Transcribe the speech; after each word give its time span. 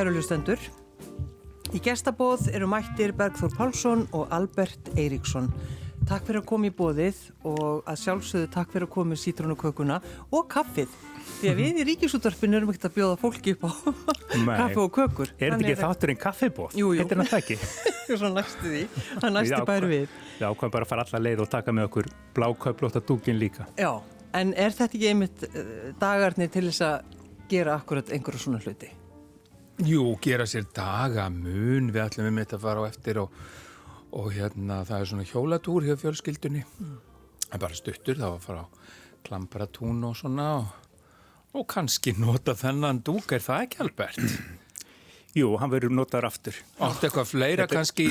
kæru 0.00 0.14
lustendur. 0.16 0.60
Í 1.76 1.78
gestabóð 1.84 2.46
eru 2.54 2.64
mættir 2.70 3.12
Bergþór 3.12 3.52
Pálsson 3.52 4.06
og 4.16 4.30
Albert 4.32 4.88
Eiríksson. 4.96 5.50
Takk 6.08 6.24
fyrir 6.24 6.40
að 6.40 6.46
koma 6.48 6.68
í 6.70 6.72
bóðið 6.72 7.18
og 7.44 7.82
að 7.84 7.98
sjálfsögðu 8.00 8.46
takk 8.54 8.70
fyrir 8.72 8.86
að 8.86 8.92
koma 8.94 9.18
í 9.18 9.20
sítrónukökuna 9.20 9.98
og 10.32 10.46
kaffið. 10.54 10.94
Því 11.42 11.50
að 11.50 11.60
við 11.60 11.80
í 11.82 11.84
ríkisúttarpinu 11.90 12.56
erum 12.56 12.72
ekkert 12.72 12.86
að 12.88 12.94
bjóða 12.96 13.18
fólki 13.20 13.52
upp 13.58 13.66
á 13.68 13.72
kaffi 14.62 14.80
og 14.80 14.88
kökur. 14.96 15.34
Er 15.36 15.52
þetta 15.52 15.68
ekki 15.68 15.82
þátturinn 15.82 16.20
kaffibóð? 16.22 16.78
Jú, 16.80 16.94
jú. 16.96 17.02
Heitir 17.04 17.20
hann 17.20 17.28
það 17.28 17.42
ekki? 17.42 17.58
Svo 18.22 18.30
næstu 18.32 18.72
því. 18.72 18.84
Það 19.10 19.36
næstu 19.36 19.60
bæri 19.68 19.90
við. 19.90 20.14
Já, 20.40 20.46
ákvæm 20.48 20.72
bara 20.78 20.88
að 20.88 20.94
fara 20.94 21.04
alla 21.04 21.22
leið 21.26 21.44
og 21.44 21.50
taka 21.52 21.76
með 21.76 21.90
okkur 21.90 22.08
blákauplóta 22.38 23.04
dúkin 23.04 23.36
líka. 23.42 23.68
Já, 23.76 23.92
en 24.40 24.56
er 24.56 24.72
þetta 24.72 24.96
ekki 24.96 25.12
einmitt 25.12 25.44
uh, 25.50 25.92
dagarnir 26.00 26.48
til 26.56 26.64
þess 26.70 26.86
að 26.88 27.20
gera 27.52 27.76
akkurat 27.76 28.14
einhverju 28.16 28.46
svona 28.46 28.64
hluti? 28.64 28.94
Jú, 29.80 30.02
gera 30.20 30.44
sér 30.44 30.66
dagamun, 30.76 31.88
við 31.88 32.02
ætlum 32.02 32.26
um 32.28 32.38
þetta 32.42 32.56
að 32.58 32.64
fara 32.66 32.82
á 32.84 32.90
eftir 32.90 33.20
og, 33.22 33.36
og 34.12 34.26
hérna 34.34 34.82
það 34.84 34.98
er 34.98 35.08
svona 35.08 35.28
hjólatúr 35.30 35.86
hjá 35.88 35.94
fjölskyldunni. 36.02 36.64
Mm. 36.82 36.98
Það 37.46 37.56
er 37.56 37.62
bara 37.64 37.78
stuttur 37.78 38.20
þá 38.20 38.26
að 38.28 38.42
fara 38.44 38.64
á 38.64 38.68
klamparatún 39.24 40.04
og 40.04 40.18
svona 40.20 40.48
og, 40.58 40.74
og 41.56 41.66
kannski 41.70 42.12
nota 42.18 42.52
þennan 42.58 43.00
dúk, 43.06 43.32
er 43.32 43.44
það 43.44 43.64
ekki 43.66 43.80
Albert? 43.86 44.20
Jú, 45.40 45.54
hann 45.62 45.70
verður 45.72 45.94
notaður 45.94 46.26
aftur. 46.28 46.56
Átt 46.82 47.04
eitthvað 47.06 47.28
fleira 47.30 47.64
þetta... 47.64 47.78
kannski, 47.78 48.06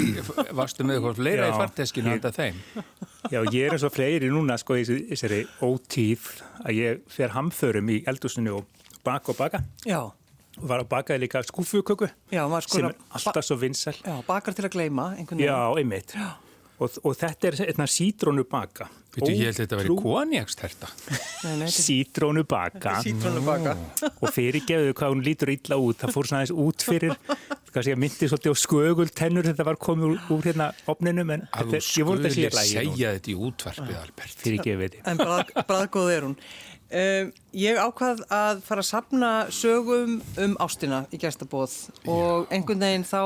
varstu 0.56 0.86
með 0.88 0.98
eitthvað 0.98 1.18
fleira 1.20 1.48
Já, 1.50 1.52
í 1.52 1.60
farteskinu 1.60 2.14
handa 2.16 2.32
þeim? 2.34 2.62
Já, 3.34 3.42
ég 3.44 3.66
er 3.68 3.76
eins 3.76 3.86
og 3.86 3.94
fleiri 3.94 4.32
núna 4.32 4.58
sko 4.58 4.80
í 4.80 4.86
þessari 4.88 5.44
ótíð 5.62 6.30
að 6.64 6.80
ég 6.80 7.04
fer 7.12 7.36
hamförum 7.36 7.92
í 7.94 8.00
eldusinu 8.10 8.62
og 8.62 8.88
baka 9.06 9.36
og 9.36 9.38
baka. 9.38 9.62
Já. 9.86 10.00
Var 10.60 10.84
að 10.84 10.90
bakaði 10.92 11.24
líka 11.24 11.42
skúfuköku 11.48 12.10
Já, 12.34 12.44
sem 12.68 12.90
er 12.90 12.96
alltaf 13.16 13.46
svo 13.48 13.56
vinsal. 13.62 13.96
Já, 14.04 14.16
bakar 14.28 14.56
til 14.58 14.68
að 14.68 14.76
gleima. 14.76 15.12
Já, 15.40 15.58
einmitt. 15.80 16.16
Já. 16.18 16.36
Og, 16.80 16.96
og 17.04 17.16
þetta 17.20 17.50
er 17.50 17.58
eitthvað 17.66 17.92
sítrónu 17.92 18.46
baka. 18.48 18.88
Veitu, 19.10 19.34
ég 19.34 19.50
held 19.50 19.58
að 19.58 19.64
þetta 19.64 19.76
að 19.76 19.82
vera 19.82 19.96
koniaksterta. 20.00 20.90
Sítrónu 21.74 22.46
baka. 22.48 22.94
Sítrónu 23.04 23.42
baka. 23.44 23.74
og 24.14 24.32
fyrirgeðu 24.32 24.94
hvað 24.96 25.16
hún 25.16 25.24
lítur 25.26 25.52
illa 25.52 25.80
út. 25.82 26.00
Það 26.00 26.14
fór 26.16 26.30
svona 26.30 26.46
aðeins 26.46 26.54
út 26.64 26.86
fyrir, 26.88 27.18
kannski 27.74 27.96
að 27.96 28.02
myndi 28.06 28.30
svolítið 28.32 28.56
á 28.56 28.58
skögul 28.64 29.10
tennur 29.12 29.50
þetta 29.50 29.66
var 29.68 29.80
komið 29.82 30.08
úr, 30.08 30.22
úr 30.38 30.48
hérna 30.48 30.70
opninum. 30.94 31.34
En 31.36 31.46
að 31.50 31.74
þetta, 31.74 31.84
þú 31.84 32.16
skulle 32.16 32.34
segja 32.38 33.14
þetta 33.18 33.34
í 33.34 33.38
útvarpið, 33.50 33.96
Albert. 34.06 34.40
Fyrirgeðu 34.46 34.88
þetta. 34.88 35.04
En 35.12 35.20
brað, 35.20 35.54
braðgóð 35.74 36.14
er 36.16 36.30
hún. 36.30 36.38
Um, 36.90 37.28
ég 37.54 37.78
ákvað 37.78 38.24
að 38.34 38.64
fara 38.66 38.82
að 38.82 38.88
sapna 38.88 39.28
sögum 39.54 40.16
um 40.42 40.56
ástina 40.58 41.04
í 41.14 41.20
gæstabóð 41.22 41.76
og 42.10 42.50
einhvern 42.50 42.82
veginn 42.82 43.06
þá 43.06 43.22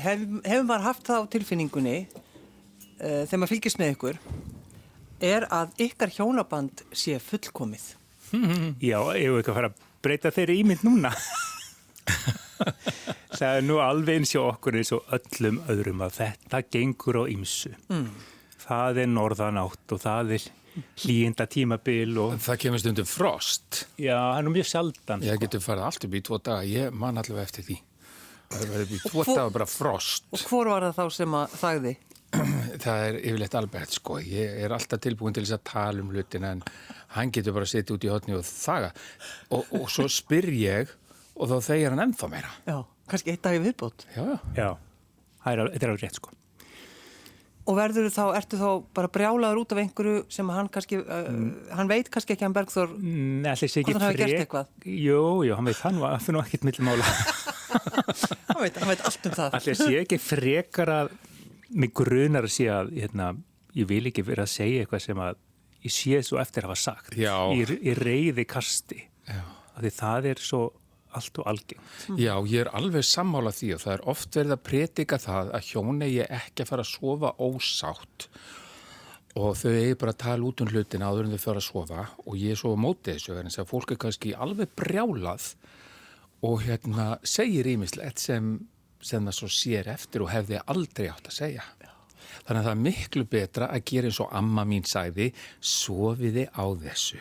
hef, 0.00 0.22
hefur 0.46 0.64
maður 0.64 0.86
haft 0.86 1.10
það 1.10 1.20
á 1.20 1.30
tilfinningunni 1.34 1.98
uh, 2.08 3.26
þegar 3.28 3.42
maður 3.42 3.52
fylgist 3.52 3.80
með 3.82 3.92
ykkur 3.96 4.16
er 5.28 5.44
að 5.52 5.76
ykkar 5.88 6.14
hjónaband 6.14 6.84
sé 6.94 7.18
fullkomið. 7.22 7.84
Já, 8.80 8.98
ég 9.18 9.28
hef 9.28 9.40
ekki 9.40 9.52
að 9.52 9.58
fara 9.58 9.70
að 9.72 9.84
breyta 10.04 10.32
þeirri 10.34 10.58
ímynd 10.62 10.84
núna? 10.86 11.12
Það 13.38 13.60
er 13.60 13.66
nú 13.66 13.78
alveg 13.82 14.18
eins 14.18 14.34
og 14.38 14.48
okkur 14.54 14.78
eins 14.80 14.90
og 14.96 15.12
öllum 15.14 15.60
öðrum 15.70 16.02
að 16.06 16.16
þetta 16.18 16.62
gengur 16.72 17.20
á 17.22 17.24
ymsu 17.30 17.70
mm. 17.86 18.08
það 18.64 19.02
er 19.04 19.12
norðanátt 19.12 19.94
og 19.94 20.02
það 20.02 20.32
er 20.38 20.48
hlýjenda 21.02 21.46
tímabil 21.50 22.16
og... 22.20 22.34
Það 22.44 22.58
kemur 22.64 22.82
stundum 22.82 23.08
frost. 23.08 23.84
Já, 24.00 24.14
það 24.16 24.38
er 24.38 24.46
nú 24.46 24.52
mjög 24.54 24.68
sjaldan 24.72 25.24
Ég 25.26 25.36
sko. 25.36 25.44
getur 25.44 25.64
farið 25.64 25.86
allt 25.88 26.06
upp 26.08 26.16
í 26.18 26.22
tvo 26.28 26.38
daga, 26.48 26.66
ég 26.68 26.98
man 27.04 27.20
allavega 27.20 27.46
eftir 27.48 27.66
því. 27.66 27.78
Það 28.48 28.74
er 28.76 28.84
upp 28.84 28.92
í 28.94 29.00
tvo 29.04 29.24
daga 29.28 29.48
bara 29.58 29.68
frost. 29.68 30.28
Og 30.32 30.44
hvor 30.50 30.70
var 30.72 30.86
það 30.88 31.00
þá 31.00 31.18
sem 31.18 31.36
að 31.40 31.58
þagði? 31.62 31.94
Það 32.84 33.02
er 33.06 33.18
yfirleitt 33.22 33.54
Albert 33.56 33.94
sko. 33.96 34.18
Ég 34.20 34.58
er 34.64 34.74
alltaf 34.76 35.00
tilbúin 35.00 35.32
til 35.36 35.46
þess 35.46 35.56
að 35.56 35.62
tala 35.70 36.02
um 36.04 36.10
hlutina 36.12 36.50
en 36.56 36.60
hann 37.16 37.32
getur 37.32 37.56
bara 37.56 37.64
að 37.64 37.72
setja 37.72 37.96
út 37.96 38.04
í 38.04 38.10
hotni 38.12 38.36
og 38.36 38.44
þaga 38.44 38.90
og, 39.56 39.70
og 39.78 39.86
svo 39.88 40.04
spyr 40.12 40.50
ég 40.52 40.92
og 41.38 41.48
þá 41.48 41.70
þegir 41.70 41.94
hann 41.96 42.04
ennþá 42.04 42.28
meira. 42.34 42.52
Já, 42.68 42.82
kannski 43.08 43.32
eitt 43.32 43.46
dag 43.46 43.56
í 43.56 43.62
viðbót. 43.64 44.04
Já, 44.12 44.26
já, 44.58 44.68
það 45.46 45.54
er 45.54 45.64
alveg 45.64 46.04
rétt 46.04 46.20
sko 46.20 46.36
Og 47.68 47.76
verður 47.76 48.08
þá, 48.08 48.22
ertu 48.38 48.56
þá 48.56 48.68
bara 48.96 49.10
brjálaður 49.12 49.58
út 49.60 49.72
af 49.74 49.80
einhverju 49.82 50.20
sem 50.32 50.52
hann 50.54 50.70
kannski, 50.72 51.02
uh, 51.02 51.26
mm. 51.28 51.48
hann 51.76 51.90
veit 51.90 52.08
kannski 52.12 52.32
ekki 52.32 52.46
hann 52.46 52.56
Bergþór 52.56 52.94
frek. 52.94 53.74
Hvort 53.74 53.90
hann 53.92 54.06
hafi 54.06 54.20
gert 54.22 54.36
eitthvað? 54.38 54.70
Jú, 54.88 55.24
jú, 55.44 55.56
hann 55.58 55.68
veit 55.68 55.82
hann, 55.84 56.00
það 56.00 56.30
er 56.32 56.36
nú 56.36 56.42
ekkit 56.46 56.64
millimála. 56.64 57.10
hann, 58.48 58.62
veit, 58.62 58.78
hann 58.80 58.88
veit 58.88 59.04
allt 59.04 59.28
um 59.28 59.36
það. 59.36 59.58
Allir 59.60 59.78
sé 59.82 59.90
ekki 60.00 60.20
frekar 60.22 60.94
að, 60.94 61.12
mig 61.76 61.92
grunar 62.00 62.48
að 62.48 62.54
sé 62.56 62.70
að, 62.72 62.94
hérna, 62.96 63.34
ég 63.76 63.90
vil 63.92 64.02
ekki 64.08 64.24
vera 64.24 64.48
að 64.48 64.54
segja 64.54 64.86
eitthvað 64.86 65.04
sem 65.04 65.22
að 65.26 65.44
ég 65.84 65.94
sé 65.94 66.22
svo 66.24 66.40
eftir 66.40 66.64
að 66.64 66.72
hafa 66.72 66.82
sagt. 66.86 67.16
Já. 67.20 67.36
Í, 67.52 67.64
í 67.84 67.96
reyði 67.98 68.48
kasti. 68.48 69.02
Já. 69.28 69.42
Því 69.78 69.92
það 69.94 70.32
er 70.32 70.40
svo 70.42 70.62
allt 71.16 71.40
og 71.40 71.50
algengt. 71.50 72.06
Já, 72.20 72.34
ég 72.44 72.64
er 72.64 72.70
alveg 72.76 73.06
sammála 73.06 73.52
því 73.54 73.74
og 73.76 73.82
það 73.84 73.94
er 73.94 74.06
oft 74.12 74.38
verið 74.38 74.54
að 74.54 74.64
pretika 74.68 75.18
það 75.22 75.52
að 75.56 75.68
hjón 75.70 76.02
eigi 76.04 76.24
ekki 76.26 76.64
að 76.64 76.70
fara 76.72 76.84
að 76.84 76.92
sofa 76.92 77.32
ósátt 77.38 78.28
og 79.38 79.54
þau 79.60 79.70
eigi 79.70 79.98
bara 80.00 80.14
að 80.14 80.22
tala 80.24 80.48
út 80.48 80.62
um 80.64 80.72
hlutin 80.72 81.04
áður 81.04 81.28
en 81.28 81.36
þau 81.36 81.44
fara 81.44 81.62
að 81.62 81.68
sofa 81.68 82.06
og 82.24 82.38
ég 82.40 82.54
er 82.54 82.60
svo 82.60 82.74
mótið 82.80 83.18
þessu 83.18 83.36
verðin 83.36 83.60
að 83.62 83.70
fólk 83.70 83.94
er 83.94 84.00
kannski 84.04 84.34
alveg 84.34 84.74
brjálað 84.78 85.48
og 86.48 86.62
hérna 86.64 87.08
segir 87.26 87.66
ímislegt 87.70 88.22
sem, 88.22 88.52
sem 89.02 89.24
það 89.24 89.38
svo 89.38 89.50
sér 89.52 89.90
eftir 89.94 90.24
og 90.24 90.32
hefði 90.32 90.60
aldrei 90.66 91.08
átt 91.10 91.30
að 91.30 91.38
segja. 91.40 91.64
Þannig 92.44 92.60
að 92.60 92.66
það 92.66 92.74
er 92.74 92.84
miklu 92.84 93.24
betra 93.28 93.72
að 93.72 93.84
gera 93.90 94.08
eins 94.10 94.20
og 94.22 94.30
amma 94.36 94.64
mín 94.68 94.86
sæði, 94.86 95.32
sofiði 95.60 96.46
á 96.52 96.64
þessu 96.84 97.20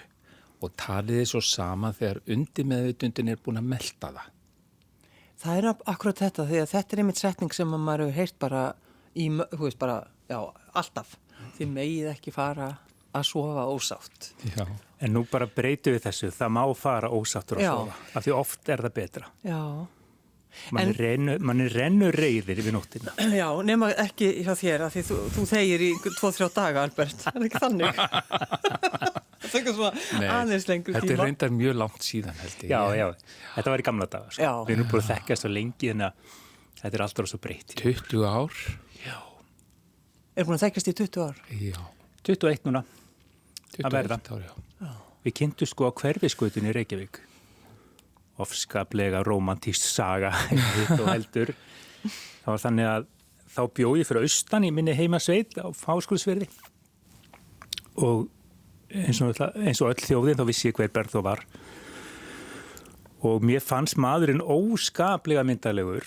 og 0.63 0.73
taliði 0.79 1.27
svo 1.29 1.41
sama 1.43 1.91
þegar 1.95 2.21
undir 2.33 2.67
meðutundin 2.67 3.31
er 3.33 3.41
búin 3.43 3.61
að 3.61 3.69
melda 3.75 4.11
það. 4.15 4.33
Það 5.37 5.59
er 5.59 5.69
akkurat 5.69 6.23
þetta, 6.23 6.47
því 6.49 6.59
að 6.63 6.71
þetta 6.71 6.95
er 6.95 7.01
einmitt 7.03 7.21
setning 7.21 7.53
sem 7.53 7.73
maður 7.75 8.07
hefur 8.07 8.17
heyrt 8.17 8.37
bara 8.41 8.63
í, 9.13 9.27
þú 9.29 9.61
veist 9.61 9.79
bara, 9.81 9.99
já, 10.29 10.39
alltaf. 10.73 11.13
Þið 11.57 11.73
megið 11.75 12.09
ekki 12.15 12.33
fara 12.33 12.71
að 13.13 13.27
sofa 13.29 13.67
ósátt. 13.69 14.31
Já. 14.55 14.65
En 14.97 15.13
nú 15.13 15.21
bara 15.29 15.45
breytu 15.45 15.93
við 15.93 16.07
þessu, 16.07 16.31
það 16.33 16.55
má 16.57 16.63
fara 16.77 17.11
ósáttur 17.13 17.61
að 17.61 17.67
já. 17.67 17.69
sofa, 17.75 17.99
af 18.17 18.25
því 18.25 18.33
oft 18.33 18.71
er 18.73 18.83
það 18.87 18.95
betra. 18.97 19.29
Já. 19.45 19.61
Man, 19.61 19.96
en, 20.71 20.79
er 20.83 20.99
rennu, 20.99 21.35
man 21.45 21.61
rennu 21.73 22.09
reyðir 22.15 22.61
við 22.65 22.73
nóttina. 22.75 23.13
Já, 23.39 23.47
nema 23.67 23.91
ekki 24.05 24.29
hjá 24.45 24.53
þér, 24.57 24.87
af 24.87 24.95
því 24.95 25.03
þú, 25.09 25.19
þú 25.35 25.45
þegir 25.51 25.85
í 25.87 25.91
2-3 26.05 26.49
daga, 26.55 26.83
Albert. 26.87 27.23
Það 27.23 27.39
er 27.39 27.47
ekki 27.47 27.61
þannig. 27.63 28.01
það 29.47 29.59
er 29.61 29.77
svona 29.77 30.33
aðeins 30.37 30.67
lengur 30.69 30.91
tíma. 30.93 31.03
Þetta 31.03 31.15
er 31.15 31.23
reyndar 31.23 31.53
mjög 31.55 31.79
langt 31.83 32.07
síðan 32.07 32.41
held 32.41 32.65
ég. 32.65 32.73
Já, 32.73 32.81
já, 32.97 33.07
þetta 33.55 33.73
var 33.73 33.83
í 33.83 33.87
gamla 33.87 34.09
daga. 34.17 34.33
Sko. 34.33 34.51
Við 34.67 34.77
erum 34.77 34.91
búin 34.91 35.03
að 35.03 35.11
þekkast 35.13 35.45
svo 35.45 35.53
lengi 35.53 35.91
en 35.93 36.05
þetta 36.81 36.93
er 36.93 37.05
alltaf 37.07 37.31
svo 37.31 37.41
breytt. 37.43 37.77
20 37.81 38.25
ár? 38.27 38.63
Já. 39.05 39.17
Er 40.37 40.47
búin 40.47 40.57
að 40.57 40.67
þekkast 40.67 40.91
í 40.91 40.95
20 41.03 41.27
ár? 41.27 41.43
Já. 41.61 41.79
21 42.27 42.67
núna. 42.67 42.83
21 43.77 44.33
ár, 44.33 44.43
já. 44.43 44.53
já. 44.81 44.91
Við 45.27 45.39
kynntum 45.41 45.69
sko 45.69 45.89
á 45.89 45.91
hverfiskutin 45.91 46.67
í 46.69 46.75
Reykjavík. 46.75 47.21
Ofskaplega 48.43 49.23
romantíst 49.25 49.87
saga 49.89 50.33
og 50.99 51.07
heldur. 51.09 51.53
Það 52.43 52.51
var 52.51 52.63
þannig 52.63 52.89
að 52.91 53.07
þá 53.57 53.61
bjóði 53.79 54.05
fyrir 54.07 54.27
austan 54.27 54.65
í 54.67 54.73
minni 54.73 54.93
heimasveit 54.97 55.57
á 55.57 55.67
fáskólusverði 55.73 56.47
og 57.97 58.27
eins 58.93 59.21
og, 59.25 59.39
eins 59.57 59.81
og 59.81 59.91
öll 59.91 60.03
þjóðin 60.03 60.37
þá 60.37 60.45
vissi 60.47 60.69
ég 60.69 60.77
hver 60.77 60.91
Berð 60.93 61.15
þó 61.15 61.21
var 61.25 61.43
og 63.25 63.45
mér 63.45 63.63
fannst 63.65 63.97
maðurinn 63.97 64.43
óskaplega 64.43 65.45
myndalegur 65.47 66.05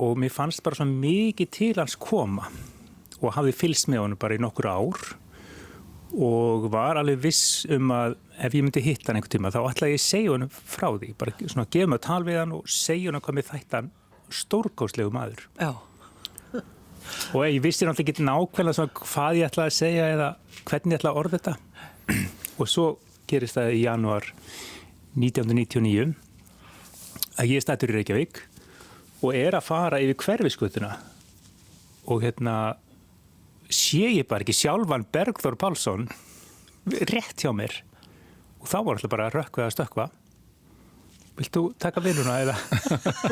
og 0.00 0.20
mér 0.20 0.34
fannst 0.34 0.62
bara 0.64 0.78
svo 0.78 0.86
mikið 0.90 1.52
til 1.56 1.72
hans 1.78 1.96
koma 1.98 2.50
og 3.20 3.34
hafði 3.36 3.56
fylst 3.56 3.88
með 3.90 4.04
honum 4.04 4.20
bara 4.20 4.36
í 4.36 4.42
nokkur 4.42 4.68
ár 4.68 5.08
og 6.10 6.68
var 6.72 7.00
alveg 7.00 7.22
viss 7.24 7.64
um 7.70 7.92
að 7.94 8.18
ef 8.40 8.56
ég 8.56 8.64
myndi 8.64 8.82
hitta 8.84 9.10
hann 9.10 9.20
einhver 9.20 9.32
tíma 9.32 9.52
þá 9.52 9.60
ætlaði 9.68 9.94
ég 9.94 10.00
að 10.00 10.06
segja 10.06 10.32
honum 10.34 10.50
frá 10.54 10.86
því 10.94 11.10
bara 11.20 11.34
svona 11.42 11.66
að 11.66 11.72
gefa 11.76 11.90
mig 11.90 12.00
að 12.00 12.06
tala 12.06 12.28
við 12.28 12.38
hann 12.40 12.54
og 12.56 12.70
segja 12.72 13.10
honum 13.10 13.24
hvað 13.26 13.36
mér 13.36 13.48
þættan 13.50 13.90
stórgóðslegu 14.30 15.12
maður. 15.14 15.44
Já. 15.60 15.70
Og 17.34 17.44
ég 17.46 17.60
vissi 17.64 17.86
náttúrulega 17.86 18.14
ekki 18.14 18.26
nákvæmlega 18.26 18.86
hvað 19.00 19.40
ég 19.40 19.50
ætlaði 19.50 19.72
að 19.72 19.76
segja 19.76 20.08
eða 20.14 20.28
hvernig 20.68 20.94
ég 20.94 21.00
ætlaði 21.00 21.12
að 21.12 21.20
orða 21.22 21.38
þetta. 21.38 21.54
Og 22.60 22.70
svo 22.70 22.86
gerist 23.30 23.58
það 23.58 23.74
í 23.74 23.82
januar 23.84 24.30
1999 25.18 26.14
að 27.40 27.50
ég 27.50 27.64
stættur 27.64 27.92
í 27.92 27.98
Reykjavík 27.98 28.42
og 29.20 29.36
er 29.36 29.56
að 29.58 29.66
fara 29.66 30.00
yfir 30.02 30.18
hverfiskutuna 30.24 30.94
og 32.10 32.24
hérna 32.24 32.56
sé 33.70 34.08
ég 34.16 34.28
bara 34.30 34.44
ekki 34.44 34.56
sjálfan 34.56 35.06
Bergþór 35.12 35.58
Pálsson 35.60 36.08
rétt 37.10 37.42
hjá 37.42 37.52
mér 37.54 37.74
og 38.60 38.66
þá 38.68 38.76
var 38.84 38.96
alltaf 38.98 39.12
bara 39.12 39.28
að 39.30 39.38
rökkva 39.40 39.68
að 39.68 39.76
stökkva 39.78 40.10
Vilt 41.40 41.54
þú 41.56 41.60
taka 41.80 42.02
vinnuna 42.04 42.34
eða? 42.42 42.54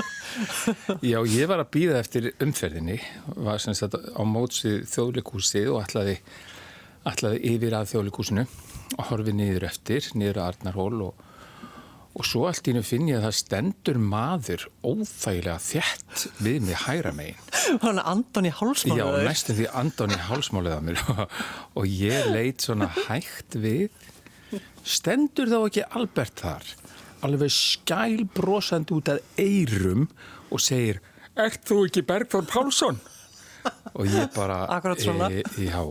Já, 1.11 1.19
ég 1.29 1.49
var 1.51 1.61
að 1.61 1.71
býða 1.75 1.99
eftir 2.01 2.31
umferðinni, 2.41 2.97
var 3.37 3.61
sem 3.61 3.77
sagt 3.77 3.99
á 3.99 4.23
mótsið 4.25 4.87
þjóðleikúsið 4.89 5.69
og 5.75 5.83
ætlaði, 5.83 6.15
ætlaði 7.11 7.43
yfir 7.51 7.77
að 7.77 7.91
þjóðleikúsinu 7.93 8.47
og 8.97 9.03
horfið 9.11 9.37
niður 9.43 9.69
eftir, 9.69 10.09
niður 10.17 10.41
að 10.41 10.49
Arnarhól 10.55 11.03
og, 11.11 11.21
og 12.17 12.25
svo 12.25 12.47
allt 12.49 12.71
ínu 12.73 12.81
finn 12.87 13.11
ég 13.11 13.21
að 13.21 13.27
það 13.29 13.37
stendur 13.43 14.01
maður 14.01 14.65
óþægilega 14.81 15.61
þjætt 15.67 16.25
við 16.41 16.65
mig 16.65 16.81
hæra 16.87 17.13
megin. 17.19 17.43
Þannig 17.83 18.01
að 18.07 18.13
Antoni 18.15 18.55
Já, 18.55 18.59
hálsmálaður. 18.63 19.29
næstum 19.29 19.59
því 19.61 19.69
andan 19.83 20.17
í 20.17 20.23
hálsmálið 20.31 20.79
á 20.79 20.83
mér 20.89 21.05
og 21.79 21.85
ég 21.93 22.31
leit 22.33 22.65
svona 22.65 22.89
hægt 23.05 23.59
við. 23.61 23.91
Stendur 24.89 25.51
þá 25.51 25.59
ekki 25.69 25.85
Albert 25.99 26.41
þar? 26.45 26.69
Alveg 27.27 27.51
skælbrosandi 27.51 28.95
út 28.95 29.09
að 29.13 29.23
eirum 29.43 30.05
og 30.55 30.61
segir, 30.63 31.01
ert 31.39 31.65
þú 31.69 31.81
ekki 31.89 32.05
Bergþór 32.07 32.47
Pálsson? 32.51 33.01
Og 33.99 34.07
ég 34.07 34.31
bara, 34.37 34.63
Akkurat 34.71 35.01
svona. 35.03 35.27
E, 35.35 35.43
já, 35.67 35.83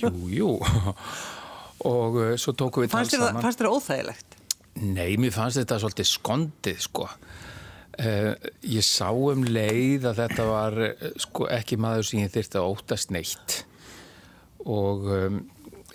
jú, 0.00 0.10
jú. 0.30 0.50
Og 1.90 2.16
uh, 2.20 2.34
svo 2.40 2.52
tókum 2.56 2.84
við 2.84 2.92
Fannst 2.92 3.14
það- 3.16 3.26
saman. 3.32 3.42
fannst 3.44 3.60
það 3.60 3.74
óþægilegt? 3.76 4.36
Nei, 4.80 5.16
mér 5.20 5.32
fannst 5.34 5.58
þetta 5.58 5.78
svolítið 5.82 6.08
skondið, 6.14 6.78
sko. 6.86 7.08
Uh, 8.00 8.32
ég 8.64 8.84
sá 8.86 9.10
um 9.12 9.42
leið 9.44 10.06
að 10.12 10.20
þetta 10.22 10.46
var 10.48 10.78
uh, 10.86 11.08
sko, 11.20 11.48
ekki 11.52 11.76
maður 11.82 12.06
sem 12.08 12.22
ég 12.22 12.32
þyrfti 12.36 12.60
að 12.60 12.68
óttast 12.70 13.10
neitt. 13.12 13.58
Og 14.64 15.08
um, 15.16 15.40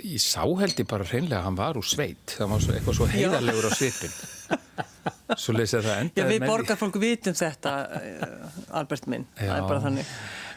ég 0.05 0.21
sá 0.23 0.41
held 0.45 0.79
ég 0.81 0.87
bara 0.89 1.07
hreinlega 1.07 1.41
að 1.41 1.47
hann 1.49 1.59
var 1.59 1.79
úr 1.79 1.87
sveit. 1.87 2.35
Það 2.37 2.51
var 2.53 2.63
svo, 2.63 2.75
eitthvað 2.75 2.97
svo 2.99 3.07
heiðarlegur 3.11 3.67
á 3.67 3.71
svipin. 3.75 4.15
Svo 5.35 5.55
leysið 5.55 5.85
það 5.85 5.91
Já, 5.91 6.01
endaði 6.05 6.27
við 6.29 6.41
með 6.43 6.51
borgar 6.51 6.79
fólk 6.79 6.97
vitum 7.01 7.37
þetta, 7.37 7.73
eh, 7.99 8.75
Albert 8.79 9.07
minn. 9.11 9.25
Það 9.39 9.55
er 9.55 9.67
bara 9.69 9.83
þannig. 9.85 10.11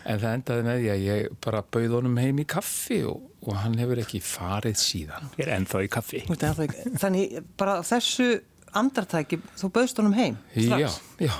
En 0.09 0.21
það 0.23 0.37
endaði 0.39 0.67
með 0.69 0.79
því 0.83 0.91
að 0.93 1.03
ég 1.05 1.39
bara 1.45 1.63
bauð 1.77 1.97
honum 1.99 2.21
heim 2.23 2.39
í 2.41 2.47
kaffi 2.49 3.01
og, 3.09 3.25
og 3.45 3.59
hann 3.63 3.77
hefur 3.81 4.03
ekki 4.05 4.21
farið 4.25 4.79
síðan. 4.81 5.31
Ég 5.37 5.47
er 5.47 5.55
ennþá 5.59 5.83
í 5.85 5.91
kaffi. 5.93 6.23
Það 6.31 6.63
er 6.65 6.77
Þannig 7.03 7.39
bara 7.61 7.79
þessu 7.87 8.29
andartæki, 8.79 9.41
þú 9.59 9.73
bauðst 9.75 10.03
honum 10.03 10.17
heim 10.17 10.37
strax. 10.55 11.01
Já, 11.19 11.29
já. 11.29 11.37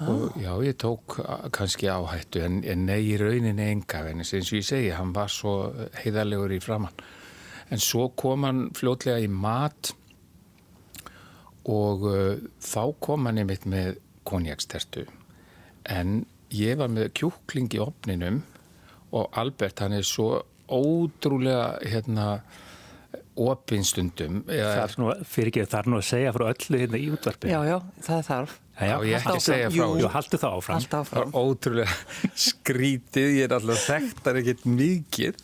Og 0.00 0.36
já, 0.40 0.52
ég 0.64 0.76
tók 0.80 1.18
kannski 1.52 1.90
áhættu 1.92 2.40
en, 2.40 2.62
en 2.64 2.86
nei 2.88 3.02
í 3.10 3.16
rauninni 3.20 3.66
enga 3.68 4.06
en 4.08 4.22
eins 4.22 4.32
og 4.32 4.56
ég 4.56 4.64
segi, 4.64 4.92
hann 4.96 5.12
var 5.12 5.28
svo 5.28 5.74
heiðarlegur 6.00 6.54
í 6.56 6.60
framann. 6.64 6.96
En 7.68 7.82
svo 7.82 8.08
kom 8.16 8.46
hann 8.48 8.62
fljótlega 8.74 9.20
í 9.20 9.28
mat 9.28 9.92
og 11.68 12.06
uh, 12.08 12.40
þá 12.64 12.82
kom 13.04 13.28
hann 13.28 13.42
einmitt 13.42 13.66
með 13.68 13.98
konjakstertu. 14.24 15.04
En 15.84 16.24
ég 16.54 16.80
var 16.80 16.88
með 16.92 17.12
kjúkling 17.20 17.68
í 17.76 17.82
opninum 17.84 18.40
og 19.12 19.28
Albert 19.38 19.84
hann 19.84 19.98
er 19.98 20.06
svo 20.06 20.40
ótrúlega 20.70 21.76
hérna 21.84 22.40
opinstundum 23.40 24.40
er 24.50 24.92
fyrir 25.26 25.50
ekki, 25.50 25.64
það 25.70 25.78
er 25.80 25.88
nú 25.90 25.98
að 26.00 26.06
segja 26.10 26.32
frá 26.36 26.44
öllu 26.50 26.80
hérna 26.80 26.98
í 27.00 27.06
útvarpi. 27.14 27.50
Já, 27.52 27.60
já, 27.66 27.76
það 28.06 28.16
er 28.20 28.26
þarf. 28.28 28.56
já, 28.80 28.86
Já, 28.90 28.96
ég 29.06 29.14
ekki 29.18 29.30
áfram. 29.30 29.44
segja 29.46 29.70
frá 29.70 29.76
Jú, 29.80 29.86
þessu. 29.94 30.10
haldu 30.16 30.40
það 30.42 30.56
áfram. 30.58 30.84
Það 30.90 31.00
áfram. 31.00 31.32
var 31.32 31.46
ótrúlega 31.50 31.94
skrítið, 32.46 33.30
ég 33.38 33.46
er 33.48 33.54
alltaf 33.56 33.86
þekktar 33.88 34.40
ekkert 34.42 34.66
mikið. 34.78 35.40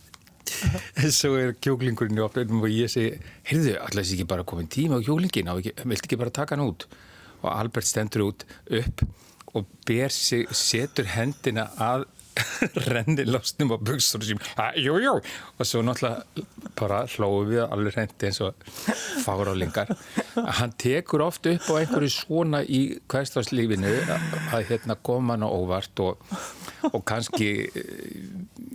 En 1.03 1.11
svo 1.19 1.33
er 1.41 1.55
kjúklingurinn 1.59 2.21
í 2.21 2.25
opnum 2.25 2.63
og 2.63 2.71
ég 2.71 2.91
segi, 2.93 3.17
heyrðu, 3.51 3.77
alltaf 3.83 4.03
þessi 4.03 4.19
ekki 4.19 4.29
bara 4.31 4.45
komin 4.47 4.69
tíma 4.71 5.01
á 5.01 5.03
ekki- 5.59 5.75
viltu 5.83 6.07
ekki 6.07 6.21
bara 6.21 6.31
taka 6.31 6.55
hann 6.57 6.67
út? 6.69 6.87
Og 7.43 7.49
Albert 7.53 7.87
stendur 7.89 8.29
út 8.31 8.45
upp 8.71 9.03
og 9.57 9.67
ber 9.89 10.13
sig, 10.13 10.47
setur 10.53 11.09
hendina 11.17 11.71
að 11.81 12.05
renni 12.93 13.25
losnum 13.29 13.73
á 13.73 13.79
buksur 13.81 14.21
og 14.23 14.29
sem, 14.29 14.41
jú, 14.83 14.97
jú, 15.03 15.15
og 15.57 15.67
svo 15.69 15.83
náttúrulega 15.87 16.45
bara 16.77 17.03
hlóðu 17.09 17.47
við 17.53 17.63
alveg 17.67 17.95
rendi 17.97 18.29
eins 18.29 18.41
og 18.45 18.67
fárálingar. 19.25 19.93
Hann 20.59 20.75
tekur 20.81 21.25
oft 21.27 21.47
upp 21.49 21.69
á 21.73 21.75
einhverju 21.81 22.11
svona 22.13 22.61
í 22.65 22.83
hverstvarslífinu 23.09 23.93
að 24.53 24.67
hérna 24.71 24.97
koma 25.07 25.37
hann 25.37 25.47
á 25.47 25.51
óvart 25.51 26.03
og, 26.05 26.21
og 26.93 27.01
kannski, 27.09 27.49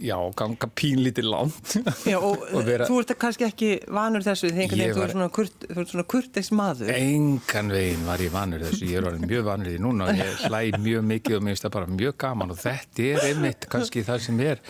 já, 0.01 0.17
ganga 0.37 0.69
pínlítið 0.75 1.27
langt. 1.29 1.75
Já, 2.09 2.17
og, 2.17 2.41
Og 2.57 2.65
vera- 2.67 2.87
þú 2.89 2.99
ert 3.03 3.13
kannski 3.21 3.45
ekki 3.47 3.69
vanur 3.93 4.23
þessu 4.25 4.49
veginn 4.55 4.95
þú 4.95 5.03
ert 5.05 5.13
svona, 5.15 5.29
kurt, 5.33 5.67
svona 5.91 6.05
kurteis 6.09 6.49
maður. 6.55 6.89
Engan 6.95 7.69
veginn 7.73 8.05
var 8.07 8.23
ég 8.23 8.33
vanur 8.33 8.65
þessu, 8.65 8.87
ég 8.89 8.99
er 9.01 9.07
orðin 9.11 9.27
mjög 9.29 9.45
vanur 9.47 9.69
því 9.71 9.79
núna 9.85 10.09
og 10.09 10.19
ég 10.19 10.45
hlæ 10.49 10.61
mjög 10.81 11.05
mikið 11.11 11.37
og 11.37 11.45
mér 11.45 11.53
finnst 11.55 11.67
það 11.67 11.75
bara 11.77 11.91
mjög 12.01 12.17
gaman 12.25 12.53
og 12.55 12.59
þetta 12.61 13.07
er 13.11 13.25
einmitt 13.29 13.50
kannski 13.71 14.03
það 14.07 14.19
sem 14.25 14.39
er 14.45 14.61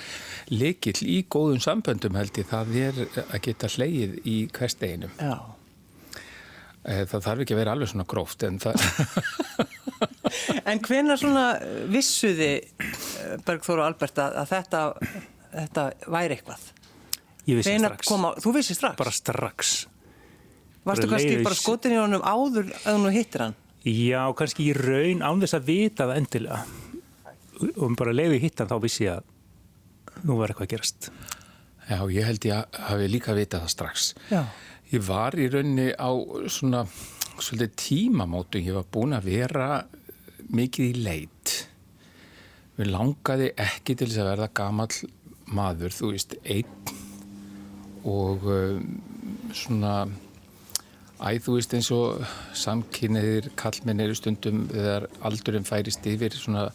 leikill 0.51 0.97
í 1.05 1.21
góðum 1.31 1.61
samböndum 1.63 2.15
held 2.19 2.37
ég, 2.41 2.47
það 2.51 2.75
er 2.81 3.01
að 3.27 3.39
geta 3.47 3.69
hlægið 3.75 4.17
í 4.25 4.37
hversteginum. 4.57 5.13
Já. 5.19 5.35
Eh, 6.81 7.03
Það 7.05 7.25
þarf 7.27 7.43
ekki 7.43 7.53
að 7.53 7.59
vera 7.61 7.73
alveg 7.75 7.91
svona 7.91 8.07
gróft 8.09 8.43
en 8.47 8.55
það, 8.59 8.81
En 10.71 10.79
hvenær 10.81 11.19
svona 11.19 11.45
vissuði 11.91 12.51
Bergþóru 13.45 13.83
og 13.83 13.87
Albert 13.91 14.21
að, 14.23 14.37
að 14.41 14.51
þetta, 14.55 14.81
þetta 15.53 15.85
væri 16.15 16.37
eitthvað? 16.37 16.63
Ég 17.49 17.57
vissi 17.59 17.71
Hvenær 17.73 17.95
strax. 17.95 18.09
Koma, 18.09 18.31
þú 18.41 18.53
vissi 18.57 18.77
strax? 18.77 18.97
Bara 19.01 19.13
strax. 19.13 19.73
Varstu 20.81 21.05
bara 21.05 21.11
kannski 21.19 21.43
bara 21.45 21.57
skotin 21.57 21.93
í 21.93 21.99
honum 22.01 22.23
áður 22.25 22.71
að 22.81 22.97
hún 22.97 23.13
hittir 23.13 23.45
hann? 23.45 23.57
Já, 23.85 24.23
kannski 24.37 24.69
í 24.69 24.73
raun 24.77 25.21
án 25.25 25.41
þess 25.41 25.57
að 25.57 25.67
vita 25.69 26.05
það 26.09 26.19
endilega. 26.21 26.59
Og 27.61 27.85
um 27.87 27.95
bara 27.99 28.15
leiði 28.15 28.41
hittan 28.45 28.69
þá 28.69 28.77
vissi 28.83 29.05
ég 29.05 29.19
að 29.19 30.25
nú 30.27 30.37
var 30.39 30.51
eitthvað 30.51 30.67
að 30.67 30.73
gerast. 30.75 31.11
já, 31.89 31.97
ég 32.13 32.27
held 32.27 32.45
ég 32.45 32.77
hafi 32.87 33.07
líka 33.09 33.35
vitað 33.37 33.65
það 33.65 33.73
strax. 33.75 34.11
Já. 34.31 34.43
Ég 34.91 35.03
var 35.07 35.37
í 35.39 35.47
rauninni 35.51 35.91
á 35.95 36.11
svona 36.51 36.85
svolítið 37.41 37.75
tímamótu, 37.79 38.59
ég 38.61 38.75
var 38.75 38.87
búin 38.91 39.15
að 39.15 39.29
vera 39.31 39.67
mikið 40.51 40.89
í 40.89 41.03
leit. 41.05 41.53
Mér 42.77 42.91
langaði 42.91 43.51
ekki 43.59 43.95
til 43.95 44.09
þess 44.09 44.21
að 44.23 44.29
verða 44.33 44.49
gamall 44.57 44.97
maður, 45.51 45.95
þú 45.95 46.11
veist, 46.13 46.35
einn 46.43 46.99
og 48.07 48.45
um, 48.49 48.85
svona, 49.53 49.95
æ, 51.21 51.37
þú 51.43 51.57
veist 51.57 51.75
eins 51.77 51.91
og 51.93 52.23
samkynniðir 52.57 53.51
kallmenn 53.59 54.01
eru 54.01 54.15
stundum 54.17 54.65
þegar 54.71 55.07
aldurinn 55.27 55.67
færist 55.67 56.07
yfir 56.09 56.35
svona 56.37 56.69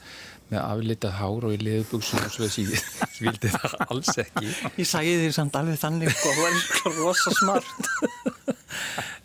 með 0.51 0.61
aflitað 0.63 1.17
hár 1.19 1.47
og 1.49 1.55
í 1.57 1.59
liðbuksum 1.63 2.23
og 2.23 2.33
svo 2.35 2.47
þessi, 2.47 2.65
ég 2.71 2.85
vildi 3.25 3.51
það 3.51 3.75
alls 3.87 4.13
ekki. 4.23 4.51
Ég 4.79 4.89
sagði 4.89 5.17
því 5.25 5.31
samt 5.35 5.59
alveg 5.59 5.81
þannig 5.83 6.13
sko, 6.15 6.35
þú 6.37 6.45
var 6.45 6.59
sko 6.63 6.95
rosa 7.01 7.35
smart. 7.41 7.75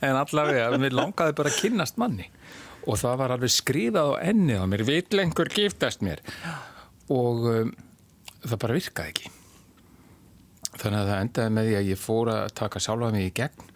En 0.01 0.16
allavega, 0.18 0.78
mér 0.82 0.96
langaði 0.96 1.34
bara 1.38 1.51
að 1.51 1.58
kynnast 1.62 1.98
manni 2.01 2.24
og 2.90 2.98
það 2.98 3.18
var 3.20 3.34
alveg 3.36 3.51
skrifað 3.54 4.16
á 4.18 4.24
ennið 4.32 4.63
á 4.63 4.66
mér, 4.72 4.84
vill 4.88 5.22
einhver 5.22 5.51
giftast 5.54 6.01
mér 6.06 6.24
og 7.12 7.44
um, 7.51 7.74
það 8.42 8.62
bara 8.63 8.78
virkaði 8.80 9.13
ekki. 9.13 9.32
Þannig 10.72 10.98
að 11.01 11.12
það 11.12 11.22
endaði 11.25 11.54
með 11.58 11.68
því 11.68 11.75
að 11.78 11.90
ég 11.92 12.01
fór 12.01 12.32
að 12.34 12.56
taka 12.58 12.82
sjálfa 12.82 13.12
mig 13.13 13.28
í 13.28 13.34
gegn 13.42 13.71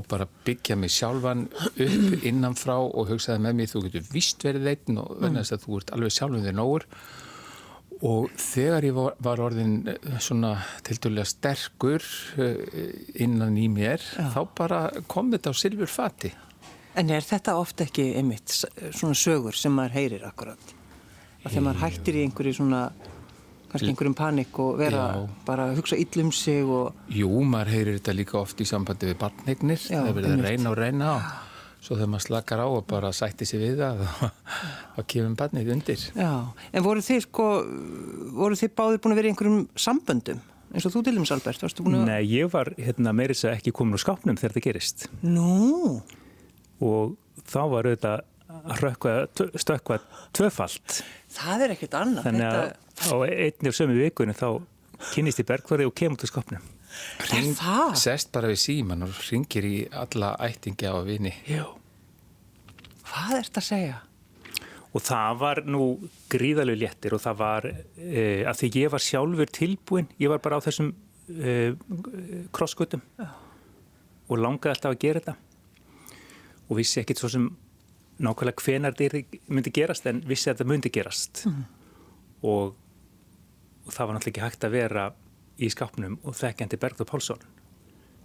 og 0.00 0.08
bara 0.10 0.28
byggja 0.46 0.76
mig 0.80 0.92
sjálfan 0.96 1.46
upp 1.70 2.24
innanfrá 2.30 2.78
og 2.80 3.10
hugsaði 3.12 3.44
með 3.46 3.58
mér 3.60 3.72
þú 3.72 3.86
getur 3.86 4.06
vist 4.14 4.46
verið 4.46 4.70
einn 4.74 5.02
og 5.02 5.16
verðin 5.18 5.42
þess 5.42 5.56
að 5.56 5.66
þú 5.66 5.80
ert 5.80 5.92
alveg 5.96 6.16
sjálfum 6.16 6.46
þér 6.46 6.56
nógur 6.58 6.88
og 8.06 8.30
þegar 8.40 8.86
ég 8.88 8.96
var, 8.96 9.42
orðin 9.44 9.74
eh, 9.92 10.12
svona 10.22 10.54
tildulega 10.86 11.28
sterkur 11.28 12.04
eh, 12.40 12.62
innan 13.20 13.58
í 13.60 13.66
mér 13.72 14.00
þá 14.32 14.40
bara 14.56 14.80
kom 15.10 15.32
þetta 15.34 15.52
á 15.52 15.54
silfur 15.56 15.90
fati. 15.90 16.32
En 16.98 17.12
er 17.12 17.22
þetta 17.22 17.54
oft 17.60 17.80
ekki 17.84 18.10
einmitt 18.18 18.50
svona 18.50 19.14
sögur 19.14 19.56
sem 19.56 19.74
maður 19.76 19.98
heyrir 19.98 20.24
akkurat? 20.26 20.72
Að 21.44 21.52
þegar 21.52 21.66
maður 21.68 21.82
hættir 21.84 22.18
í 22.18 22.24
einhverju 22.26 22.56
svona, 22.58 22.80
kannski 23.70 23.92
einhverjum 23.92 24.16
panik 24.18 24.58
og 24.62 24.80
vera 24.80 25.04
Já. 25.14 25.28
bara 25.46 25.68
að 25.70 25.78
hugsa 25.80 25.98
ill 26.00 26.24
um 26.24 26.32
sig 26.34 26.64
og 26.64 27.14
Jú, 27.14 27.30
maður 27.46 27.72
heyrir 27.76 28.00
þetta 28.00 28.16
líka 28.18 28.40
oft 28.40 28.60
í 28.60 28.66
sambandi 28.68 29.10
við 29.12 29.16
barnignir, 29.22 29.80
Já, 29.86 30.02
það 30.02 30.12
verður 30.18 30.36
að 30.36 30.44
reyna 30.48 30.72
og 30.74 30.78
reyna 30.80 31.14
á 31.14 31.16
svo 31.80 31.96
þegar 31.96 32.10
maður 32.12 32.26
slakar 32.26 32.60
á 32.60 32.66
og 32.68 32.82
bara 32.90 33.10
sætti 33.16 33.46
sig 33.48 33.62
við 33.62 33.78
það 33.80 34.02
þá 34.94 35.00
kemur 35.08 35.36
barnið 35.40 35.70
undir. 35.72 36.02
Já, 36.12 36.32
en 36.76 36.84
voru 36.84 37.04
þið 37.04 37.22
sko, 37.24 37.46
voru 38.36 38.58
þið 38.60 38.74
báðir 38.76 39.00
búin 39.00 39.14
að 39.14 39.20
vera 39.22 39.30
í 39.30 39.32
einhverjum 39.32 39.62
samböndum? 39.80 40.42
Eins 40.70 40.86
og 40.86 40.92
þú 40.94 41.00
til 41.06 41.14
dæmis 41.16 41.32
Albert, 41.34 41.64
varstu 41.64 41.82
búin 41.82 41.96
að... 41.98 42.04
Nei, 42.12 42.20
ég 42.30 42.50
var 42.52 42.68
hérna 42.76 43.14
meirins 43.16 43.40
að 43.48 43.56
ekki 43.56 43.72
komin 43.74 43.96
úr 43.96 44.02
skápnum 44.04 44.36
þegar 44.38 44.52
þetta 44.54 44.66
gerist. 44.68 45.08
Nú, 45.24 45.96
Og 46.80 47.16
þá 47.50 47.60
var 47.68 47.88
auðvitað 47.88 48.22
að 48.64 48.82
rökkva, 48.84 49.14
stökkva 49.58 50.00
tvöfalt. 50.36 51.00
það 51.34 51.64
er 51.66 51.74
ekkert 51.76 51.96
annað. 52.00 52.28
Þannig 52.28 52.46
að 52.50 52.68
á 53.00 53.14
einni 53.26 53.70
og 53.72 53.76
sömu 53.76 53.96
vikunni 53.98 54.36
þá 54.36 54.48
kynist 55.14 55.40
ég 55.40 55.48
bergfari 55.48 55.88
og 55.88 55.96
kemur 55.96 56.20
til 56.20 56.30
skápnum. 56.30 56.68
Er 57.30 57.50
það? 57.56 57.96
Sest 58.02 58.32
bara 58.34 58.50
við 58.50 58.62
síman 58.64 59.06
og 59.06 59.18
ringir 59.28 59.66
í 59.66 59.76
alla 59.94 60.34
ættingja 60.42 60.94
og 60.98 61.06
vini. 61.08 61.32
Já. 61.48 61.64
Hvað 63.10 63.36
ert 63.40 63.60
að 63.60 63.66
segja? 63.66 63.98
Og 64.90 65.04
það 65.06 65.36
var 65.38 65.60
nú 65.70 65.84
gríðalegu 66.32 66.80
léttir 66.82 67.14
og 67.14 67.22
það 67.22 67.38
var 67.38 67.68
e, 67.70 68.24
að 68.42 68.56
því 68.58 68.70
ég 68.80 68.90
var 68.90 69.04
sjálfur 69.04 69.52
tilbúin, 69.54 70.10
ég 70.18 70.32
var 70.32 70.42
bara 70.42 70.58
á 70.58 70.64
þessum 70.66 70.90
e, 71.30 71.54
krosskutum 72.54 73.02
og 73.22 74.38
langaði 74.38 74.74
alltaf 74.74 74.96
að 74.96 75.02
gera 75.04 75.22
þetta 75.22 75.36
og 76.70 76.78
vissi 76.78 77.00
ekkit 77.02 77.22
svo 77.22 77.30
sem 77.30 77.46
nákvæmlega 78.20 78.64
hvenar 78.64 78.96
þetta 78.98 79.40
myndi 79.52 79.72
gerast 79.74 80.06
en 80.10 80.22
vissi 80.28 80.50
að 80.50 80.58
þetta 80.58 80.70
myndi 80.70 80.92
gerast 80.92 81.44
mm. 81.48 81.62
og, 82.48 82.74
og 83.86 83.94
það 83.94 84.10
var 84.10 84.16
náttúrulega 84.16 84.32
ekki 84.34 84.44
hægt 84.44 84.66
að 84.68 84.76
vera 84.76 85.06
í 85.60 85.70
skápnum 85.72 86.18
og 86.24 86.36
þekkjandi 86.36 86.80
Bergþór 86.80 87.08
Pálsson 87.10 87.46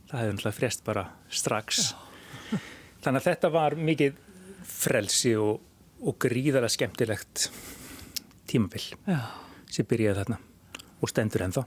það 0.09 0.19
hefði 0.19 0.33
náttúrulega 0.33 0.57
frest 0.59 0.83
bara 0.87 1.05
strax 1.29 1.85
Já. 1.85 2.59
þannig 3.05 3.21
að 3.21 3.29
þetta 3.29 3.53
var 3.55 3.77
mikið 3.79 4.19
frelsi 4.65 5.35
og, 5.39 5.63
og 6.01 6.19
gríðara 6.25 6.69
skemmtilegt 6.71 7.49
tímabill 8.49 8.87
sem 9.71 9.87
byrjaði 9.87 10.21
þarna 10.21 10.41
og 11.01 11.11
stendur 11.11 11.47
ennþá 11.47 11.65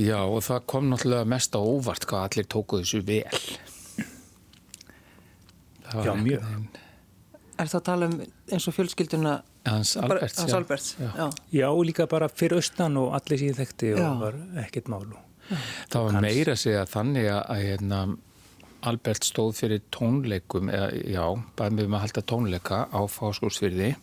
Já 0.00 0.18
og 0.24 0.40
það 0.42 0.64
kom 0.70 0.88
náttúrulega 0.90 1.28
mest 1.30 1.54
á 1.54 1.60
óvart 1.60 2.08
hvað 2.08 2.28
allir 2.28 2.50
tókuðu 2.50 2.86
þessu 2.86 3.04
vel 3.06 3.42
Já 5.94 6.14
mjög. 6.18 6.42
Er 7.54 7.70
það 7.70 7.78
að 7.78 7.84
tala 7.86 8.08
um 8.10 8.16
eins 8.24 8.68
og 8.68 8.74
fjölskylduna 8.74 9.34
Hans 9.68 9.94
Alberts, 9.96 10.40
Hans 10.42 10.56
Alberts 10.56 10.88
já. 10.98 11.10
Já. 11.16 11.26
já, 11.54 11.68
líka 11.86 12.06
bara 12.10 12.28
fyrir 12.28 12.58
austan 12.58 12.98
og 13.00 13.14
allir 13.16 13.40
síðan 13.40 13.60
þekkti 13.62 13.92
og 13.94 14.02
já. 14.02 14.10
var 14.20 14.40
ekkert 14.64 14.90
málu 14.92 15.20
Það 15.92 16.06
var 16.06 16.20
meira 16.24 16.54
að 16.54 16.62
segja 16.62 16.84
þannig 16.88 17.28
að, 17.28 17.40
að 17.52 17.62
hérna, 17.68 18.00
Albert 18.88 19.26
stóð 19.28 19.54
fyrir 19.58 19.82
tónleikum, 19.92 20.70
eða, 20.72 20.90
já, 21.08 21.24
bara 21.56 21.72
með 21.72 21.88
maður 21.88 21.98
að 21.98 22.04
halda 22.06 22.24
tónleika 22.32 22.82
á 22.88 23.00
fáskórsfyrði 23.12 23.94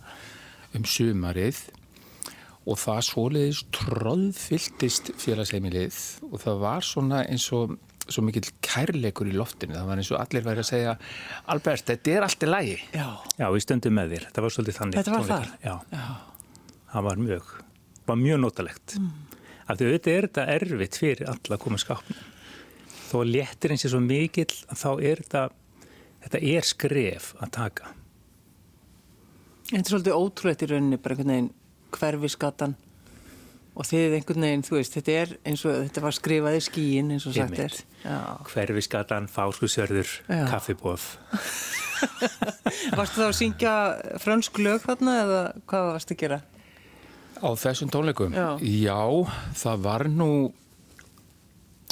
um 0.77 0.85
sumarið 0.87 1.63
og 2.69 2.77
það 2.77 3.01
svoleiðis 3.07 3.61
tróðfylltist 3.73 5.13
félagsheimilið 5.21 5.97
og 6.29 6.37
það 6.43 6.61
var 6.61 6.85
svona 6.85 7.23
eins 7.25 7.47
og 7.57 7.75
svo 8.15 8.23
mikill 8.27 8.51
kærleikur 8.65 9.29
í 9.31 9.35
loftinu. 9.35 9.75
Það 9.77 9.89
var 9.89 10.01
eins 10.01 10.11
og 10.11 10.19
allir 10.21 10.45
væri 10.45 10.63
að 10.63 10.69
segja 10.69 10.95
Albert, 11.53 11.85
þetta 11.89 12.13
er 12.13 12.27
allt 12.27 12.45
í 12.45 12.49
lægi 12.49 12.77
Já, 12.95 13.07
já 13.39 13.47
við 13.53 13.65
stöndum 13.65 13.97
með 13.97 14.15
þér, 14.15 14.27
það 14.31 14.45
var 14.45 14.55
svolítið 14.55 14.79
þannig 14.79 14.99
Þetta 14.99 15.15
var 15.15 15.27
það? 15.29 15.47
Já, 15.63 15.75
já. 15.91 16.05
það 16.93 17.07
var 17.09 17.23
mjög 17.27 17.55
var 18.11 18.19
mjög 18.19 18.43
notalegt. 18.43 18.97
Mm. 18.99 19.09
af 19.71 19.77
því 19.79 19.87
auðvitað 19.87 20.13
er 20.13 20.27
þetta 20.27 20.45
erfitt 20.57 20.99
fyrir 20.99 21.31
alla 21.31 21.55
að 21.55 21.63
koma 21.63 21.79
skapnum 21.79 22.29
þó 23.11 23.17
að 23.21 23.33
léttir 23.35 23.73
eins 23.73 23.85
og 23.87 23.93
svo 23.93 24.01
mikill 24.03 24.51
þá 24.51 24.89
er 24.99 25.21
þetta 25.23 25.43
þetta 26.25 26.41
er 26.53 26.67
skref 26.67 27.31
að 27.41 27.51
taka. 27.57 27.91
Þetta 29.71 29.81
er 29.81 29.89
svolítið 29.93 30.17
ótrúleitt 30.17 30.63
í 30.65 30.69
rauninni 30.71 30.99
bara 31.01 31.15
einhvern 31.15 31.33
veginn 31.33 31.51
hverfiskatan 31.95 32.75
og 33.71 33.87
þið 33.87 34.17
einhvern 34.17 34.45
veginn, 34.45 34.65
þú 34.67 34.77
veist, 34.77 34.95
þetta 34.97 35.17
er 35.21 35.33
eins 35.47 35.63
og 35.65 35.77
þetta 35.77 36.03
var 36.03 36.15
skrifað 36.17 36.57
í 36.57 36.63
skíin 36.65 37.11
eins 37.15 37.27
og 37.29 37.35
sagt 37.37 37.61
er. 37.63 37.77
Hverfiskatan, 38.51 39.29
fáskusörður, 39.31 40.17
kaffibóð 40.51 41.05
Varstu 42.97 43.21
þá 43.21 43.27
að 43.27 43.35
syngja 43.37 43.73
frönsk 44.21 44.57
lög 44.61 44.81
þarna 44.85 45.17
eða 45.21 45.41
hvað 45.69 45.89
varst 45.91 46.13
að 46.13 46.21
gera? 46.23 46.39
Á 47.41 47.49
þessum 47.57 47.91
tónleikum? 47.93 48.33
Já, 48.33 48.57
Já 48.61 49.01
það 49.61 49.85
var 49.85 50.07
nú 50.09 50.31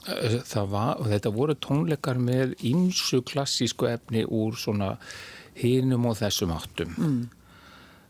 eh, 0.09 0.39
það 0.45 0.71
var, 0.74 0.93
og 1.01 1.12
þetta 1.13 1.33
voru 1.36 1.57
tónleikar 1.62 2.21
með 2.21 2.55
ymsu 2.69 3.21
klassísku 3.25 3.89
efni 3.89 4.25
úr 4.25 4.57
svona 4.59 4.95
hinum 5.59 6.09
og 6.09 6.19
þessum 6.19 6.55
áttum. 6.55 6.95
Mm. 6.98 7.21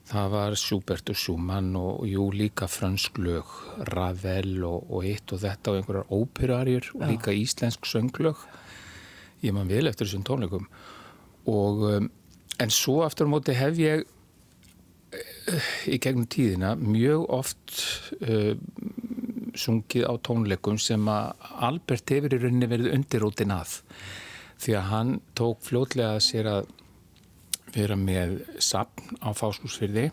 Það 0.10 0.30
var 0.34 0.56
Schubert 0.58 1.10
og 1.12 1.18
Schumann 1.22 1.76
og 1.78 2.06
jú 2.10 2.24
líka 2.34 2.66
fransk 2.66 3.20
lög, 3.22 3.50
Ravel 3.92 4.64
og, 4.66 4.88
og 4.90 5.06
eitt 5.06 5.30
og 5.36 5.44
þetta 5.44 5.70
og 5.70 5.78
einhverjar 5.78 6.14
óperarjur 6.16 6.88
og 6.96 7.04
líka 7.12 7.34
íslensk 7.36 7.86
sönglög. 7.86 8.40
Ég 9.46 9.54
man 9.54 9.70
vel 9.70 9.86
eftir 9.86 10.08
þessum 10.10 10.26
tónleikum. 10.26 10.66
Og, 11.46 11.84
um, 11.92 12.10
en 12.58 12.74
svo 12.74 13.04
aftur 13.06 13.30
á 13.30 13.34
móti 13.36 13.54
hef 13.54 13.78
ég 13.78 14.02
uh, 15.14 15.70
í 15.86 16.02
gegnum 16.02 16.26
tíðina 16.26 16.74
mjög 16.82 17.30
oft 17.30 17.78
uh, 18.26 18.58
sungið 19.54 20.10
á 20.10 20.14
tónleikum 20.26 20.82
sem 20.82 21.06
að 21.06 21.38
Albert 21.70 22.16
hefur 22.16 22.34
í 22.34 22.42
rauninni 22.42 22.72
verið 22.72 22.96
undirrótin 22.98 23.54
að. 23.54 23.78
Því 24.60 24.76
að 24.82 24.90
hann 24.90 25.16
tók 25.38 25.62
fljótlega 25.70 26.18
að 26.18 26.26
sér 26.32 26.54
að 26.58 26.76
vera 27.76 27.98
með 28.00 28.40
sapn 28.64 29.20
á 29.22 29.30
fáskúsfyrði 29.36 30.10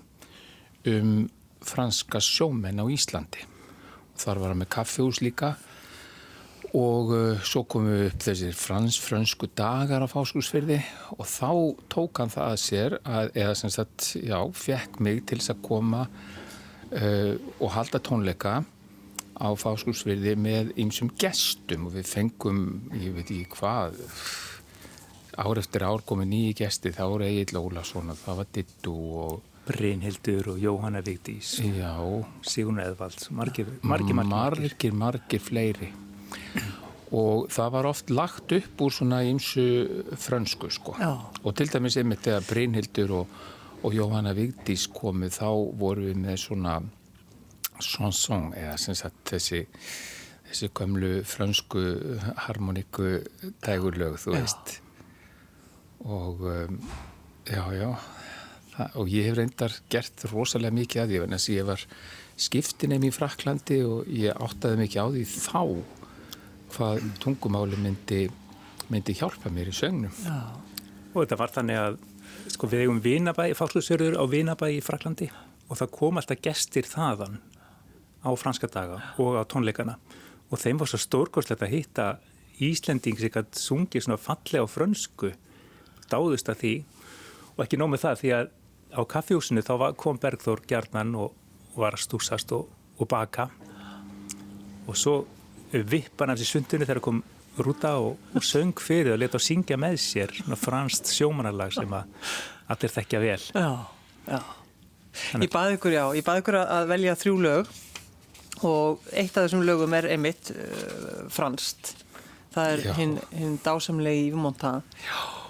um 0.92 1.26
franska 1.66 2.20
sjómenn 2.22 2.82
á 2.82 2.86
Íslandi. 2.86 3.42
Þar 4.16 4.42
var 4.42 4.52
hann 4.52 4.62
með 4.62 4.72
kaffehús 4.76 5.22
líka 5.24 5.56
og 6.76 7.12
uh, 7.14 7.42
svo 7.46 7.62
komu 7.68 7.94
upp 8.08 8.22
þessir 8.24 8.56
frans-frönsku 8.56 9.48
dagar 9.56 10.04
á 10.04 10.08
fáskúsfyrði 10.10 10.78
og 11.16 11.26
þá 11.30 11.50
tók 11.92 12.20
hann 12.20 12.32
það 12.32 12.52
að 12.52 12.62
sér 12.62 12.96
að, 13.02 13.30
eða 13.38 13.54
sem 13.58 13.72
sagt, 13.72 14.08
já, 14.20 14.38
fekk 14.52 14.98
mig 15.04 15.22
til 15.28 15.38
þess 15.40 15.54
að 15.54 15.62
koma 15.68 16.06
uh, 16.06 17.34
og 17.60 17.70
halda 17.76 18.02
tónleika 18.02 18.58
á 19.36 19.48
fáskúsfyrði 19.56 20.34
með 20.40 20.74
ýmsum 20.80 21.12
gestum 21.20 21.88
og 21.88 21.96
við 21.96 22.10
fengum, 22.10 22.60
ég 22.96 23.16
veit 23.16 23.28
ekki 23.28 23.56
hvað 23.56 24.00
ár 25.36 25.60
eftir 25.60 25.84
ár 25.84 26.02
komið 26.06 26.30
nýji 26.32 26.56
gesti 26.62 26.92
þá 26.96 27.04
er 27.06 27.26
Egil 27.28 27.60
Ólason 27.60 28.12
og 28.12 28.18
það 28.22 28.40
var 28.40 28.48
Dittu 28.56 28.94
og 29.20 29.42
Brynhildur 29.66 30.52
og 30.52 30.58
Jóhanna 30.62 31.02
Vigdís. 31.02 31.56
Sigun 32.46 32.78
Eðvalds 32.78 33.30
margir 33.34 33.66
margir, 33.82 34.14
margir 34.14 34.30
margir. 34.30 34.94
Margir 34.94 35.42
fleiri. 35.42 35.90
Og 37.16 37.48
það 37.50 37.72
var 37.74 37.88
oft 37.90 38.10
lagt 38.10 38.54
upp 38.54 38.82
úr 38.86 38.94
svona 38.94 39.22
ymsu 39.26 39.66
frönsku 40.18 40.70
sko. 40.70 40.96
Já. 40.98 41.18
og 41.42 41.54
til 41.54 41.70
dæmis 41.70 41.96
einmitt 41.96 42.22
þegar 42.22 42.46
Brynhildur 42.48 43.12
og, 43.20 43.26
og 43.82 43.94
Jóhanna 43.94 44.34
Vigdís 44.34 44.86
komið 44.90 45.38
þá 45.40 45.50
voru 45.78 46.08
við 46.08 46.22
með 46.22 46.40
svona 46.46 46.80
chanson 47.80 48.52
eða 48.56 48.76
sem 48.78 48.94
sagt 48.94 49.30
þessi 49.30 49.66
þessi 50.46 50.70
gömlu 50.74 51.12
frönsku 51.26 51.82
harmoniku 52.46 53.20
tægurlög 53.62 54.18
þú 54.22 54.34
Já. 54.34 54.40
veist 54.40 54.80
og 56.06 56.42
um, 56.46 56.78
já, 57.46 57.62
já 57.74 57.90
það, 58.74 58.96
og 59.02 59.12
ég 59.12 59.28
hef 59.28 59.38
reyndar 59.38 59.76
gert 59.92 60.26
rosalega 60.30 60.76
mikið 60.76 61.02
að 61.02 61.12
því 61.12 61.22
en 61.24 61.38
ég 61.56 61.68
var 61.70 61.86
skiptinum 62.46 63.06
í 63.06 63.12
Fraklandi 63.14 63.80
og 63.86 64.10
ég 64.12 64.36
áttaði 64.36 64.82
mikið 64.82 65.02
á 65.02 65.06
því 65.14 65.24
þá 65.32 65.62
hvað 66.76 67.08
tungumáli 67.22 67.78
myndi, 67.80 68.26
myndi 68.92 69.16
hjálpa 69.16 69.50
mér 69.54 69.72
í 69.72 69.76
sögnum 69.76 70.14
já. 70.22 70.38
og 71.14 71.18
þetta 71.22 71.40
var 71.40 71.54
þannig 71.54 71.80
að 71.80 71.98
sko, 72.52 72.68
við 72.70 72.86
eigum 72.86 73.02
vinabæ, 73.02 73.50
fársluðsörður 73.58 74.18
á 74.20 74.24
vinabæ 74.30 74.70
í 74.76 74.82
Fraklandi 74.84 75.30
og 75.66 75.80
það 75.80 75.92
kom 75.96 76.20
alltaf 76.20 76.42
gestir 76.44 76.86
þaðan 76.88 77.40
á 78.26 78.30
franska 78.38 78.68
daga 78.70 79.00
og 79.22 79.38
á 79.38 79.42
tónleikana. 79.46 79.96
Og 80.50 80.60
þeim 80.62 80.78
var 80.78 80.90
svo 80.90 81.00
stórgóðslegt 81.02 81.64
að 81.66 81.74
hitta 81.74 82.06
Íslending 82.62 83.18
sem 83.20 83.32
gæti 83.32 83.60
sungið 83.60 84.06
svona 84.06 84.20
fallega 84.20 84.64
á 84.64 84.68
frönsku 84.70 85.32
dáðust 86.12 86.50
að 86.52 86.62
því 86.62 86.74
og 87.56 87.62
ekki 87.64 87.78
nómið 87.80 88.02
það 88.04 88.20
því 88.20 88.32
að 88.36 88.50
á 88.96 89.02
kaffjúsinu 89.08 89.64
þá 89.64 89.72
kom 89.98 90.18
Bergþór 90.20 90.62
Gjarnan 90.68 91.14
og, 91.18 91.32
var 91.76 91.96
að 91.96 92.06
stúsast 92.06 92.52
og, 92.56 92.68
og 92.96 93.08
baka. 93.10 93.50
Og 94.88 94.96
svo 94.96 95.16
vippan 95.72 96.32
af 96.32 96.38
þessi 96.38 96.56
sundunni 96.56 96.86
þegar 96.88 97.02
kom 97.04 97.22
rúta 97.60 97.96
og, 98.00 98.16
og 98.36 98.44
söng 98.44 98.76
fyrir 98.80 99.14
og 99.14 99.20
leta 99.20 99.36
að 99.40 99.46
syngja 99.48 99.76
með 99.80 99.98
sér 100.00 100.32
franst 100.60 101.10
sjómanarlag 101.12 101.74
sem 101.76 101.92
að 101.96 102.32
allir 102.72 102.94
þekkja 102.94 103.22
vel. 103.24 103.42
Já, 103.52 103.68
já. 104.30 104.40
Ég 105.40 105.52
baði 105.52 105.76
ykkur, 105.78 105.94
já, 105.96 106.04
ég 106.16 106.24
baði 106.24 106.42
ykkur 106.42 106.58
að 106.60 106.90
velja 106.92 107.16
þrjú 107.16 107.36
lög 107.44 107.70
og 108.68 109.06
eitt 109.12 109.36
af 109.36 109.46
þessum 109.46 109.64
lögum 109.64 109.96
er 109.96 110.08
einmitt 110.12 110.52
uh, 110.52 111.24
franst 111.32 111.94
það 112.52 112.72
er 112.72 112.96
hinn 112.96 113.16
hin 113.36 113.58
dásamlegi 113.64 114.30
Yvonne 114.30 114.78
Já 115.04 115.45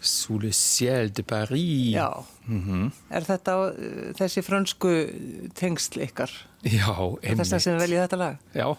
Sous 0.00 0.40
le 0.40 0.52
ciel 0.52 1.10
de 1.12 1.22
Paris 1.22 1.94
Já, 1.94 2.24
mm 2.46 2.60
-hmm. 2.60 2.92
er 3.10 3.24
þetta 3.24 3.56
þessi 4.16 4.42
frönsku 4.42 4.92
tengsl 5.54 6.00
ykkar? 6.00 6.30
Já, 6.62 7.18
einmitt 7.22 7.38
Þess 7.38 7.52
að 7.52 7.58
sem 7.58 7.78
veljið 7.78 8.00
þetta 8.04 8.16
lag? 8.16 8.36
Já, 8.54 8.76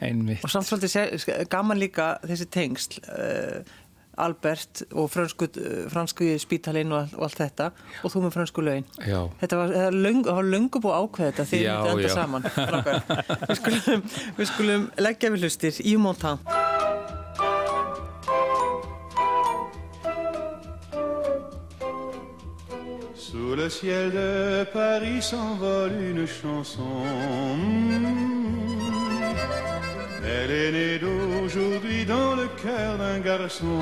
einmitt 0.00 0.44
Og 0.44 0.50
samt 0.50 0.66
svolítið 0.66 1.48
gaman 1.48 1.78
líka 1.78 2.18
þessi 2.26 2.46
tengsl 2.50 2.98
uh, 3.08 3.62
Albert 4.18 4.82
og 4.92 5.10
fransku, 5.10 5.46
fransku 5.88 6.30
spítalinn 6.42 6.92
og, 6.92 7.12
og 7.16 7.28
allt 7.28 7.42
þetta 7.42 7.70
og 8.02 8.12
þú 8.12 8.24
með 8.24 8.34
fransku 8.34 8.64
lögin 8.66 8.86
já. 8.98 9.20
þetta 9.40 9.60
var, 9.60 9.74
löng, 9.94 10.24
var 10.26 10.48
löngu 10.48 10.82
búið 10.82 10.98
ákveð 11.02 11.30
þetta 11.30 11.46
því 11.52 11.60
við 11.62 11.92
enda 11.92 12.14
saman 12.14 12.48
við 13.48 13.60
skulum, 13.60 14.08
við 14.40 14.50
skulum 14.52 14.88
leggja 14.98 15.32
við 15.34 15.46
hlustir 15.46 15.78
í 15.84 15.94
Montan 16.02 16.42
le 23.54 23.68
ciel 23.68 24.10
de 24.10 24.64
Paris 24.72 25.22
s'envole 25.22 25.92
une 26.00 26.26
chanson. 26.26 26.82
Elle 30.24 30.50
est 30.50 30.72
née 30.72 30.98
d'aujourd'hui 30.98 32.04
dans 32.04 32.34
le 32.34 32.48
cœur 32.62 32.98
d'un 32.98 33.20
garçon. 33.20 33.80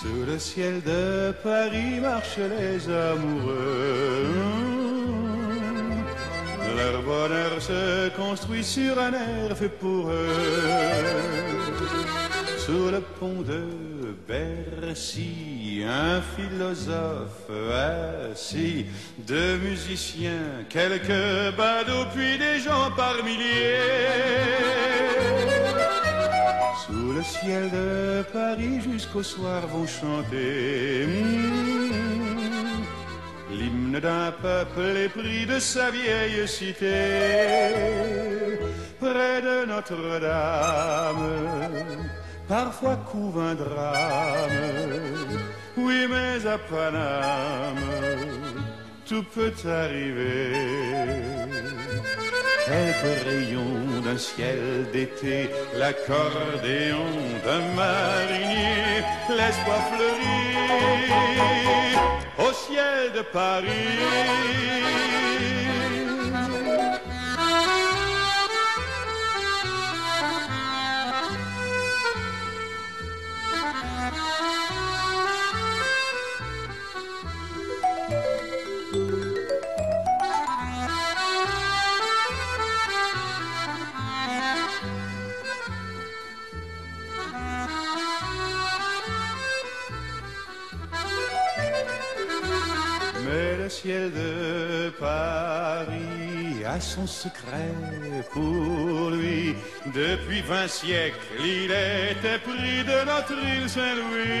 Sous 0.00 0.24
le 0.26 0.38
ciel 0.38 0.82
de 0.82 1.32
Paris 1.42 2.00
marchent 2.00 2.46
les 2.58 2.88
amoureux. 2.88 4.26
Leur 6.76 7.02
bonheur 7.02 7.60
se 7.60 8.08
construit 8.16 8.64
sur 8.64 8.98
un 8.98 9.12
air 9.12 9.56
fait 9.56 9.68
pour 9.68 10.10
eux. 10.10 10.26
Sous 12.70 12.88
le 12.88 13.00
pont 13.00 13.42
de 13.42 13.64
Bercy, 14.28 15.82
un 15.84 16.20
philosophe 16.20 17.50
assis, 18.30 18.86
deux 19.26 19.56
musiciens, 19.56 20.64
quelques 20.68 21.56
badauds, 21.56 22.06
puis 22.14 22.38
des 22.38 22.60
gens 22.60 22.92
par 22.96 23.24
milliers. 23.24 23.74
Sous 26.86 27.12
le 27.12 27.22
ciel 27.24 27.70
de 27.72 28.22
Paris 28.32 28.80
jusqu'au 28.88 29.24
soir 29.24 29.66
vont 29.66 29.88
chanter 29.88 31.06
mm, 31.08 31.90
l'hymne 33.50 33.98
d'un 33.98 34.30
peuple 34.30 34.96
épris 35.06 35.44
de 35.44 35.58
sa 35.58 35.90
vieille 35.90 36.46
cité. 36.46 37.74
Près 39.00 39.42
de 39.42 39.64
Notre-Dame, 39.66 41.16
parfois 42.50 42.96
couve 43.10 43.38
un 43.38 43.54
drame. 43.54 44.60
Oui, 45.76 46.00
mais 46.12 46.44
à 46.54 46.58
Paname, 46.58 47.76
tout 49.08 49.24
peut 49.34 49.54
arriver. 49.64 50.52
Quelques 52.66 53.16
rayons 53.28 54.00
d'un 54.04 54.18
ciel 54.18 54.60
d'été, 54.92 55.48
l'accordéon 55.78 57.10
d'un 57.44 57.64
marinier, 57.80 59.02
l'espoir 59.28 59.80
fleurit 59.92 61.38
au 62.46 62.52
ciel 62.52 63.12
de 63.16 63.22
Paris. 63.38 65.19
Ciel 93.82 94.10
de 94.12 94.90
Paris 94.98 96.64
a 96.66 96.78
son 96.80 97.06
secret 97.06 97.72
pour 98.30 99.10
lui. 99.10 99.54
Depuis 99.94 100.42
vingt 100.42 100.68
siècles, 100.68 101.16
il 101.38 101.70
était 102.10 102.40
pris 102.48 102.84
de 102.84 102.98
notre 103.10 103.38
île 103.54 103.68
Saint-Louis. 103.68 104.40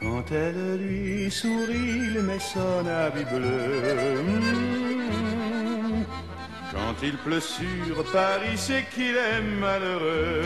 Quand 0.00 0.26
elle 0.32 0.78
lui 0.80 1.30
sourit, 1.30 1.92
il 2.08 2.22
met 2.22 2.38
son 2.38 2.86
habit 2.86 3.24
bleu. 3.24 3.66
Quand 6.72 6.96
il 7.02 7.16
pleut 7.18 7.40
sur 7.40 8.04
Paris, 8.12 8.56
c'est 8.56 8.84
qu'il 8.92 9.16
est 9.16 9.42
malheureux. 9.60 10.42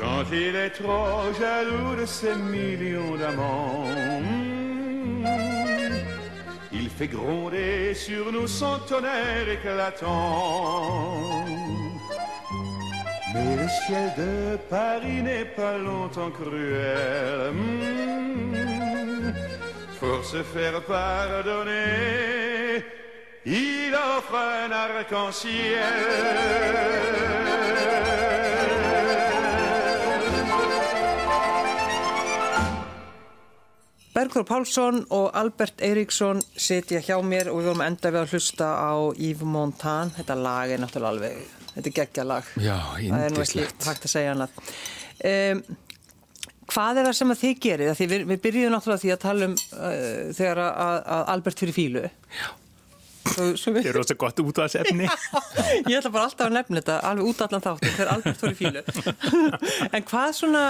Quand 0.00 0.24
il 0.32 0.54
est 0.56 0.70
trop 0.70 1.32
jaloux 1.38 1.94
de 2.00 2.06
ses 2.06 2.34
millions 2.34 3.16
d'amants, 3.16 3.84
fait 6.98 7.06
gronder 7.06 7.94
sur 7.94 8.32
nous 8.32 8.48
son 8.48 8.76
tonnerre 8.88 9.48
éclatant. 9.48 11.44
Mais 13.32 13.54
le 13.56 13.68
ciel 13.86 14.12
de 14.18 14.56
Paris 14.68 15.22
n'est 15.22 15.44
pas 15.44 15.78
longtemps 15.78 16.32
cruel. 16.32 17.52
mm, 17.52 19.32
Pour 20.00 20.24
se 20.24 20.42
faire 20.42 20.82
pardonner, 20.82 22.82
il 23.46 23.94
offre 23.94 24.34
un 24.34 24.72
arc-en-ciel. 24.72 25.84
Bergþór 34.28 34.44
Pálsson 34.44 34.98
og 35.16 35.30
Albert 35.32 35.80
Eiríksson 35.80 36.42
sitja 36.52 36.98
hjá 37.00 37.14
mér 37.24 37.48
og 37.48 37.62
við 37.62 37.68
vorum 37.70 37.80
enda 37.80 38.10
við 38.12 38.20
að 38.20 38.34
hlusta 38.34 38.66
á 38.76 38.92
Yves 39.16 39.48
Montand. 39.48 40.12
Þetta 40.18 40.34
lag 40.36 40.72
er 40.74 40.82
náttúrulega 40.82 41.12
alveg, 41.14 41.54
þetta 41.70 41.88
er 41.88 41.94
geggja 41.96 42.26
lag. 42.28 42.50
Já, 42.60 42.76
Það 42.98 43.24
er 43.24 43.32
nú 43.32 43.40
ekki 43.46 43.64
hægt 43.64 44.04
að 44.04 44.12
segja 44.12 44.34
annað. 44.34 44.58
Um, 45.30 45.62
hvað 46.74 47.00
er 47.00 47.08
það 47.08 47.16
sem 47.22 47.32
að 47.32 47.40
þið 47.46 47.56
gerir? 47.64 47.94
Því 47.96 48.10
við, 48.12 48.26
við 48.28 48.44
byrjuðum 48.44 48.76
náttúrulega 48.76 49.04
því 49.06 49.14
að 49.14 49.22
tala 49.24 49.48
um 49.48 49.56
uh, 49.56 49.96
þegar 50.42 50.62
að, 50.66 51.00
að 51.16 51.24
Albert 51.38 51.64
fyrir 51.64 51.78
fílu. 51.78 52.04
Já. 52.36 52.48
Þetta 53.34 53.82
er 53.84 53.96
rosa 53.98 54.16
gott 54.18 54.40
út 54.42 54.60
af 54.62 54.68
þessi 54.68 54.80
efni. 54.84 55.08
ég 55.88 55.96
ætla 55.98 56.12
bara 56.14 56.28
alltaf 56.28 56.46
að 56.48 56.54
nefna 56.58 56.80
þetta 56.80 56.96
alveg 57.10 57.30
út 57.32 57.42
allan 57.46 57.64
þáttu 57.66 57.92
þegar 57.94 58.12
Albert 58.14 58.44
fyrir 58.44 58.58
fílu. 58.58 58.84
en 59.98 60.06
hvað 60.10 60.32
svona, 60.38 60.62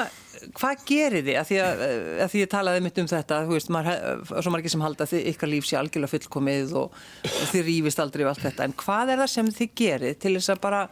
hvað 0.59 0.85
gerir 0.93 1.27
þið? 1.29 1.37
Að 1.43 1.51
því 1.51 1.61
að, 1.67 1.85
að 2.27 2.33
því 2.35 2.43
ég 2.45 2.51
talaði 2.55 2.85
mitt 2.89 3.03
um 3.03 3.11
þetta, 3.13 3.41
þú 3.49 3.57
veist, 3.59 3.73
maður, 3.75 3.93
he- 3.93 4.43
svo 4.47 4.55
margir 4.55 4.75
sem 4.75 4.87
halda 4.87 5.07
að 5.07 5.13
þið, 5.15 5.29
ykkar 5.35 5.53
líf 5.55 5.69
sé 5.71 5.79
algjörlega 5.81 6.15
fullkomið 6.17 6.75
og, 6.83 6.99
og 7.29 7.45
þið 7.53 7.69
rífist 7.73 8.03
aldrei 8.05 8.25
við 8.27 8.33
allt 8.33 8.47
þetta. 8.49 8.67
En 8.71 8.77
hvað 8.85 9.15
er 9.15 9.23
það 9.25 9.33
sem 9.37 9.53
þið 9.61 9.73
gerir 9.83 10.19
til 10.25 10.35
þess 10.39 10.55
að 10.57 10.63
bara 10.69 10.83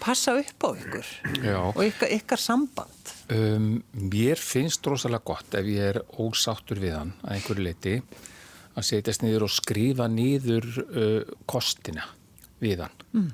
passa 0.00 0.32
upp 0.40 0.64
á 0.64 0.68
ykkur 0.80 1.08
Já. 1.44 1.58
og 1.76 1.80
ykkar, 1.84 2.08
ykkar 2.16 2.40
samband? 2.40 3.10
Um, 3.30 3.66
mér 3.92 4.40
finnst 4.40 4.86
rosalega 4.88 5.20
gott 5.28 5.52
ef 5.60 5.66
ég 5.68 5.90
er 5.90 5.98
ósáttur 6.24 6.80
við 6.80 6.94
hann 6.96 7.10
að 7.20 7.34
einhverju 7.36 7.66
leiti 7.66 7.92
að 8.80 8.88
setjast 8.88 9.24
niður 9.24 9.46
og 9.46 9.52
skrifa 9.54 10.08
niður 10.10 10.68
uh, 10.86 11.36
kostina 11.50 12.06
við 12.60 12.84
hann. 12.84 13.04
Mm. 13.16 13.28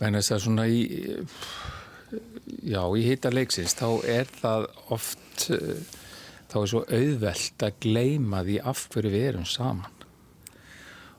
Vegna 0.00 0.22
þess 0.22 0.34
að 0.36 0.44
svona 0.46 0.66
í, 0.66 0.80
já, 2.66 2.80
í 2.82 3.04
hita 3.06 3.32
leiksins 3.34 3.76
þá 3.78 3.88
er 4.16 4.30
það 4.40 4.68
oft, 4.94 5.48
uh, 5.54 5.76
þá 6.50 6.56
er 6.62 6.70
svo 6.72 6.84
auðvelt 6.88 7.66
að 7.66 7.82
gleyma 7.84 8.44
því 8.46 8.60
af 8.72 8.86
hverju 8.94 9.14
við 9.14 9.28
erum 9.32 9.48
saman 9.48 9.90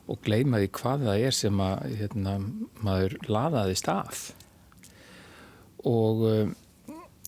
og 0.06 0.20
gleyma 0.22 0.60
því 0.62 0.68
hvað 0.76 1.06
það 1.08 1.24
er 1.26 1.34
sem 1.34 1.62
að 1.62 1.96
hérna, 2.00 2.36
maður 2.86 3.16
laðaðist 3.26 3.88
að 3.90 4.20
og 5.86 6.22
um, 6.30 6.52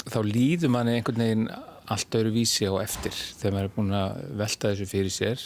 þá 0.08 0.20
líður 0.26 0.72
manni 0.74 0.98
einhvern 0.98 1.24
veginn 1.24 1.48
allt 1.88 2.18
öðru 2.18 2.34
vísi 2.36 2.68
á 2.68 2.74
eftir 2.82 3.14
þegar 3.14 3.54
maður 3.54 3.68
er 3.68 3.74
búin 3.76 3.96
að 3.96 4.20
velta 4.42 4.72
þessu 4.72 4.88
fyrir 4.90 5.14
sér 5.14 5.44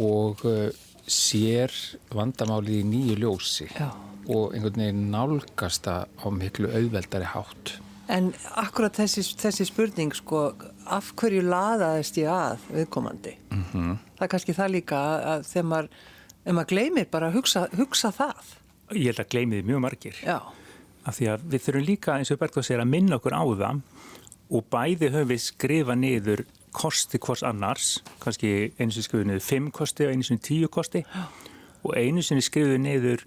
og 0.00 0.44
uh, 0.48 0.68
sér 1.06 1.72
vandamálið 2.14 2.80
í 2.80 2.86
nýju 2.88 3.16
ljósi 3.20 3.68
Já. 3.70 3.90
og 4.28 4.54
einhvern 4.54 4.80
veginn 4.80 5.10
nálgast 5.12 5.84
það 5.86 6.08
á 6.20 6.26
miklu 6.32 6.70
auðveldari 6.72 7.28
hátt. 7.34 7.76
En 8.08 8.32
akkurat 8.60 8.96
þessi, 8.96 9.22
þessi 9.40 9.64
spurning, 9.68 10.12
sko, 10.12 10.50
af 10.92 11.14
hverju 11.16 11.44
laðaðist 11.46 12.18
ég 12.20 12.28
að 12.28 12.66
viðkomandi? 12.72 13.36
-hmm. 13.50 13.94
Það 14.18 14.26
er 14.26 14.32
kannski 14.34 14.56
það 14.56 14.74
líka 14.74 14.98
að, 15.34 15.46
þegar 15.48 15.70
maður, 15.70 15.88
ef 16.44 16.52
maður 16.52 16.68
gleymir 16.72 17.08
bara 17.10 17.28
að 17.28 17.38
hugsa, 17.38 17.68
hugsa 17.76 18.12
það. 18.12 18.52
Ég 18.92 19.06
held 19.06 19.24
að 19.24 19.32
gleymiði 19.32 19.62
mjög 19.62 19.80
margir. 19.80 20.20
Já, 20.20 20.40
Af 21.04 21.18
því 21.18 21.28
að 21.34 21.48
við 21.52 21.64
þurfum 21.66 21.84
líka, 21.84 22.16
eins 22.16 22.32
og 22.32 22.40
Bergþór 22.40 22.64
segir, 22.64 22.80
að 22.80 22.92
minna 22.94 23.18
okkur 23.18 23.36
á 23.36 23.44
það 23.44 23.80
og 24.54 24.66
bæði 24.72 25.10
höfum 25.12 25.30
við 25.32 25.42
skrifa 25.44 25.96
niður 25.98 26.44
kosti 26.74 27.20
hvors 27.22 27.42
annars, 27.46 28.00
kannski 28.22 28.50
einu 28.78 28.90
sinni 28.94 29.06
skrifuð 29.06 29.28
niður 29.30 29.44
fimm 29.46 29.70
kosti 29.74 30.06
og 30.08 30.14
einu 30.14 30.26
sinni 30.26 30.42
tíu 30.44 30.70
kosti 30.72 31.04
og 31.84 31.94
einu 32.00 32.22
sinni 32.24 32.42
skrifuð 32.44 32.80
niður 32.82 33.24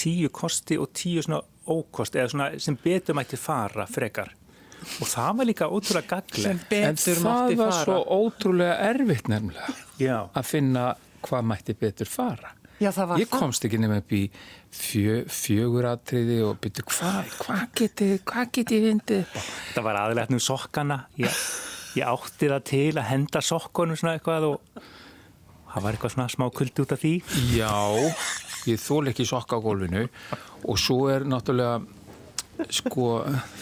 tíu 0.00 0.28
kosti 0.32 0.78
og 0.80 0.92
tíu 0.96 1.22
svona 1.24 1.40
ókosti 1.70 2.20
eða 2.20 2.32
svona 2.34 2.50
sem 2.60 2.76
betur 2.84 3.16
mætti 3.18 3.38
fara 3.40 3.84
frekar. 3.90 4.32
Og 5.00 5.08
það 5.10 5.34
var 5.36 5.44
líka 5.50 5.66
ótrúlega 5.68 6.22
sem 6.32 6.56
gaglegt. 6.56 6.72
En 6.72 6.96
það 6.96 7.56
var 7.58 7.74
fara. 7.74 7.84
svo 7.84 7.98
ótrúlega 8.16 8.78
erfitt 8.88 9.28
nefnilega 9.28 9.74
Já, 10.00 10.16
að 10.32 10.46
finna 10.48 10.86
hvað 11.26 11.44
mætti 11.50 11.74
betur 11.76 12.08
fara. 12.08 12.54
Já, 12.80 12.88
það 12.96 13.10
var 13.10 13.20
Ég 13.20 13.28
það. 13.28 13.40
komst 13.42 13.64
ekki 13.68 13.78
nefn 13.82 13.98
upp 14.00 14.12
í 14.16 14.22
fjö, 14.72 15.16
fjöguratriði 15.28 16.38
og 16.48 16.56
byrju 16.64 16.86
hvað 16.88 17.34
hva 17.44 17.58
geti, 17.76 18.06
hva 18.24 18.46
geti 18.48 18.78
ég 18.78 18.86
vindið 18.86 19.34
það 19.74 19.84
var 19.84 19.98
aðlega 20.00 20.32
nú 20.32 20.40
sokkana. 20.40 20.96
Já, 21.20 21.28
ég 21.98 22.06
átti 22.06 22.50
það 22.50 22.66
til 22.70 22.90
að 22.98 23.08
henda 23.10 23.42
sokkonum 23.44 23.98
svona 23.98 24.16
eitthvað 24.18 24.46
og 24.52 24.82
það 25.70 25.84
var 25.84 25.96
eitthvað 25.96 26.14
svona 26.14 26.32
smá 26.32 26.46
kuldi 26.54 26.84
út 26.84 26.94
af 26.94 27.02
því. 27.02 27.14
Já, 27.54 27.72
ég 28.70 28.82
þól 28.82 29.10
ekki 29.10 29.26
sokka 29.28 29.58
á 29.58 29.64
gólfinu. 29.64 30.06
Og 30.70 30.78
svo 30.80 31.08
er 31.12 31.26
náttúrulega 31.28 31.80
sko, 32.70 33.08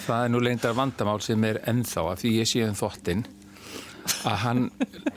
það 0.04 0.24
er 0.24 0.32
nú 0.32 0.42
leindar 0.42 0.76
vandamál 0.76 1.20
sem 1.24 1.44
er 1.46 1.62
ennþá 1.70 2.06
að 2.12 2.22
því 2.24 2.34
ég 2.40 2.50
sé 2.50 2.64
um 2.66 2.78
þottinn 2.78 3.26
að 4.26 4.38
hann 4.42 4.62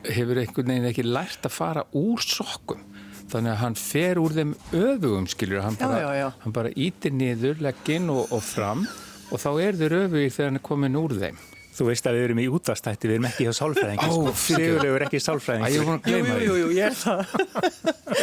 hefur 0.03 0.41
einhvern 0.41 0.73
veginn 0.73 0.89
ekki 0.89 1.05
lært 1.07 1.47
að 1.47 1.55
fara 1.55 1.85
úr 1.97 2.23
sokkum. 2.23 2.83
Þannig 3.31 3.53
að 3.53 3.61
hann 3.61 3.77
fer 3.79 4.19
úr 4.19 4.33
þeim 4.35 4.51
öfugum 4.75 5.27
skilur, 5.31 5.61
hann 5.63 5.77
bara, 5.79 6.31
bara 6.51 6.73
ítir 6.75 7.15
niður, 7.15 7.61
legginn 7.63 8.11
og, 8.11 8.25
og 8.35 8.43
fram 8.43 8.83
og 9.31 9.39
þá 9.39 9.51
er 9.63 9.79
þeir 9.79 9.95
öfugir 10.01 10.33
þegar 10.35 10.49
hann 10.49 10.59
er 10.59 10.65
komin 10.67 10.99
úr 10.99 11.15
þeim 11.15 11.39
Þú 11.71 11.85
veist 11.87 12.07
að 12.09 12.17
við 12.17 12.23
erum 12.27 12.39
í 12.41 12.45
útvastætti, 12.51 13.07
við 13.07 13.15
erum 13.15 13.27
ekki 13.29 13.45
hjá 13.47 13.53
sálfræðingi. 13.55 14.07
Ó, 14.11 14.11
sko. 14.11 14.31
Sigurlegur 14.41 14.97
er 14.97 15.05
ekki 15.07 15.21
sálfræðingi. 15.23 15.69
Jú, 15.77 15.83
jú, 16.11 16.25
jú, 16.43 16.55
jú, 16.59 16.67
ég 16.75 16.89
er 16.89 16.97
það. 16.99 17.21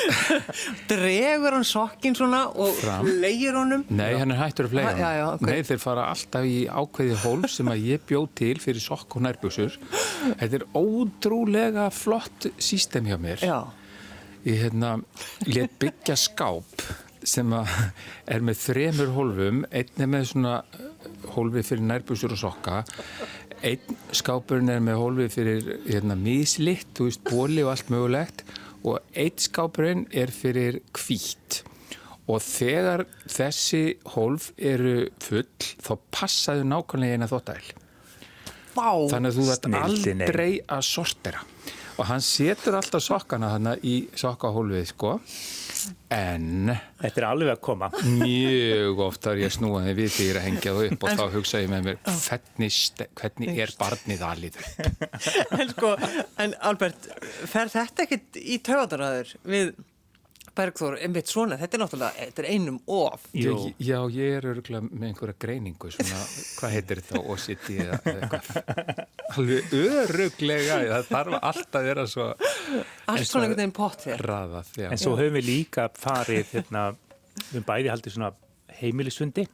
Dregur 0.91 1.57
hann 1.57 1.65
sokkin 1.67 2.17
svona 2.19 2.43
og 2.53 2.75
Fram. 2.83 3.09
leigir 3.23 3.57
honum. 3.57 3.85
Nei, 3.89 4.11
hann 4.21 4.35
er 4.35 4.41
hættur 4.43 4.69
að 4.69 4.75
flega 4.77 4.93
Ha, 4.93 5.01
já, 5.01 5.11
já, 5.19 5.25
ok. 5.33 5.47
Nei, 5.49 5.59
þeir 5.71 5.81
fara 5.83 6.07
alltaf 6.13 6.49
í 6.49 6.59
ákveði 6.69 7.19
hólf 7.25 7.53
sem 7.57 7.73
að 7.73 7.83
ég 7.89 8.05
bjóð 8.09 8.29
til 8.43 8.55
fyrir 8.63 8.85
sokk 8.85 9.17
og 9.19 9.25
nærbuxur 9.27 9.77
Þetta 10.41 10.61
er 10.61 10.67
ótrúlega 10.79 11.89
flott 11.95 12.49
sístem 12.63 13.09
hjá 13.09 13.17
mér 13.21 13.45
Já, 13.45 13.59
Ég 14.47 14.63
hérna, 14.65 14.95
let 15.49 15.75
byggja 15.83 16.15
skáp 16.21 16.85
sem 17.29 17.51
að 17.53 17.69
er 18.31 18.45
með 18.47 18.61
þremur 18.63 19.11
hólfum 19.17 19.65
einn 19.75 20.05
er 20.05 20.09
með 20.09 20.29
svona 20.31 20.53
hólfi 21.35 21.65
fyrir 21.67 21.83
nærbuxur 21.85 22.33
og 22.37 22.41
sokka 22.41 22.79
einn 23.66 23.99
skápurinn 24.14 24.71
er 24.73 24.83
með 24.85 25.01
hólfi 25.01 25.29
fyrir 25.33 25.71
hérna, 25.87 26.16
mislitt, 26.18 26.90
þú 26.97 27.09
veist, 27.09 27.25
bóli 27.27 27.64
og 27.64 27.73
allt 27.75 27.92
mögulegt 27.92 28.44
og 28.87 29.01
einn 29.18 29.42
skápurinn 29.42 30.07
er 30.14 30.33
fyrir 30.35 30.81
hvítt 30.97 31.62
og 32.29 32.42
þegar 32.44 33.07
þessi 33.31 33.83
hólf 34.14 34.51
eru 34.57 35.09
full 35.25 35.47
þá 35.59 35.92
passaðu 36.14 36.66
nákvæmlega 36.68 37.18
eina 37.18 37.29
þóttæl 37.31 37.62
vá. 38.77 38.90
þannig 39.11 39.31
að 39.31 39.38
þú 39.38 39.47
er. 39.53 39.79
aldrei 39.81 40.51
að 40.66 40.85
sortera 40.90 41.44
og 41.99 42.07
hann 42.07 42.23
setur 42.25 42.77
alltaf 42.79 43.03
sokkana 43.03 43.53
hann 43.57 43.73
í 43.83 43.97
sokkahólfið 44.19 44.87
sko. 44.93 45.17
En 46.13 46.71
Þetta 46.99 47.21
er 47.21 47.27
alveg 47.29 47.51
að 47.53 47.61
koma. 47.63 47.89
mjög 48.19 49.03
oft 49.05 49.29
har 49.29 49.39
ég 49.39 49.53
snúaði 49.55 49.93
við 49.99 50.09
því 50.15 50.25
ég 50.27 50.33
er 50.33 50.39
að 50.41 50.47
hengja 50.49 50.73
það 50.75 50.87
upp 50.89 51.05
og 51.07 51.21
þá 51.21 51.25
hugsa 51.37 51.61
ég 51.63 51.71
með 51.71 51.85
mér 51.87 51.99
hvernig, 52.09 52.79
hvernig 53.21 53.61
er 53.63 53.75
barnið 53.79 54.25
aðlýður 54.31 54.67
En 55.61 55.71
sko, 55.75 55.93
en 56.43 56.57
Albert, 56.71 57.07
fer 57.53 57.71
þetta 57.75 58.07
ekkit 58.09 58.41
í 58.43 58.59
töðaræður 58.67 59.35
við 59.55 59.71
Bergþór, 60.59 60.97
einmitt 61.07 61.31
svona, 61.31 61.57
þetta 61.61 61.77
er 61.79 61.83
náttúrulega, 61.85 62.27
þetta 62.27 62.42
er 62.42 62.49
einum 62.53 62.79
of. 62.90 63.27
Jú. 63.38 63.55
já 63.79 63.99
ég 64.14 64.37
er 64.38 64.49
örgulega 64.53 64.88
með 64.88 65.07
einhverja 65.12 65.37
greiningu 65.44 65.90
svona, 65.94 66.23
hvað 66.59 66.75
heitir 66.77 67.03
þetta 67.03 67.23
OCD 67.35 67.68
eða 67.85 67.99
eitthvað 68.12 69.03
alveg 69.38 69.75
öruglega 69.79 70.79
það 70.88 71.09
þarf 71.12 71.38
alltaf 71.38 71.79
að 71.81 71.88
vera 71.92 72.07
svo 72.11 72.27
Allt 72.29 73.29
svona 73.29 73.47
einhvern 73.47 73.61
veginn 73.62 73.77
pott 73.79 74.05
þér. 74.07 74.25
raðað 74.29 74.73
já. 74.83 74.88
En 74.90 75.01
svo 75.01 75.14
höfum 75.18 75.38
við 75.38 75.49
líka 75.49 75.88
farið, 75.99 76.55
hérna, 76.57 76.85
við 77.38 77.53
höfum 77.53 77.68
bæði 77.71 77.92
haldið 77.94 78.16
svona 78.16 78.33
heimilisundi, 78.81 79.47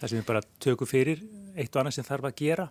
þar 0.00 0.12
sem 0.12 0.20
við 0.20 0.26
bara 0.28 0.44
tökum 0.62 0.90
fyrir 0.90 1.22
eitt 1.56 1.72
og 1.72 1.80
annað 1.82 1.96
sem 1.98 2.06
þarf 2.06 2.28
að 2.28 2.36
gera. 2.42 2.66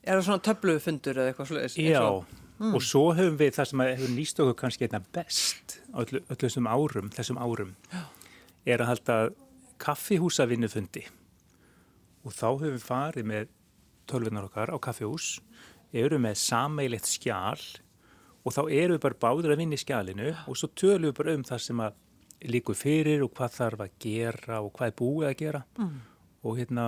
Er 0.00 0.16
það 0.16 0.26
svona 0.30 0.44
töflufundur 0.46 1.18
eða 1.20 1.32
eitthvað 1.32 1.50
sluðis? 1.50 1.74
Já, 1.82 2.04
og 2.60 2.82
svo 2.84 3.06
höfum 3.16 3.38
við 3.40 3.54
það 3.56 3.70
sem 3.70 3.82
hefur 3.86 4.10
nýst 4.16 4.42
okkur 4.42 4.58
kannski 4.64 4.86
einna 4.86 5.00
best 5.14 5.78
á 5.96 6.04
öllu, 6.04 6.20
öllu 6.20 6.42
þessum 6.42 6.68
árum, 6.68 7.08
þessum 7.14 7.40
árum, 7.40 7.72
er 8.68 8.82
að 8.82 8.90
halda 8.92 9.16
kaffihúsavinnufundi 9.80 11.06
og 12.26 12.34
þá 12.36 12.48
höfum 12.50 12.74
við 12.76 12.84
farið 12.84 13.30
með 13.30 13.54
tölvunar 14.10 14.48
okkar 14.50 14.74
á 14.74 14.78
kaffihús, 14.82 15.38
eru 15.92 16.18
með 16.20 16.36
sameilegt 16.42 17.08
skjál 17.08 17.60
og 18.44 18.54
þá 18.54 18.62
eru 18.68 18.96
við 18.96 19.02
bara 19.06 19.20
báður 19.24 19.54
að 19.54 19.62
vinna 19.62 19.76
í 19.76 19.80
skjálinu 19.80 20.30
og 20.48 20.58
svo 20.58 20.70
tölum 20.76 21.08
við 21.10 21.16
bara 21.18 21.36
um 21.38 21.46
það 21.46 21.64
sem 21.64 21.82
að 21.84 21.98
líkur 22.50 22.76
fyrir 22.78 23.24
og 23.24 23.32
hvað 23.36 23.56
þarf 23.56 23.84
að 23.84 23.96
gera 24.00 24.60
og 24.64 24.72
hvað 24.76 24.90
er 24.90 24.98
búið 25.00 25.28
að 25.28 25.38
gera 25.42 25.62
mm. 25.76 25.96
og, 26.44 26.52
hérna, 26.56 26.84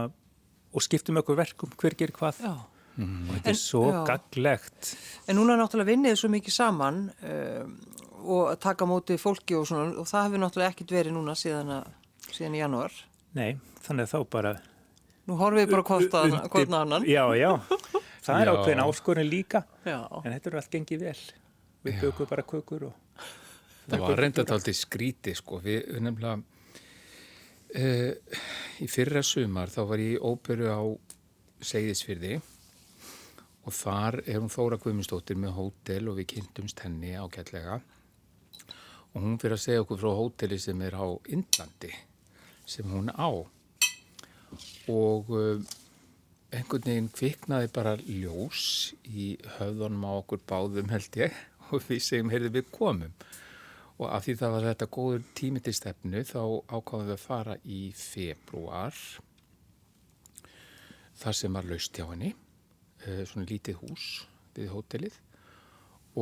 og 0.73 0.85
skiptum 0.85 1.21
okkur 1.21 1.41
verkum 1.43 1.75
hver 1.81 1.97
gerir 1.99 2.17
hvað 2.17 2.41
Já. 2.45 2.55
Og 2.99 3.31
þetta 3.33 3.49
En- 3.49 3.55
er 3.55 3.59
svo 3.59 3.83
já. 3.91 4.01
gaglegt. 4.07 4.97
En 5.27 5.39
núna 5.39 5.57
náttúrulega 5.57 5.93
vinnið 5.93 6.19
svo 6.21 6.29
mikið 6.33 6.57
saman 6.57 7.01
um, 7.23 7.73
og 8.23 8.59
taka 8.61 8.87
móti 8.87 9.17
fólki 9.19 9.57
og 9.59 9.67
svona 9.67 9.97
og 9.99 10.07
það 10.07 10.29
hefur 10.29 10.43
náttúrulega 10.45 10.75
ekkit 10.75 10.95
verið 10.95 11.17
núna 11.17 11.35
síðan, 11.39 11.73
að, 11.81 11.89
síðan 12.31 12.55
í 12.59 12.63
janúar. 12.63 12.99
Nei, 13.35 13.57
þannig 13.87 14.09
að 14.09 14.13
þá 14.13 14.31
bara... 14.31 14.55
Nú 15.27 15.37
horfum 15.39 15.61
við 15.61 15.71
bara 15.71 15.87
hvort 15.87 16.75
annan. 16.75 17.07
Já, 17.07 17.25
já. 17.39 17.53
Það 18.23 18.41
er 18.41 18.51
ákveðin 18.53 18.83
áskorinn 18.83 19.31
líka. 19.31 19.65
Já. 19.87 20.01
En 20.23 20.33
þetta 20.35 20.51
er 20.51 20.57
allt 20.61 20.73
gengið 20.75 21.05
vel. 21.09 21.21
Við 21.83 22.01
bökum 22.03 22.29
bara 22.31 22.43
kökur 22.47 22.89
og... 22.91 22.99
Það 23.83 24.05
var 24.05 24.21
reynda 24.23 24.45
taldið 24.47 24.77
skríti 24.79 25.33
sko, 25.35 25.59
við 25.63 25.81
við 25.91 26.05
nefnilega 26.07 26.37
uh, 27.83 28.39
í 28.83 28.89
fyrra 28.91 29.23
sumar 29.27 29.73
þá 29.73 29.81
var 29.91 30.03
ég 30.03 30.15
í 30.15 30.21
óperu 30.23 30.71
á 30.71 30.81
Seyðisfyrði 31.63 32.37
og 33.63 33.75
þar 33.77 34.21
er 34.27 34.41
hún 34.41 34.51
Þóra 34.53 34.79
Guðmundsdóttir 34.83 35.39
með 35.39 35.57
hótel 35.59 36.09
og 36.11 36.19
við 36.19 36.31
kynntumst 36.35 36.83
henni 36.83 37.15
ágætlega. 37.15 37.81
Og 39.13 39.21
hún 39.21 39.39
fyrir 39.39 39.59
að 39.59 39.65
segja 39.67 39.85
okkur 39.85 40.01
frá 40.01 40.15
hóteli 40.19 40.59
sem 40.63 40.83
er 40.83 40.97
á 40.99 41.07
Indlandi 41.31 41.93
sem 42.67 42.89
hún 42.91 43.13
á. 43.13 43.31
Og 44.91 45.31
uh, 45.31 45.63
einhvern 46.53 46.89
veginn 46.89 47.11
kviknaði 47.13 47.71
bara 47.73 47.95
ljós 48.03 48.93
í 49.09 49.35
höfðunum 49.59 50.05
á 50.09 50.13
okkur 50.19 50.43
báðum 50.49 50.93
held 50.93 51.21
ég 51.21 51.37
og 51.73 51.85
við 51.89 52.03
segjum, 52.05 52.33
heyrðu 52.33 52.55
við 52.59 52.71
komum. 52.75 53.15
Og 54.01 54.09
af 54.11 54.25
því 54.27 54.39
það 54.41 54.55
var 54.57 54.71
þetta 54.71 54.93
góður 54.97 55.27
tími 55.39 55.63
til 55.63 55.77
stefnu 55.77 56.25
þá 56.27 56.43
ákváðum 56.73 57.11
við 57.13 57.15
að 57.15 57.27
fara 57.27 57.59
í 57.63 57.83
februar 57.95 58.97
þar 61.23 61.39
sem 61.39 61.55
var 61.55 61.69
laust 61.69 61.95
hjá 61.95 62.09
henni. 62.09 62.33
eh, 62.33 62.52
svona 63.03 63.49
lítið 63.49 63.79
hús 63.83 64.09
við 64.57 64.73
hótelið. 64.73 65.21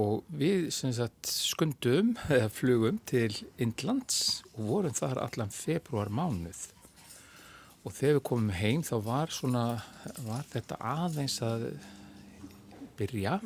Og 0.00 0.26
við 0.30 0.68
sagt 0.70 1.26
skundum 1.26 2.12
eða 2.30 2.50
flugum 2.54 3.00
til 3.10 3.32
Indlands 3.58 4.44
og 4.54 4.68
vorum 4.68 4.94
þar 4.94 5.24
allan 5.24 5.50
februar 5.50 6.12
mánuð 6.14 6.68
og 7.80 7.94
þegar 7.96 8.18
við 8.18 8.26
komum 8.28 8.52
heim 8.52 8.82
þá 8.84 8.94
var 9.06 9.32
svona 9.32 9.64
var 10.26 10.44
þetta 10.50 10.76
aðeins 10.84 11.38
að 11.44 11.66
byrja 12.98 13.38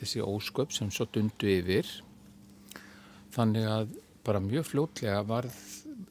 þessi 0.00 0.24
ósköp 0.26 0.74
sem 0.74 0.90
svo 0.90 1.06
dundu 1.14 1.50
yfir. 1.52 1.86
Þannig 3.32 3.68
að 3.70 3.94
bara 4.26 4.42
mjög 4.42 4.66
fljótlega 4.72 5.22
varð 5.26 5.54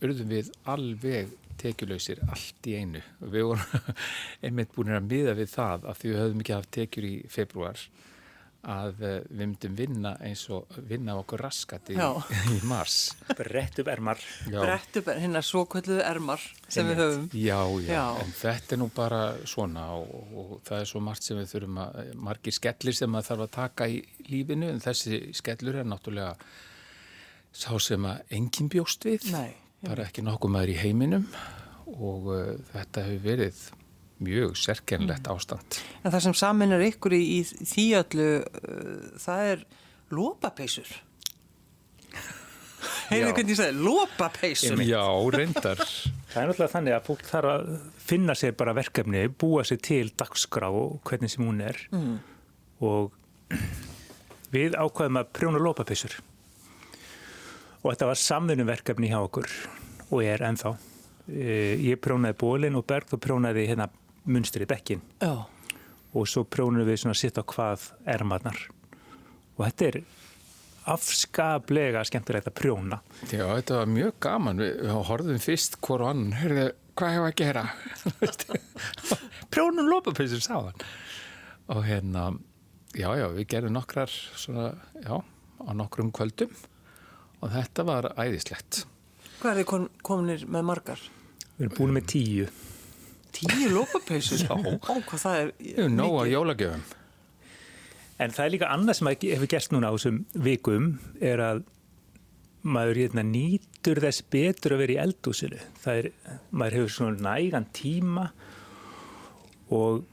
urðum 0.01 0.31
við 0.31 0.51
alveg 0.71 1.35
tekjulausir 1.61 2.21
allt 2.27 2.67
í 2.71 2.77
einu. 2.81 3.01
Og 3.21 3.33
við 3.33 3.49
vorum 3.51 3.97
einmitt 4.45 4.75
búin 4.75 4.95
að 4.97 5.09
miða 5.11 5.35
við 5.37 5.51
það 5.55 5.89
að 5.91 5.99
því 6.01 6.13
við 6.13 6.23
höfðum 6.23 6.45
ekki 6.45 6.57
haft 6.57 6.73
tekjur 6.77 7.09
í 7.11 7.17
februar 7.31 7.85
að 8.61 8.99
eh, 9.01 9.15
við 9.25 9.39
myndum 9.41 9.77
vinna 9.77 10.09
eins 10.21 10.43
og 10.53 10.69
vinna 10.85 11.15
okkur 11.17 11.41
raskat 11.41 11.87
í, 11.89 11.95
í 12.55 12.59
mars. 12.69 12.97
Brett 13.37 13.79
upp 13.81 13.89
ermar. 13.89 14.21
Brett 14.45 14.99
upp 15.01 15.09
hérna 15.15 15.41
svo 15.45 15.63
kvölduðu 15.69 16.03
ermar 16.05 16.43
sem 16.67 16.85
við 16.91 17.01
höfum. 17.01 17.23
Já, 17.33 17.57
já, 17.81 17.89
Já. 17.95 18.03
en 18.21 18.35
þetta 18.37 18.75
er 18.77 18.81
nú 18.83 18.89
bara 18.93 19.21
svona 19.49 19.87
og, 19.97 20.11
og 20.43 20.51
það 20.67 20.83
er 20.83 20.91
svo 20.91 21.01
margt 21.07 21.25
sem 21.25 21.39
við 21.41 21.49
þurfum 21.55 21.81
að, 21.87 21.97
margir 22.29 22.57
skellir 22.59 22.97
sem 22.99 23.09
maður 23.09 23.31
þarf 23.31 23.47
að 23.47 23.55
taka 23.57 23.89
í 23.89 23.97
lífinu 24.29 24.69
en 24.75 24.83
þessi 24.85 25.23
skellur 25.41 25.81
er 25.81 25.89
náttúrulega 25.89 26.35
sá 27.51 27.73
sem 27.81 28.05
að 28.07 28.21
enginn 28.37 28.69
bjóst 28.71 29.09
við, 29.09 29.25
Nei, 29.33 29.57
bara 29.85 30.05
ekki 30.07 30.23
nokkuð 30.25 30.51
maður 30.55 30.73
í 30.73 30.79
heiminum 30.81 31.27
og 31.91 32.27
uh, 32.31 32.41
þetta 32.73 33.05
hefur 33.07 33.23
verið 33.25 33.61
mjög 34.21 34.57
serkennlegt 34.61 35.25
Mm. 35.27 35.33
ástand. 35.35 35.77
En 36.05 36.11
það 36.13 36.25
sem 36.27 36.35
saminar 36.37 36.83
ykkur 36.85 37.15
í, 37.17 37.21
í 37.39 37.65
því 37.65 37.85
öllu, 38.03 38.27
uh, 38.45 39.05
það 39.23 39.47
er 39.55 39.63
lópapeysur. 40.13 40.91
Heyrðu 43.11 43.27
Já. 43.31 43.35
hvernig 43.35 43.53
ég 43.55 43.59
segi, 43.59 43.77
lópapeysur. 43.85 44.83
Já, 44.87 45.03
reyndar. 45.35 45.81
Það 46.31 46.37
er 46.39 46.47
náttúrulega 46.47 46.71
þannig 46.71 46.93
að 46.95 47.07
fólk 47.09 47.23
þarf 47.27 47.49
að 47.51 47.71
finna 48.07 48.33
sér 48.39 48.53
bara 48.55 48.71
verkefni, 48.77 49.25
búa 49.41 49.65
sér 49.67 49.81
til 49.83 50.13
dagskrá 50.15 50.69
og 50.71 51.01
hvernig 51.09 51.33
sem 51.33 51.43
hún 51.43 51.59
er. 51.65 51.75
Mm. 51.91 52.13
Og 52.87 53.11
við 54.55 54.77
ákvaðum 54.79 55.19
að 55.19 55.33
prjóna 55.35 55.59
lópapissur. 55.59 56.15
Og 57.81 57.91
þetta 57.91 58.09
var 58.11 58.19
samvinnum 58.19 58.69
hjá 59.09 59.19
okkur 59.21 59.47
og 60.11 60.23
er 60.23 60.43
ennþá. 60.45 60.75
Eh, 61.31 61.77
Ég 61.81 62.01
prjónaði 62.03 62.37
bólinn 62.37 62.77
og 62.77 62.85
Berg 62.85 63.13
og 63.15 63.21
prjónaði 63.23 63.67
hérna 63.69 63.87
munstri 64.25 64.67
bekkin. 64.69 65.01
Já, 65.21 65.45
og 66.13 66.27
svo 66.27 66.43
prjónum 66.43 66.85
við 66.85 66.99
svona 67.03 67.17
sitt 67.17 67.39
á 67.39 67.43
hvað 67.47 67.87
ermarnar 68.09 68.57
og 69.55 69.63
þetta 69.63 69.87
er 69.87 69.97
afskaplega 70.91 72.01
skemmtilegt 72.07 72.49
að 72.49 72.55
prjóna 72.57 72.97
Já, 73.29 73.45
þetta 73.45 73.81
var 73.81 73.91
mjög 73.91 74.15
gaman. 74.23 74.61
Við, 74.63 74.93
horfðum 75.07 75.41
fyrst 75.43 75.77
hvort 75.79 76.03
og 76.03 76.09
annan, 76.11 76.33
heyrðu, 76.39 76.65
hvað 76.97 77.13
hefur 77.15 77.29
að 77.29 77.37
gera? 77.41 77.63
Prjónum 79.53 79.89
lópapeysu, 79.91 80.39
sáðan. 80.41 80.81
Og 81.71 81.85
hérna, 81.85 82.25
já, 82.97 83.07
já, 83.19 83.27
við 83.35 83.47
gerðum 83.53 83.77
nokkrar 83.77 84.11
svona, 84.11 84.71
já, 85.05 85.15
á 85.21 85.71
nokkrum 85.77 86.09
kvöldum 86.15 86.51
og 87.41 87.51
þetta 87.55 87.87
var 87.87 88.11
æðislegt. 88.15 88.85
Hvað 89.41 89.51
er 89.51 89.59
þið 89.61 89.67
kom, 89.71 89.89
kominir 90.05 90.45
með 90.45 90.69
margar? 90.69 91.09
við 91.61 91.67
erum 91.67 91.77
búin 91.77 91.93
með 91.93 92.05
tíu 92.09 92.45
Tíu 93.31 93.69
lópapeysur? 93.71 94.41
Já. 94.43 94.51
Ó, 94.51 94.93
hvað 95.07 95.21
það 95.21 95.37
er 95.39 95.51
erum 95.71 95.93
nóg 95.95 96.17
að 96.19 96.31
jólagjöfum. 96.33 96.81
En 98.21 98.33
það 98.35 98.43
er 98.43 98.51
líka 98.53 98.71
annað 98.73 98.97
sem 98.97 99.09
að 99.09 99.23
hefur 99.31 99.49
gerst 99.53 99.71
núna 99.71 99.89
á 99.89 99.95
þessum 99.95 100.17
vikum 100.47 100.89
er 101.23 101.41
að 101.41 101.61
maður 102.61 102.99
hérna, 103.01 103.23
nýtur 103.25 104.01
þess 104.03 104.25
betur 104.35 104.75
að 104.75 104.83
vera 104.83 104.93
í 104.93 104.99
eldúsinu. 105.05 105.61
Það 105.81 106.01
er, 106.01 106.09
maður 106.51 106.77
hefur 106.77 106.93
svona 106.97 107.29
nægan 107.29 107.69
tíma 107.73 108.27
og 109.71 110.03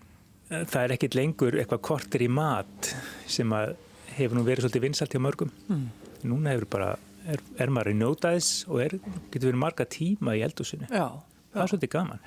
eh, 0.48 0.62
það 0.62 0.80
er 0.84 0.94
ekkit 0.94 1.18
lengur 1.18 1.58
eitthvað 1.58 1.84
kortir 1.90 2.24
í 2.24 2.30
mat 2.32 2.92
sem 3.28 3.52
að 3.52 3.74
hefur 4.14 4.38
nú 4.38 4.46
verið 4.46 4.68
svolítið 4.68 4.86
vinsalt 4.86 5.18
hjá 5.18 5.24
mörgum. 5.26 5.52
Mm. 5.66 5.84
Núna 6.30 6.54
hefur 6.54 6.70
bara, 6.78 6.94
er, 7.28 7.42
er 7.60 7.72
maður 7.74 7.92
í 7.92 7.96
nótaðis 8.00 8.50
og 8.68 8.82
er, 8.84 8.96
getur 9.32 9.50
verið 9.50 9.62
marga 9.62 9.86
tíma 9.88 10.36
í 10.38 10.44
eldúsinu. 10.46 10.88
Já, 10.90 11.08
Það 11.52 11.62
er 11.64 11.70
svolítið 11.72 11.92
gaman. 11.94 12.26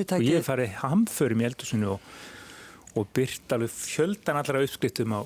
Og 0.00 0.24
ég 0.26 0.44
farið 0.46 0.74
hamförum 0.80 1.42
í 1.42 1.46
eldúsinu 1.48 1.92
og, 1.96 2.08
og 2.98 3.08
byrt 3.16 3.54
alveg 3.56 3.72
fjöldan 3.74 4.38
allra 4.40 4.62
uppskriftum 4.64 5.14
á 5.14 5.20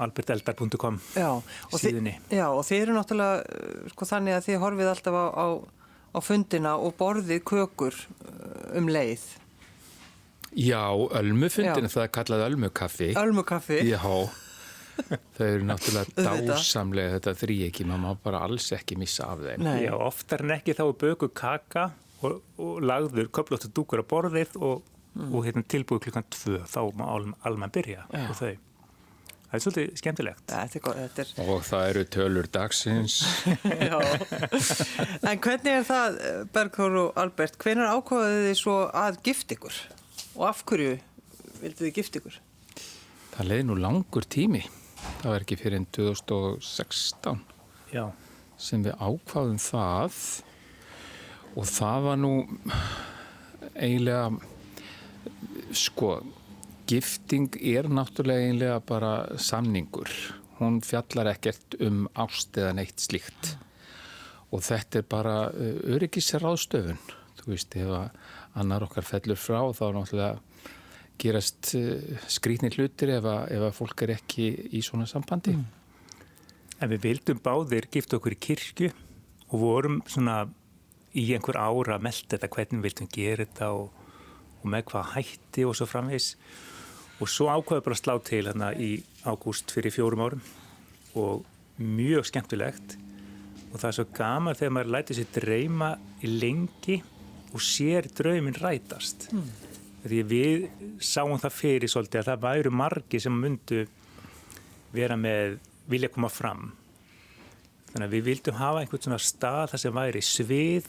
alberteldar.com 0.00 1.00
Já, 1.18 1.28
og 1.34 1.74
þið, 1.74 1.82
síðunni. 1.82 2.12
já, 2.30 2.46
og 2.46 2.62
þið 2.68 2.82
eru 2.84 2.94
náttúrulega 2.94 3.40
uh, 3.42 3.88
sko, 3.90 4.06
þannig 4.06 4.36
að 4.36 4.44
þið 4.46 4.58
horfið 4.64 4.90
alltaf 4.92 5.16
á, 5.18 5.24
á, 5.34 5.46
á 6.14 6.18
fundina 6.22 6.74
og 6.78 6.94
borðið 7.00 7.42
kökur 7.50 7.96
uh, 7.98 8.78
um 8.78 8.90
leið. 8.92 9.24
Já, 10.50 10.82
ölmufundin, 11.20 11.86
Já. 11.86 11.92
það 11.94 12.04
er 12.04 12.12
kallað 12.14 12.46
ölmukaffi. 12.48 13.10
Ölmukaffi. 13.18 13.80
Já, 13.86 14.00
þau 15.36 15.46
eru 15.46 15.66
náttúrulega 15.68 16.28
dásamlega 16.48 17.16
þetta 17.16 17.34
þrý 17.42 17.58
ekki, 17.68 17.86
maður 17.88 18.04
má 18.04 18.22
bara 18.24 18.44
alls 18.46 18.70
ekki 18.76 18.98
missa 19.00 19.28
af 19.32 19.44
þeim. 19.44 19.66
Nei. 19.66 19.84
Já, 19.86 19.92
oftar 19.96 20.44
en 20.46 20.54
ekki 20.56 20.76
þá 20.78 20.84
er 20.86 20.96
böku 21.04 21.30
kaka 21.42 21.90
og, 22.22 22.40
og 22.60 22.80
lagður 22.84 23.30
köflóttu 23.34 23.70
dúkur 23.74 24.02
á 24.02 24.10
borðið 24.10 24.56
og, 24.60 24.82
og 25.28 25.46
hérna 25.46 25.64
tilbúið 25.66 26.08
klukkan 26.08 26.26
tvö 26.32 26.64
þá 26.68 26.82
má 26.96 27.06
alm, 27.10 27.36
almenn 27.46 27.72
byrja 27.74 28.06
Já. 28.08 28.26
og 28.26 28.36
þau. 28.38 28.52
Það 29.50 29.56
er 29.56 29.62
svolítið 29.64 29.94
skemmtilegt. 29.98 30.42
Þetta 30.46 30.78
er, 30.92 30.98
þetta 31.10 31.22
er 31.42 31.48
Og 31.50 31.64
það 31.66 31.88
eru 31.88 32.02
tölur 32.14 32.48
dagsins. 32.54 33.16
Já, 33.90 33.96
en 35.26 35.40
hvernig 35.42 35.72
er 35.72 35.88
það, 35.88 36.20
Bergþór 36.54 36.98
og 37.00 37.18
Albert, 37.18 37.58
hvenær 37.58 37.96
ákvaðið 37.96 38.46
þið 38.46 38.60
svo 38.60 38.76
að 38.94 39.18
gift 39.26 39.56
ykkur? 39.56 39.80
Og 40.36 40.44
af 40.52 40.62
hverju 40.70 40.92
vildið 41.64 41.82
þið 41.88 41.96
gift 41.98 42.20
ykkur? 42.20 42.38
Það 43.34 43.50
leiði 43.50 43.66
nú 43.66 43.80
langur 43.82 44.30
tími. 44.30 44.62
Það 45.20 45.32
var 45.34 45.42
ekki 45.44 45.56
fyrir 45.60 45.82
2016 45.92 47.40
Já, 47.92 48.06
sem 48.56 48.84
við 48.86 48.94
ákvaðum 48.96 49.58
það 49.60 50.20
og 51.60 51.66
það 51.68 52.06
var 52.06 52.20
nú 52.22 52.30
eiginlega 53.74 54.30
sko 55.76 56.14
gifting 56.90 57.52
er 57.60 57.90
náttúrulega 57.92 58.48
eiginlega 58.48 58.80
bara 58.88 59.12
samningur. 59.38 60.10
Hún 60.58 60.80
fjallar 60.84 61.34
ekkert 61.34 61.76
um 61.84 62.06
ást 62.18 62.56
eða 62.58 62.72
neitt 62.80 63.04
slíkt 63.04 63.54
og 64.50 64.64
þetta 64.66 65.02
er 65.02 65.06
bara 65.06 65.36
öryggisráðstöfun. 65.54 66.98
Þú 67.40 67.52
veist, 67.52 67.76
ef 67.76 67.92
að 67.94 68.08
annar 68.60 68.88
okkar 68.88 69.06
fellur 69.06 69.38
frá 69.38 69.60
þá 69.76 69.84
er 69.86 69.98
náttúrulega 70.00 70.49
gerast 71.20 71.74
skrítni 72.30 72.70
hlutir 72.74 73.12
ef 73.18 73.28
að, 73.28 73.42
ef 73.56 73.66
að 73.68 73.76
fólk 73.76 74.06
er 74.06 74.14
ekki 74.16 74.48
í 74.76 74.82
svona 74.84 75.06
sambandi. 75.10 75.54
en 76.80 76.88
við 76.88 77.04
vildum 77.04 77.40
báðir 77.44 77.88
gifta 77.92 78.16
okkur 78.16 78.36
í 78.36 78.40
kirkju 78.40 78.90
og 79.50 79.56
vorum 79.60 80.00
svona 80.08 80.42
í 81.12 81.26
einhver 81.34 81.58
ára 81.58 81.98
að 81.98 82.06
melda 82.06 82.36
þetta 82.36 82.50
hvernig 82.54 82.80
við 82.80 82.88
vildum 82.88 83.10
gera 83.12 83.44
þetta 83.44 83.70
og, 83.76 83.90
og 84.60 84.66
með 84.72 84.84
hvað 84.90 85.12
hætti 85.16 85.66
og 85.66 85.76
svo 85.76 85.88
framvegs 85.90 86.30
og 87.20 87.28
svo 87.28 87.50
ákvaði 87.52 87.84
bara 87.84 87.98
að 87.98 88.02
slá 88.02 88.14
til 88.24 88.44
hérna 88.46 88.70
í 88.72 88.90
ágúst 89.28 89.74
fyrir 89.74 89.92
fjórum 89.92 90.24
árum 90.24 90.44
og 91.20 91.44
mjög 91.80 92.28
skemmtilegt. 92.30 92.96
Og 93.70 93.78
það 93.78 93.88
er 93.88 93.96
svo 93.98 94.06
gaman 94.16 94.56
þegar 94.58 94.72
maður 94.76 94.94
læti 94.94 95.16
sér 95.18 95.28
dreyma 95.34 95.90
í 96.24 96.30
lengi 96.40 97.00
og 97.50 97.62
sér 97.64 98.08
draumin 98.14 98.56
rætast 98.56 99.28
því 100.04 100.20
við 100.28 100.66
sáum 101.02 101.38
það 101.40 101.56
fyrir 101.56 101.90
svolítið 101.92 102.22
að 102.22 102.28
það 102.30 102.44
væru 102.46 102.72
margi 102.72 103.20
sem 103.20 103.34
myndu 103.36 103.84
vera 104.94 105.16
með 105.20 105.58
vilja 105.90 106.10
koma 106.12 106.30
fram. 106.32 106.70
Þannig 107.90 108.06
að 108.06 108.14
við 108.14 108.26
vildum 108.28 108.58
hafa 108.60 108.82
einhvern 108.82 109.04
svona 109.04 109.22
stað 109.22 109.72
þar 109.72 109.82
sem 109.82 109.96
væri 109.96 110.22
svið 110.24 110.88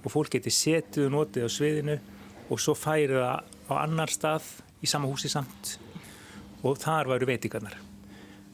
og 0.00 0.12
fólk 0.12 0.34
geti 0.34 0.52
setið 0.54 1.06
og 1.06 1.14
notið 1.14 1.46
á 1.46 1.50
sviðinu 1.54 1.96
og 2.50 2.60
svo 2.62 2.74
færi 2.74 3.14
það 3.14 3.46
á 3.70 3.74
annar 3.78 4.12
stað 4.12 4.48
í 4.82 4.90
sama 4.90 5.10
húsi 5.10 5.30
samt. 5.30 5.76
Og 6.66 6.76
þar 6.80 7.14
væru 7.14 7.30
veitingarnar. 7.30 7.78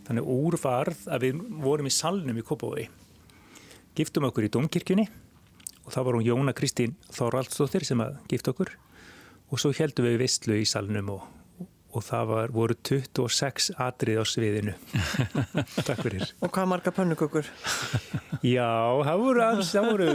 Þannig 0.06 0.28
úrvarð 0.30 1.06
að 1.10 1.24
við 1.26 1.44
vorum 1.64 1.88
í 1.88 1.94
salnum 1.94 2.38
í 2.38 2.44
Kópavogi. 2.46 2.86
Giftum 3.96 4.28
okkur 4.28 4.46
í 4.46 4.52
Dómkirkjunni 4.52 5.06
og 5.86 5.94
þá 5.94 6.00
var 6.02 6.18
hún 6.18 6.26
Jóna 6.26 6.54
Kristín 6.54 6.98
Þorvaldsdóttir 7.14 7.86
sem 7.88 8.02
að 8.04 8.20
gifta 8.30 8.52
okkur 8.52 8.74
og 9.50 9.62
svo 9.62 9.72
heldum 9.76 10.06
við 10.08 10.20
vistlu 10.24 10.58
í 10.58 10.66
salnum 10.68 11.10
og, 11.14 11.24
og 11.96 12.04
það 12.04 12.30
var, 12.30 12.52
voru 12.54 12.76
26 12.88 13.70
atrið 13.80 14.20
á 14.20 14.24
sviðinu. 14.26 14.74
Takk 15.86 16.02
fyrir. 16.02 16.24
Og 16.42 16.52
hvað 16.52 16.70
marga 16.72 16.92
pönnukökur? 16.96 17.50
Já, 18.44 18.68
það 19.06 19.22
voru, 19.22 19.44
alls, 19.46 19.72
það 19.72 19.90
voru 19.92 20.08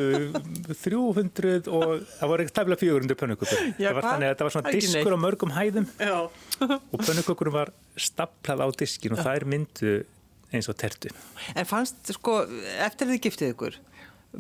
300 0.84 1.70
og 1.72 1.94
það 2.06 2.34
voru 2.34 2.46
ekki 2.46 2.56
tafla 2.60 2.80
400 2.84 3.20
pönnukökur. 3.24 3.62
Já, 3.82 3.89
það 3.89 4.00
var 4.00 4.10
þannig 4.10 4.28
að 4.28 4.34
þetta 4.34 4.48
var 4.48 4.56
svona 4.58 4.74
diskur 4.78 5.15
á 5.15 5.20
mörgum 5.26 5.54
hæðum. 5.56 5.91
Já. 5.98 6.17
og 6.67 7.06
pönnukökurum 7.06 7.56
var 7.56 7.74
staplað 7.96 8.65
á 8.65 8.67
diskin 8.84 9.15
og 9.15 9.24
þær 9.24 9.48
myndu 9.50 10.02
eins 10.52 10.67
og 10.67 10.76
tertu. 10.80 11.12
En 11.56 11.67
fannst, 11.67 12.04
sko, 12.17 12.41
eftir 12.84 13.10
þið 13.10 13.24
giftið 13.26 13.54
ykkur, 13.54 13.78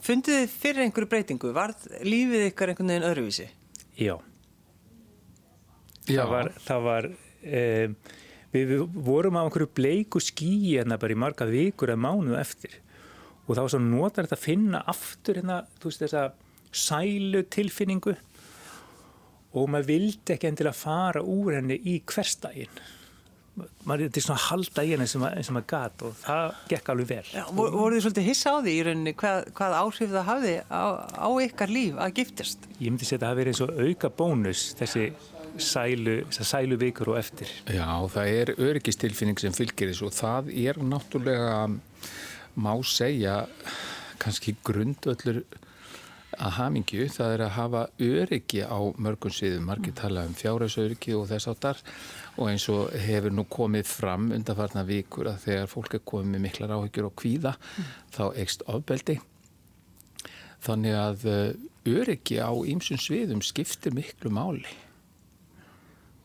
fundið 0.03 0.41
þið 0.41 0.57
fyrir 0.57 0.85
einhverju 0.85 1.11
breytingu? 1.13 1.53
Varð 1.55 1.87
lífið 2.03 2.49
ykkar 2.49 2.73
einhvern 2.73 2.91
veginn 2.91 3.07
öðruvísi? 3.07 3.47
Já, 3.99 4.17
Já, 6.11 6.23
það 6.23 6.33
var, 6.35 6.51
það 6.67 6.85
var 6.87 7.09
um, 7.11 7.97
við, 8.53 8.71
við 8.73 8.85
vorum 9.09 9.39
á 9.39 9.43
einhverju 9.43 9.71
bleiku 9.79 10.21
skíi 10.23 10.77
hérna 10.77 10.99
bara 11.01 11.15
í 11.15 11.19
marga 11.23 11.49
vikur 11.49 11.93
eða 11.93 12.03
mánuð 12.05 12.39
eftir. 12.41 12.79
Og 13.47 13.55
það 13.55 13.63
var 13.63 13.73
svo 13.73 13.83
notar 13.83 14.27
þetta 14.27 14.39
að 14.39 14.47
finna 14.47 14.83
aftur 14.91 15.41
hérna, 15.41 15.61
þú 15.81 15.91
veist 15.91 16.05
þessa 16.05 16.25
sælu 16.71 17.43
tilfinningu 17.51 18.15
og 19.51 19.67
maður 19.67 19.89
vildi 19.89 20.35
ekki 20.35 20.47
endilega 20.47 20.77
fara 20.77 21.23
úr 21.27 21.57
henni 21.57 21.75
í 21.91 21.97
hverstaginn 22.07 22.81
maður 23.85 24.05
er 24.07 24.23
svona 24.23 24.37
að 24.37 24.45
halda 24.45 24.83
í 24.85 24.91
henni 24.93 25.07
sem 25.11 25.23
að, 25.27 25.33
sem 25.47 25.57
að 25.59 25.65
gat 25.69 26.03
og 26.07 26.13
það 26.21 26.53
gekk 26.71 26.91
alveg 26.93 27.09
vel. 27.09 27.25
Já, 27.35 27.43
vor, 27.57 27.73
voru 27.75 27.97
þið 27.97 28.05
svolítið 28.05 28.27
hissa 28.29 28.53
á 28.55 28.57
því 28.61 28.73
í 28.73 28.85
rauninni 28.87 29.13
hvað, 29.19 29.49
hvað 29.57 29.75
áhrif 29.81 30.13
það 30.13 30.27
hafði 30.29 30.53
á, 30.71 30.83
á 31.11 31.29
ykkar 31.45 31.73
líf 31.75 31.99
að 31.99 32.15
giftast? 32.21 32.69
ég 32.79 32.87
myndi 32.87 33.07
setja 33.09 33.19
að 33.19 33.25
það 33.25 33.31
hafi 33.33 33.41
verið 33.41 33.53
eins 33.53 33.63
og 33.65 33.81
auka 33.81 34.11
bónus 34.21 34.63
þessi 34.79 35.05
sælu, 35.57 36.21
sælu 36.31 36.77
vikur 36.79 37.13
og 37.13 37.19
eftir. 37.19 37.49
Já, 37.67 37.87
það 38.11 38.35
er 38.41 38.53
öryggistilfinning 38.57 39.39
sem 39.39 39.55
fylgir 39.55 39.91
þessu 39.91 40.07
og 40.09 40.15
það 40.15 40.51
er 40.55 40.79
náttúrulega, 40.83 41.79
má 42.55 42.73
segja, 42.83 43.45
kannski 44.21 44.55
grundvöldur 44.63 45.43
að 46.41 46.53
hamingju, 46.57 47.07
það 47.11 47.33
er 47.35 47.43
að 47.45 47.55
hafa 47.57 47.81
öryggi 48.01 48.61
á 48.63 48.79
mörgum 48.95 49.33
síðum, 49.35 49.65
margir 49.67 49.95
tala 49.97 50.23
um 50.27 50.35
fjárhagsöryggi 50.37 51.15
og 51.17 51.27
þess 51.29 51.49
áttar 51.51 51.81
og 52.37 52.47
eins 52.49 52.67
og 52.71 52.93
hefur 53.03 53.35
nú 53.35 53.45
komið 53.51 53.89
fram 53.89 54.29
undanfarnar 54.31 54.87
vikur 54.87 55.29
að 55.33 55.43
þegar 55.47 55.73
fólk 55.73 55.97
er 55.97 56.05
komið 56.13 56.31
með 56.31 56.45
miklar 56.45 56.75
áhyggjur 56.77 57.09
og 57.09 57.17
kvíða, 57.19 57.57
þá 58.15 58.23
ekst 58.41 58.63
ofbeldi. 58.71 59.17
Þannig 60.61 60.95
að 60.95 61.27
eh, 61.27 61.91
öryggi 61.91 62.39
á 62.39 62.53
ýmsum 62.53 63.01
sviðum 63.01 63.41
skiptir 63.43 63.93
miklu 63.97 64.31
máli 64.33 64.69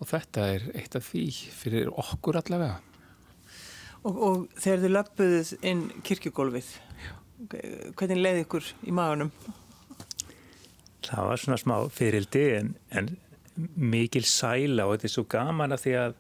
og 0.01 0.11
þetta 0.11 0.49
er 0.55 0.67
eitt 0.77 0.97
af 0.99 1.07
því 1.11 1.27
fyrir 1.57 1.93
okkur 1.93 2.41
allavega. 2.43 2.81
Og, 4.07 4.17
og 4.17 4.43
þegar 4.61 4.83
þið 4.85 4.93
löpuðuð 4.95 5.55
inn 5.67 5.87
kirkjugólfið, 6.07 6.73
hvernig 7.99 8.21
leiði 8.21 8.45
ykkur 8.47 8.75
í 8.87 8.95
maðunum? 8.95 9.33
það 11.07 11.31
var 11.31 11.43
svona 11.43 11.61
smá 11.61 11.77
fyrildi 11.93 12.45
en, 12.59 12.71
en 12.91 13.11
mikil 13.77 14.25
sæla 14.29 14.87
og 14.87 14.97
þetta 14.97 15.09
er 15.09 15.15
svo 15.15 15.27
gaman 15.33 15.75
að 15.77 15.83
því 15.85 15.97
að 16.03 16.15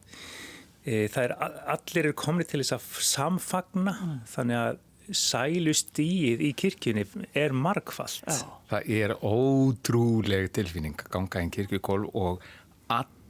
e, 0.86 0.98
það 1.12 1.22
er 1.22 1.34
allir 1.74 2.02
eru 2.02 2.18
komni 2.18 2.46
til 2.48 2.62
þess 2.62 2.76
að 2.78 2.90
samfagna 3.10 3.96
mm. 3.96 4.18
þannig 4.32 4.60
að 4.62 4.82
sælustíið 5.06 6.40
í 6.42 6.48
kirkjunni 6.58 7.04
er 7.38 7.52
markfallt. 7.54 8.24
Já. 8.26 8.54
Það 8.72 8.88
er 8.96 9.12
ótrúleg 9.22 10.48
tilfinning 10.56 10.96
að 10.98 11.12
ganga 11.14 11.42
einn 11.42 11.52
kirkjukól 11.54 12.08
og 12.10 12.42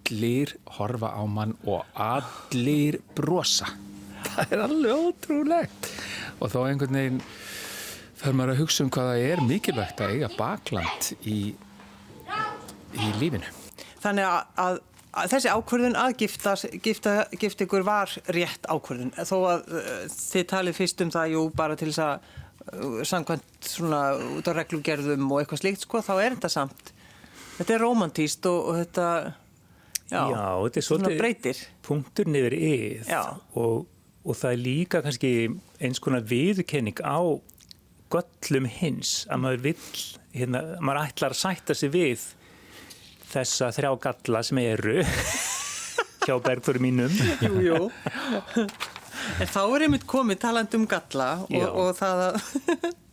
allir 0.06 0.54
horfa 0.78 1.10
á 1.14 1.22
mann 1.26 1.56
og 1.66 1.84
allir 1.94 3.00
brosa. 3.14 3.66
Það 4.26 4.52
er 4.52 4.62
alveg 4.64 5.04
ótrúlegt 5.06 5.88
og 6.40 6.50
þá 6.52 6.58
einhvern 6.66 6.98
veginn 6.98 7.20
þarf 8.20 8.36
maður 8.36 8.52
að 8.52 8.60
hugsa 8.60 8.84
um 8.84 8.90
hvað 8.92 9.10
það 9.10 9.24
er 9.30 9.42
mikilvægt 9.46 10.02
að 10.02 10.14
eiga 10.14 10.30
bakland 10.36 11.10
í, 11.22 11.38
í 12.96 13.12
lífinu. 13.20 13.48
Þannig 14.02 14.26
að, 14.28 14.40
að, 14.62 14.80
að 15.22 15.30
þessi 15.34 15.52
ákvörðun 15.52 16.00
að 16.00 16.16
gifta, 16.22 16.56
gifta, 16.84 17.14
gifta 17.36 17.66
ykkur 17.66 17.86
var 17.86 18.16
rétt 18.34 18.66
ákvörðun 18.68 19.14
þó 19.16 19.36
að 19.52 19.70
uh, 19.70 19.94
þið 20.12 20.50
talið 20.52 20.78
fyrst 20.80 21.06
um 21.06 21.14
það 21.14 21.32
jú 21.36 21.46
bara 21.56 21.78
til 21.78 21.90
þess 21.92 22.04
að 22.04 22.28
uh, 22.74 23.00
samkvæmt 23.08 23.72
svona 23.72 24.02
út 24.36 24.50
á 24.50 24.52
reglugerðum 24.58 25.26
og 25.30 25.42
eitthvað 25.42 25.64
slíkt 25.64 25.86
sko 25.86 26.04
þá 26.04 26.14
er 26.18 26.36
þetta 26.36 26.52
samt 26.52 26.92
þetta 27.56 27.74
er 27.76 27.84
romantíst 27.84 28.48
og, 28.50 28.70
og 28.70 28.80
þetta 28.82 29.08
já, 30.10 30.22
já 30.32 30.46
þetta 30.76 31.10
er 31.10 31.20
breytir 31.20 31.60
punktur 31.86 32.30
niður 32.30 32.56
yð 32.58 33.12
og, 33.12 33.86
og 34.24 34.38
það 34.38 34.50
er 34.52 34.62
líka 34.62 35.02
kannski 35.04 35.32
eins 35.82 36.02
konar 36.02 36.26
viðkenning 36.26 37.02
á 37.02 37.20
göllum 38.12 38.68
hins 38.70 39.24
að 39.30 39.42
maður 39.42 39.64
vill, 39.70 40.02
hérna, 40.36 40.62
maður 40.78 41.08
ætlar 41.08 41.34
að 41.34 41.40
sætta 41.40 41.76
sig 41.76 41.90
við 41.94 42.26
þessa 43.32 43.72
þrjá 43.74 43.90
galla 44.06 44.42
sem 44.46 44.60
eru 44.62 45.00
hjá 46.26 46.36
bergfórum 46.42 46.86
mínum. 46.86 47.18
Jú, 47.42 47.58
jú. 47.66 47.80
En 49.40 49.48
þá 49.50 49.62
er 49.64 49.84
einmitt 49.86 50.04
komið 50.06 50.38
taland 50.44 50.74
um 50.76 50.84
galla 50.86 51.30
og, 51.48 51.64
og 51.66 51.88
það 51.98 52.20
að 52.28 52.36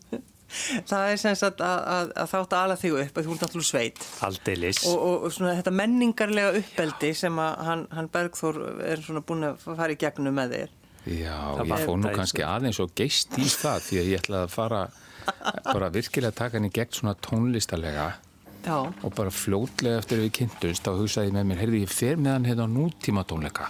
það 0.90 1.08
er 1.10 1.22
sem 1.22 1.38
sagt 1.40 1.64
að, 1.64 1.80
að, 1.96 2.14
að 2.24 2.32
þátt 2.34 2.56
að 2.56 2.68
ala 2.68 2.78
þig 2.82 3.00
upp 3.02 3.18
að 3.18 3.28
þú 3.28 3.36
ert 3.36 3.46
náttúrulega 3.46 3.70
sveit. 3.70 4.06
Aldeilis. 4.28 4.84
Og, 4.90 4.98
og, 4.98 5.28
og 5.28 5.36
svona 5.36 5.58
þetta 5.60 5.76
menningarlega 5.82 6.54
uppeldi 6.62 7.14
sem 7.18 7.42
að 7.44 7.66
hann, 7.70 7.86
hann 7.94 8.12
Bergþór 8.14 8.62
er 8.92 9.04
svona 9.06 9.24
búin 9.26 9.50
að 9.50 9.68
fara 9.68 9.94
í 9.94 10.00
gegnum 10.00 10.38
með 10.38 10.58
þér. 10.58 10.76
Já, 11.04 11.36
ég 11.60 11.82
fóð 11.84 11.98
nú 12.00 12.12
kannski 12.16 12.46
aðeins 12.48 12.80
og 12.80 12.94
geist 12.96 13.34
í 13.36 13.48
það 13.52 13.82
því 13.90 13.98
að 14.00 14.12
ég 14.14 14.22
ætlaði 14.22 14.48
að 14.48 14.54
fara 14.54 14.84
bara 15.68 15.90
virkilega 15.92 16.32
að 16.32 16.40
taka 16.40 16.60
henni 16.60 16.72
gegn 16.74 16.96
svona 16.96 17.16
tónlistalega 17.24 18.08
Já. 18.64 18.78
og 18.80 19.16
bara 19.16 19.32
fljótlega 19.34 20.00
eftir 20.00 20.22
við 20.24 20.32
kynntumst 20.40 20.86
þá 20.86 20.94
hugsaði 20.96 21.30
ég 21.30 21.36
með 21.36 21.50
mér, 21.50 21.62
heyrði 21.64 21.82
ég 21.84 21.92
fer 21.92 22.20
með 22.20 22.38
hann 22.38 22.48
hérna 22.48 22.68
á 22.68 22.76
nútíma 22.76 23.26
tónleika 23.28 23.68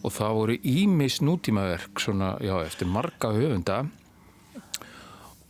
og 0.00 0.14
það 0.16 0.36
voru 0.38 0.56
ímis 0.64 1.18
nútímaverk 1.20 2.00
svona, 2.00 2.32
já, 2.40 2.54
eftir 2.64 2.88
marga 2.88 3.32
höfunda 3.36 3.82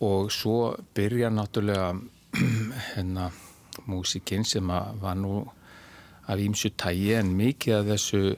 og 0.01 0.33
svo 0.33 0.77
byrja 0.95 1.31
náttúrulega 1.31 1.95
hérna 2.95 3.31
músikinn 3.87 4.45
sem 4.45 4.69
var 5.03 5.17
nú 5.17 5.53
af 6.27 6.39
ímsu 6.39 6.71
tægi 6.77 7.15
en 7.19 7.37
mikið 7.37 7.75
af 7.79 7.85
þessu 7.91 8.21
uh, 8.31 8.37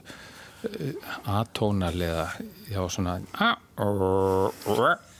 atónarlega 1.25 2.27
já 2.69 2.89
svona 2.89 3.21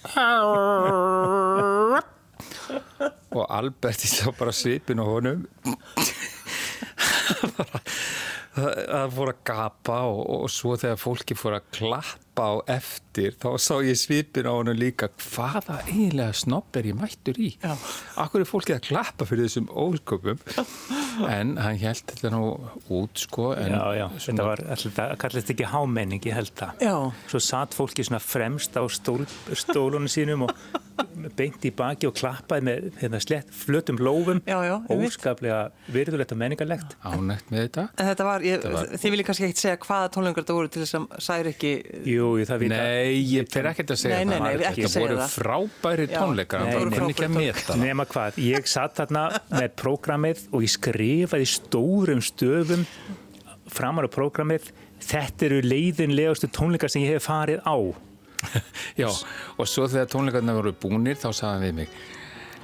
og 3.38 3.46
Albert 3.50 4.00
þá 4.04 4.32
bara 4.38 4.52
svipin 4.56 5.00
á 5.00 5.06
honum. 5.08 5.48
Það 8.54 9.14
fór 9.16 9.30
að 9.32 9.40
gapa 9.50 9.96
og, 10.06 10.20
og 10.36 10.44
svo 10.54 10.72
þegar 10.78 11.00
fólki 11.02 11.34
fór 11.38 11.54
að 11.58 11.70
klappa 11.74 12.33
á 12.39 12.52
eftir 12.74 13.36
þá 13.38 13.50
sá 13.62 13.76
ég 13.86 13.98
svipin 14.00 14.48
á 14.50 14.54
honum 14.54 14.78
líka. 14.78 15.10
Hvaða 15.22 15.80
eiginlega 15.86 16.34
snopp 16.38 16.80
er 16.80 16.89
ég 16.89 16.98
mættur 16.98 17.39
í? 17.39 17.54
Já. 17.62 17.74
akkur 18.24 18.43
er 18.43 18.50
fólkið 18.50 18.78
að 18.78 18.86
klappa 18.88 19.28
fyrir 19.30 19.50
þessum 19.50 19.69
ósköpum? 19.69 20.41
En 21.30 21.58
hann 21.62 21.82
held 21.82 22.06
þetta 22.10 22.32
nú 22.34 22.46
út 22.93 23.22
sko 23.22 23.52
Já, 23.54 23.84
já, 23.93 24.08
svona... 24.17 24.24
þetta 24.26 24.48
var 24.48 24.63
alltaf, 24.76 25.17
kallist 25.22 25.52
ekki 25.54 25.67
hámenning 25.69 26.26
ég 26.26 26.38
held 26.39 26.54
það. 26.58 26.82
Já. 26.82 26.96
svo 27.30 27.43
satt 27.43 27.78
fólki 27.78 28.06
svona 28.08 28.22
fremst 28.24 28.80
á 28.80 28.84
stól, 28.89 29.22
stólunum 29.54 30.10
sínum 30.10 30.48
og 30.48 30.56
beint 31.38 31.63
í 31.65 31.72
baki 31.74 32.08
og 32.10 32.15
klappaði 32.17 32.65
með 32.67 32.88
hérna, 33.00 33.19
slett 33.24 33.50
flötum 33.56 34.00
lófum. 34.04 34.41
Óskaplega 34.93 35.72
virðulegt 35.93 36.34
og 36.36 36.39
menningarlegt. 36.41 36.96
Ánægt 37.06 37.50
með 37.54 37.67
þetta, 37.67 37.86
þetta 38.02 38.28
var, 38.28 38.46
ég, 38.46 38.67
var... 38.76 38.91
Þið 38.93 39.15
viljið 39.15 39.30
kannski 39.30 39.48
ekkert 39.48 39.63
segja 39.63 39.80
hvaða 39.88 40.12
tónlengur 40.13 40.46
þetta 40.46 40.58
voru 40.58 40.74
til 40.74 40.84
þess 40.84 41.00
að 41.00 41.08
særi 41.28 41.54
ekki 41.54 41.74
Jú, 42.10 42.23
það 42.50 42.64
vita 42.64 42.78
Nei, 42.80 43.18
ég 43.30 43.50
fer 43.54 43.68
ekkert 43.72 43.94
að 43.96 44.00
segja 44.02 44.20
nei, 44.20 44.26
nei, 44.30 44.40
nei, 44.44 44.62
það 44.62 44.80
Þetta 44.80 45.04
voru 45.04 45.28
frábæri 45.34 46.08
tónleikar 46.12 46.64
það 46.64 46.80
voru 46.80 46.96
frábæri 46.96 47.28
tónleikar. 47.34 47.82
Nefna 47.84 48.06
hvað, 48.14 48.40
ég 48.44 48.72
satt 48.72 48.98
þarna 49.02 49.26
með 49.54 49.68
prógramið 49.82 50.48
og 50.52 50.66
ég 50.66 50.74
skrifaði 50.74 51.50
stórum 51.54 52.24
stöfum 52.24 52.88
framar 53.74 54.08
á 54.08 54.10
prógramið. 54.14 54.72
Þetta 55.04 55.48
eru 55.50 55.62
leiðinlegastu 55.66 56.50
tónleikar 56.54 56.92
sem 56.94 57.06
ég 57.06 57.18
hef 57.18 57.28
farið 57.28 57.64
á. 57.68 57.78
Já, 59.02 59.10
og 59.10 59.70
svo 59.70 59.88
þegar 59.92 60.12
tónleikarna 60.12 60.58
voru 60.58 60.76
búnir 60.76 61.20
þá 61.20 61.30
sagðan 61.32 61.66
við 61.68 61.80
mig 61.84 61.96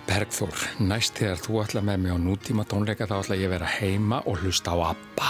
Bergþór, 0.09 0.63
næst 0.89 1.19
þegar 1.19 1.43
þú 1.43 1.59
ætla 1.61 1.83
með 1.85 1.99
mig 2.01 2.15
á 2.15 2.17
nútíma 2.17 2.63
tónleika 2.65 3.05
þá 3.05 3.19
ætla 3.19 3.37
ég 3.37 3.45
að 3.45 3.53
vera 3.53 3.69
heima 3.77 4.23
og 4.25 4.41
hlusta 4.41 4.73
á 4.73 4.89
ABBA 4.89 5.29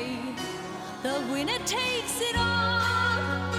The 1.03 1.19
winner 1.31 1.57
takes 1.65 2.21
it 2.21 2.35
all, 2.37 3.51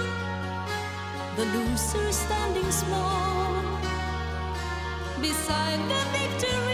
the 1.35 1.43
loser 1.43 2.09
standing 2.13 2.71
small 2.71 3.61
beside 5.19 5.79
the 5.89 6.17
victory. 6.17 6.72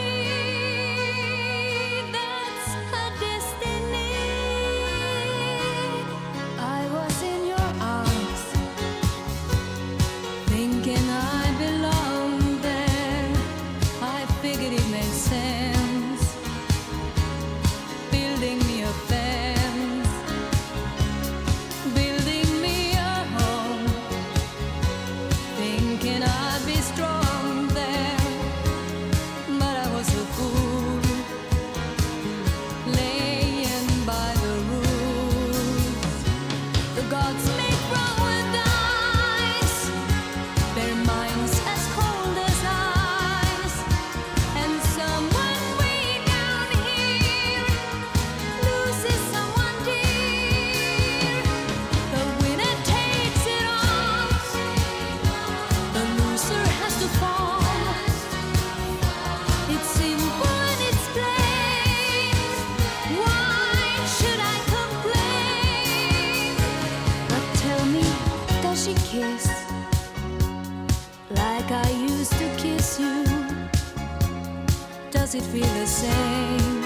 Same 76.00 76.82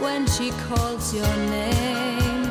when 0.00 0.26
she 0.26 0.50
calls 0.68 1.14
your 1.14 1.36
name? 1.56 2.50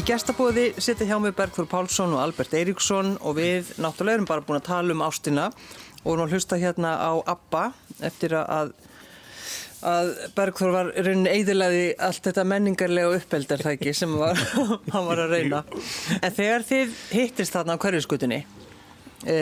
Í 0.00 0.04
gestabóði 0.08 0.62
sitja 0.80 1.04
hjá 1.04 1.18
mig 1.20 1.34
Bergþór 1.36 1.66
Pálsson 1.68 2.14
og 2.14 2.22
Albert 2.22 2.54
Eiríksson 2.56 3.18
og 3.20 3.34
við 3.36 3.74
náttúrulega 3.84 4.16
erum 4.16 4.28
bara 4.30 4.44
búin 4.46 4.56
að 4.56 4.68
tala 4.70 4.94
um 4.94 5.02
ástina 5.04 5.48
og 5.50 6.06
erum 6.14 6.22
að 6.22 6.30
hlusta 6.32 6.56
hérna 6.56 6.94
á 6.96 7.12
ABBA 7.28 7.64
eftir 8.08 8.32
að, 8.38 8.70
að 9.84 10.12
Bergþór 10.38 10.72
var 10.72 10.88
í 10.94 11.04
rauninni 11.04 11.34
eidilaði 11.34 11.82
allt 12.06 12.24
þetta 12.30 12.44
menningarlega 12.48 13.18
uppeld 13.18 13.52
er 13.52 13.64
það 13.66 13.76
ekki 13.76 13.92
sem 13.98 14.14
var, 14.22 14.40
hann 14.94 15.08
var 15.10 15.20
að 15.26 15.34
reyna. 15.34 15.60
En 16.22 16.32
þegar 16.38 16.64
þið 16.70 16.94
hittist 17.18 17.58
þarna 17.58 17.76
á 17.76 17.82
hverjuskutinni, 17.82 18.38
e, 19.26 19.36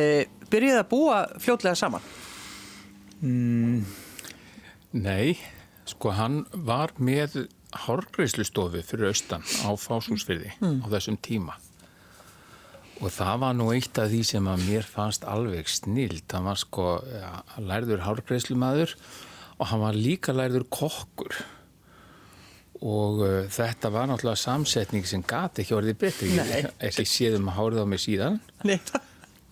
byrjuði 0.50 0.80
að 0.80 0.90
búa 0.90 1.20
fljótlega 1.38 1.78
saman? 1.78 2.10
Nei, 5.06 5.38
sko 5.86 6.16
hann 6.18 6.42
var 6.66 6.96
með 6.98 7.44
hárgreislustofu 7.76 8.82
fyrir 8.86 9.10
austan 9.10 9.44
á 9.64 9.68
Fásúsfyrði 9.76 10.54
á 10.60 10.86
þessum 10.88 11.18
tíma. 11.20 11.58
Og 12.98 13.12
það 13.14 13.36
var 13.44 13.54
nú 13.54 13.68
eitt 13.74 13.98
af 14.00 14.08
því 14.10 14.22
sem 14.26 14.48
að 14.50 14.64
mér 14.66 14.88
fannst 14.88 15.26
alveg 15.28 15.68
snild 15.70 16.24
hann 16.32 16.48
var 16.48 16.58
sko 16.58 16.86
ja, 17.12 17.30
lærður 17.62 18.02
hárgreislumæður 18.06 18.96
og 19.58 19.70
hann 19.70 19.84
var 19.84 19.98
líka 19.98 20.34
lærður 20.34 20.66
kokkur. 20.72 21.36
Og 22.78 23.22
uh, 23.26 23.36
þetta 23.50 23.90
var 23.90 24.06
náttúrulega 24.06 24.38
samsetning 24.38 25.06
sem 25.06 25.22
gati 25.26 25.64
ekki 25.64 25.76
orðið 25.78 26.00
betri. 26.02 26.32
Nei. 26.34 26.44
ég 26.46 26.68
er 26.70 26.90
ekki 26.90 27.06
séð 27.10 27.38
um 27.40 27.50
að 27.50 27.58
hárið 27.58 27.82
á 27.82 27.86
mig 27.90 28.02
síðan. 28.02 28.40
Nei, 28.66 28.78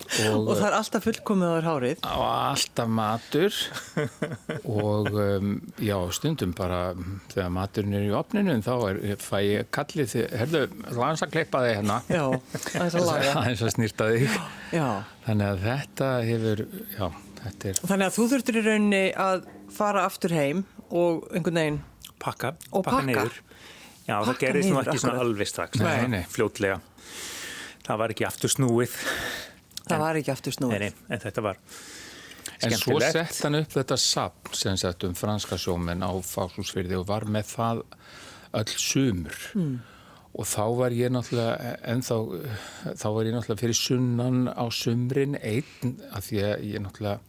og, 0.06 0.48
og 0.48 0.50
það 0.58 0.66
er 0.68 0.74
alltaf 0.76 1.04
fullkomið 1.06 1.48
á 1.48 1.54
þér 1.56 1.66
hárið. 1.66 2.02
og 2.06 2.24
alltaf 2.26 2.90
matur 2.98 3.56
og 4.86 5.08
um, 5.22 5.52
já, 5.82 5.96
stundum 6.14 6.52
bara 6.56 6.80
þegar 7.32 7.50
maturinn 7.56 7.96
er 7.98 8.04
í 8.06 8.12
opninu 8.16 8.56
þá 8.64 8.72
er, 8.90 9.00
fæ 9.22 9.36
ég 9.46 9.70
kallið 9.74 10.10
því, 10.12 10.24
herðu, 10.42 10.62
lans 11.00 11.24
að 11.26 11.32
klippa 11.36 11.62
þig 11.64 11.74
hérna 11.80 11.98
Já, 12.12 12.24
það 12.54 12.84
er 12.86 12.98
að 13.00 13.08
laga. 13.10 13.32
aðeins 13.42 13.64
að 13.66 13.74
snýrta 13.76 14.08
þig 14.12 14.38
Já. 14.76 14.86
þannig 15.26 15.48
að 15.50 15.64
þetta 15.66 16.10
hefur 16.30 16.64
já, 16.98 17.06
þetta 17.42 17.72
er 17.72 17.82
Þannig 17.90 18.06
að 18.10 18.16
þú 18.20 18.28
þurftir 18.34 18.60
í 18.60 18.64
rauninni 18.68 19.02
að 19.26 19.48
fara 19.76 20.06
aftur 20.08 20.36
heim 20.36 20.64
og 20.94 21.26
einhvern 21.34 21.58
veginn 21.62 21.80
pakka, 22.22 22.54
Og 22.70 22.84
pakka. 22.86 23.04
niður 23.10 23.40
Já, 24.06 24.20
það 24.22 24.28
Pakka 24.30 24.44
gerist 24.46 24.70
nú 24.70 24.76
ekki 24.78 25.00
svona 25.02 25.16
akkurat. 25.16 25.24
alveg 25.26 25.48
strax 25.50 25.80
Nei, 25.80 25.86
svona 25.88 26.12
nei. 26.12 26.22
fljótlega 26.30 26.76
það 27.86 27.98
var 28.02 28.12
ekki 28.14 28.24
aftur 28.28 28.50
snúið 28.52 28.94
Það 29.86 30.02
var 30.02 30.20
ekki 30.20 30.34
aftur 30.34 30.56
snúið. 30.56 30.76
nei, 30.76 30.90
nei, 30.90 31.06
en 31.14 31.22
þetta 31.22 31.46
var 31.46 31.60
En 32.64 32.72
svo 32.72 32.96
sett 33.02 33.42
hann 33.44 33.58
upp 33.58 33.74
þetta 33.74 33.98
sapn 34.00 34.54
sem 34.56 34.78
sett 34.80 35.04
um 35.04 35.14
franska 35.18 35.58
sjómen 35.60 36.04
á 36.04 36.10
Fásúsfyrði 36.24 36.96
og 37.00 37.08
var 37.10 37.26
með 37.28 37.50
það 37.50 37.82
öll 38.56 38.72
sumur. 38.80 39.42
Og 40.36 40.48
þá 40.48 40.64
var 40.78 40.94
ég 40.96 41.12
náttúrulega 41.12 41.74
ennþá, 41.92 42.16
þá 42.96 43.06
var 43.16 43.28
ég 43.28 43.36
náttúrulega 43.36 43.62
fyrir 43.62 43.78
sunnan 43.80 44.40
á 44.52 44.64
sumrin 44.72 45.36
einn 45.40 45.96
af 46.12 46.28
því 46.28 46.42
að 46.44 46.66
ég 46.70 46.84
náttúrulega 46.84 47.20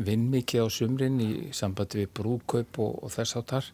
vinn 0.00 0.30
mikið 0.32 0.66
á 0.66 0.68
sumrin 0.72 1.20
í 1.22 1.30
sambandi 1.54 2.04
við 2.04 2.14
brúkaup 2.16 2.80
og, 2.82 2.94
og 3.04 3.14
þess 3.14 3.36
áttar 3.38 3.70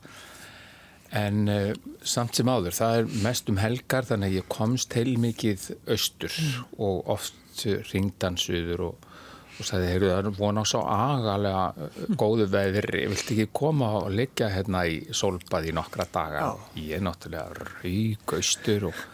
en 1.17 1.49
uh, 1.49 1.73
samt 2.03 2.35
sem 2.35 2.49
áður, 2.51 2.75
það 2.75 3.01
er 3.01 3.11
mest 3.23 3.51
um 3.53 3.61
helgar 3.63 4.09
þannig 4.09 4.33
að 4.33 4.39
ég 4.41 4.49
komst 4.51 4.97
heil 4.99 5.13
mikið 5.23 5.69
austur 5.95 6.35
og 6.83 7.13
oft 7.15 7.46
ringdansuður 7.91 8.85
og, 8.91 9.11
og 9.57 9.69
sagði, 9.69 9.91
heyrðu, 9.95 10.13
það 10.13 10.31
er 10.31 10.39
von 10.39 10.61
á 10.61 10.65
svo 10.69 10.83
agalega 10.93 11.67
uh, 11.73 12.01
góðu 12.21 12.49
veðri, 12.53 13.05
viltu 13.13 13.37
ekki 13.37 13.51
koma 13.57 13.93
og 14.03 14.11
liggja 14.15 14.53
hérna 14.53 14.87
í 14.91 15.03
sólbað 15.17 15.71
í 15.71 15.77
nokkra 15.77 16.09
daga? 16.13 16.51
Ég 16.77 16.99
er 16.99 17.07
náttúrulega 17.07 17.69
rauk 17.81 18.37
austur 18.39 18.91
og 18.93 19.07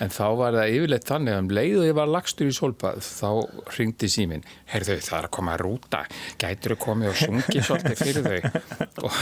En 0.00 0.12
þá 0.12 0.24
var 0.38 0.56
það 0.56 0.74
yfirleitt 0.76 1.08
þannig 1.08 1.34
að 1.34 1.42
um 1.42 1.50
leið 1.58 1.74
og 1.80 1.86
ég 1.86 1.96
var 1.98 2.10
lagstur 2.10 2.48
í 2.48 2.54
sólbað 2.56 3.02
þá 3.04 3.28
ringdi 3.76 4.08
síminn, 4.12 4.46
heyrðu 4.72 4.96
það 5.04 5.18
er 5.18 5.28
að 5.28 5.34
koma 5.36 5.54
að 5.56 5.64
rúta, 5.66 6.00
gætur 6.40 6.74
þú 6.74 6.78
komið 6.86 7.10
og 7.10 7.18
sungið 7.20 7.66
svolítið 7.68 8.02
fyrir 8.06 8.28
þau? 8.28 8.62
Og, 9.02 9.18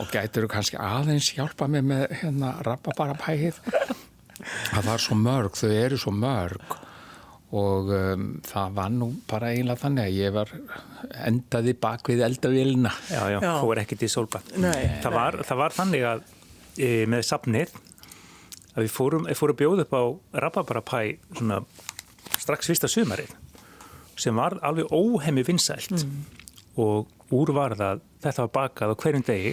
og 0.00 0.08
gætur 0.12 0.46
þú 0.46 0.48
kannski 0.54 0.78
aðeins 0.80 1.28
hjálpa 1.36 1.66
mig 1.70 1.84
með 1.84 2.14
hérna 2.22 2.54
rababarapæhið. 2.64 3.58
Það 4.72 4.86
var 4.88 5.02
svo 5.04 5.16
mörg, 5.20 5.58
þau 5.58 5.68
eru 5.76 5.98
svo 6.00 6.14
mörg 6.16 6.78
og 7.52 7.90
um, 7.92 8.26
það 8.48 8.74
var 8.78 8.92
nú 8.94 9.08
bara 9.28 9.50
eiginlega 9.52 9.82
þannig 9.82 10.06
að 10.08 10.14
ég 10.16 10.32
var 10.36 10.52
endaði 11.28 11.74
bak 11.82 12.08
við 12.08 12.22
eldavélina. 12.24 12.92
já, 13.12 13.22
já, 13.34 13.38
Já. 13.44 13.52
fór 13.60 13.80
ekki 13.82 13.98
til 14.00 14.08
sólbað 14.08 14.52
Nei, 14.56 14.78
það, 15.04 15.12
var, 15.18 15.40
það 15.50 15.60
var 15.60 15.76
þannig 15.76 16.06
að 16.08 16.22
e, 16.78 16.90
með 17.12 17.26
safnið 17.28 17.74
að 18.72 18.86
við 18.86 18.92
fórum, 18.94 19.26
við 19.28 19.36
fórum 19.42 19.56
að 19.58 19.60
bjóða 19.60 19.84
upp 19.84 19.92
á 19.92 20.02
rababarapæ 20.46 21.02
svona 21.36 21.58
strax 22.40 22.70
fyrsta 22.72 22.88
sumarið 22.88 23.34
sem 24.22 24.36
var 24.36 24.56
alveg 24.64 24.88
óhemmi 24.92 25.42
vinsælt. 25.44 26.04
Og 26.80 27.08
úr 27.34 27.50
var 27.56 27.74
það 27.76 28.00
þetta 28.24 28.44
var 28.46 28.50
bakað 28.56 28.92
á 28.92 29.00
hverjum 29.02 29.24
degi 29.28 29.52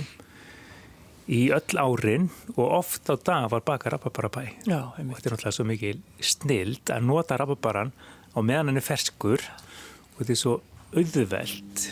í 1.29 1.41
öll 1.53 1.77
árin 1.77 2.29
og 2.55 2.63
oft 2.79 3.09
á 3.09 3.15
dag 3.21 3.49
var 3.51 3.61
baka 3.65 3.91
rababarabæ. 3.93 4.43
Já, 4.65 4.79
Og 4.89 4.97
einmitt. 4.99 5.19
þetta 5.19 5.29
er 5.29 5.35
náttúrulega 5.35 5.57
svo 5.59 5.65
mikil 5.69 5.99
snild 6.25 6.89
að 6.89 7.05
nota 7.05 7.37
rababaran 7.37 7.91
á 8.33 8.39
meðan 8.41 8.71
hann 8.71 8.77
er 8.81 8.85
ferskur 8.85 9.43
og 9.43 10.17
þetta 10.23 10.33
er 10.33 10.41
svo 10.41 10.55
auðveld 10.95 11.83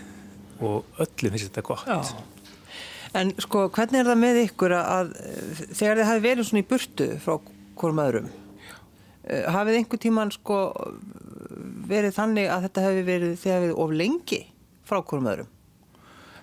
og 0.66 0.86
öllum 1.04 1.36
finnst 1.36 1.52
þetta 1.52 1.64
gott. 1.68 1.86
Já. 1.86 2.02
En 3.18 3.32
sko, 3.42 3.68
hvernig 3.74 4.02
er 4.02 4.10
það 4.10 4.20
með 4.22 4.40
ykkur 4.48 4.74
að, 4.78 4.90
að 4.98 5.62
þegar 5.78 6.00
þið 6.02 6.10
hafi 6.10 6.24
verið 6.26 6.48
svona 6.50 6.64
í 6.64 6.68
burtu 6.72 7.08
frá 7.24 7.38
hvorm 7.78 8.02
öðrum, 8.04 8.28
eh, 9.24 9.46
hafið 9.54 9.78
einhver 9.80 10.02
tíman 10.02 10.34
sko 10.34 10.58
verið 11.88 12.16
þannig 12.18 12.50
að 12.52 12.66
þetta 12.68 12.84
hefði 12.88 13.04
verið 13.08 13.38
þegar 13.42 13.64
við 13.68 13.76
of 13.86 13.94
lengi 14.02 14.42
frá 14.88 15.00
hvorm 15.02 15.30
öðrum? 15.32 15.50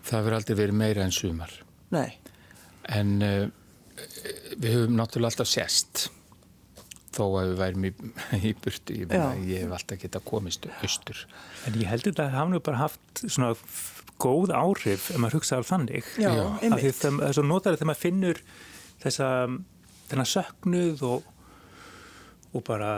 Það 0.04 0.24
verður 0.24 0.38
aldrei 0.38 0.56
verið 0.62 0.78
meira 0.80 1.04
en 1.04 1.14
sumar. 1.14 1.52
Nei. 1.94 2.14
En 2.92 3.16
uh, 3.24 3.46
við 4.58 4.76
höfum 4.76 4.98
náttúrulega 4.98 5.32
alltaf 5.32 5.50
sérst 5.50 6.08
þó 7.14 7.24
að 7.38 7.50
við 7.52 7.58
værum 7.60 7.84
í, 7.86 7.92
í 8.50 8.54
burtu. 8.58 8.96
Ég, 9.04 9.12
ég 9.48 9.64
hef 9.64 9.74
alltaf 9.76 10.00
getað 10.02 10.26
komist 10.28 10.68
austur. 10.80 11.26
En 11.68 11.78
ég 11.80 11.90
held 11.90 12.08
þetta 12.08 12.28
að 12.28 12.38
hafa 12.38 12.52
nú 12.52 12.62
bara 12.64 12.82
haft 12.82 13.24
svona 13.24 13.52
góð 14.22 14.54
áhrif 14.54 15.10
ef 15.10 15.20
maður 15.20 15.40
hugsaður 15.40 15.68
þannig. 15.68 16.10
Já. 16.20 16.32
Af 16.32 16.80
því 16.80 16.90
það 16.90 17.04
það 17.04 17.28
er 17.28 17.38
svo 17.38 17.46
notar 17.46 17.78
þegar 17.78 17.90
maður 17.90 18.02
finnur 18.02 18.42
þessa 19.04 19.30
þennan 20.08 20.30
söknuð 20.30 21.04
og, 21.08 21.30
og 22.54 22.66
bara 22.66 22.90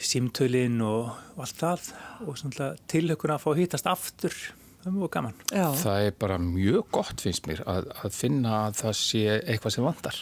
símtölin 0.00 0.80
og, 0.84 1.12
og 1.36 1.44
allt 1.44 1.60
það 1.60 1.90
og 2.26 2.80
tilhökun 2.90 3.34
að 3.34 3.44
fá 3.44 3.50
að 3.52 3.62
hittast 3.62 3.90
aftur. 3.90 4.36
Það 4.80 4.88
er 4.88 4.96
mjög 4.96 5.10
gaman. 5.12 5.34
Já, 5.52 5.66
Það 5.76 6.06
er 6.06 6.14
bara 6.24 6.36
mjög 6.40 6.86
gott 6.96 7.20
finnst 7.20 7.46
mér 7.50 7.60
að, 7.68 7.90
að 8.00 8.14
finna 8.16 8.52
að 8.66 8.78
það 8.80 8.94
sé 8.96 9.22
eitthvað 9.44 9.74
sem 9.76 9.84
vantar. 9.84 10.20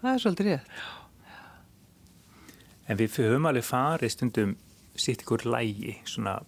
það 0.00 0.12
er 0.14 0.22
svolítið 0.22 0.50
rétt. 0.52 0.74
En 2.90 2.98
við 2.98 3.18
höfum 3.20 3.46
alveg 3.50 3.66
farið 3.66 4.14
stundum 4.14 4.54
sitt 4.98 5.22
ykkur 5.22 5.44
lægi 5.50 5.96
svona 6.08 6.38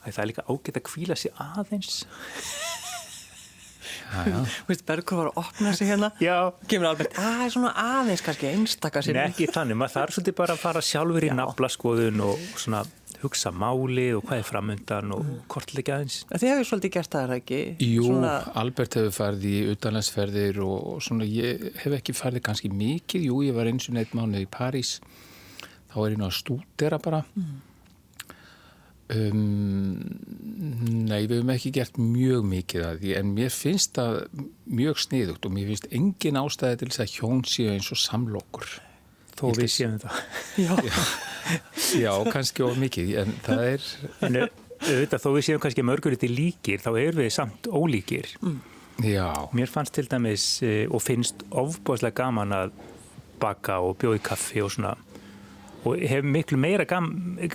að 0.00 0.12
það 0.14 0.20
er 0.22 0.28
líka 0.30 0.44
ágætt 0.48 0.78
að 0.80 0.86
kvíla 0.88 1.16
sig 1.20 1.32
aðeins. 1.40 1.98
Já, 4.10 4.24
já. 4.26 4.38
Bergur 4.88 5.20
var 5.20 5.28
að 5.30 5.36
opna 5.44 5.72
sig 5.76 5.86
hérna. 5.90 6.08
Já. 6.22 6.36
Kemur 6.70 6.88
alveg, 6.90 7.12
að 7.20 7.44
er 7.44 7.52
svona 7.54 7.72
aðeins 7.78 8.24
kannski 8.26 8.48
einstaka 8.50 8.98
En 9.02 9.06
sinni. 9.06 9.20
ekki 9.22 9.46
þannig, 9.52 9.78
maður 9.78 9.94
þarf 9.98 10.16
svolítið 10.16 10.36
bara 10.40 10.56
að 10.56 10.62
fara 10.64 10.82
sjálfur 10.82 11.26
í 11.26 11.30
Já. 11.30 11.36
naflaskoðun 11.38 12.24
og 12.26 12.42
svona 12.58 12.80
hugsa 13.22 13.52
máli 13.52 14.08
og 14.16 14.24
hvað 14.26 14.42
er 14.42 14.46
framundan 14.48 15.14
og 15.16 15.30
kortleika 15.52 15.98
aðeins. 15.98 16.22
Þið 16.30 16.52
hefur 16.52 16.68
svolítið 16.70 16.94
gert 16.96 17.14
það, 17.14 17.22
er 17.22 17.32
það 17.32 17.40
ekki? 17.42 17.62
Jú, 17.86 18.04
Svona, 18.08 18.34
Albert 18.62 18.98
hefur 19.00 19.16
farið 19.16 19.48
í 19.50 19.56
utanlandsferðir 19.74 20.60
og, 20.64 20.76
og 20.94 21.02
svona 21.04 21.28
ég 21.28 21.66
hef 21.82 21.96
ekki 22.00 22.16
farið 22.16 22.46
kannski 22.48 22.72
mikið. 22.72 23.26
Jú, 23.28 23.42
ég 23.48 23.56
var 23.56 23.70
eins 23.70 23.90
og 23.90 23.98
neitt 23.98 24.14
mánuð 24.16 24.46
í 24.46 24.50
París. 24.50 24.96
Þá 25.90 25.98
er 26.04 26.14
ég 26.14 26.24
að 26.24 26.38
stúdera 26.38 27.00
bara. 27.02 27.24
Um, 29.10 29.96
nei, 31.08 31.24
við 31.26 31.40
höfum 31.40 31.50
ekki 31.56 31.72
gert 31.74 31.96
mjög 31.98 32.44
mikið 32.46 32.84
að 32.86 33.00
því 33.00 33.14
en 33.18 33.32
mér 33.34 33.50
finnst 33.50 33.96
það 33.98 34.20
mjög 34.70 35.00
sniðugt 35.02 35.48
og 35.48 35.54
mér 35.56 35.72
finnst 35.72 35.88
engin 35.98 36.38
ástæði 36.38 36.78
til 36.78 36.90
þess 36.92 37.02
að 37.02 37.16
hjón 37.16 37.42
séu 37.50 37.72
eins 37.72 37.90
og 37.90 37.98
samlokur. 37.98 38.76
Þó 39.40 39.46
við 39.56 39.70
séum 39.72 39.98
það. 40.02 40.18
já, 40.66 40.74
Já, 41.98 42.12
kannski 42.30 42.64
of 42.66 42.76
mikið, 42.78 43.14
en 43.24 43.32
það 43.46 43.62
er... 43.72 43.86
En 44.28 44.40
auðvitað, 44.40 45.22
þó 45.24 45.30
við 45.34 45.46
séum 45.48 45.62
kannski 45.62 45.84
mörgur 45.86 46.14
þetta 46.16 46.30
líkir, 46.32 46.82
þá 46.84 46.90
erum 46.92 47.22
við 47.24 47.32
samt 47.34 47.68
ólíkir. 47.72 48.30
Já, 49.00 49.26
Mér 49.56 49.72
fannst 49.72 49.96
til 49.96 50.06
dæmis 50.10 50.46
eh, 50.66 50.84
og 50.92 51.00
finnst 51.02 51.46
ofbúðslega 51.50 52.20
gaman 52.20 52.52
að 52.52 52.74
baka 53.40 53.78
og 53.80 53.96
bjóði 54.00 54.20
kaffi 54.24 54.60
og 54.60 54.74
svona 54.74 54.94
og 55.88 56.02
hef 56.04 56.26
miklu 56.26 56.58
meira 56.60 56.84
gam, 56.88 57.06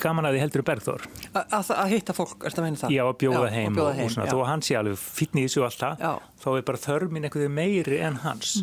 gaman 0.01 0.25
að 0.25 0.35
því 0.35 0.41
heldur 0.41 0.63
Bergþór. 0.65 1.03
að, 1.37 1.69
hitta 1.91 2.15
fólk, 2.17 2.39
ertu 2.47 2.61
að 2.61 2.65
meina 2.65 2.79
það? 2.81 2.95
Já, 2.95 3.03
að 3.05 3.17
bjóða 3.21 3.43
Já, 3.43 3.53
heim 3.53 3.77
og, 3.77 3.89
heim, 3.91 4.07
og 4.07 4.13
svona, 4.15 4.25
já. 4.25 4.31
þó 4.31 4.39
að 4.39 4.49
hann 4.49 4.65
sé 4.65 4.77
alveg 4.79 5.03
í 5.21 5.43
þessu 5.43 5.61
og 5.61 5.67
allt 5.67 5.83
það, 5.83 6.05
þá 6.41 6.47
er 6.55 6.65
bara 6.69 6.81
þörmin 6.87 7.27
einhverju 7.29 7.51
meiri 7.53 7.99
en 8.07 8.17
hans. 8.23 8.55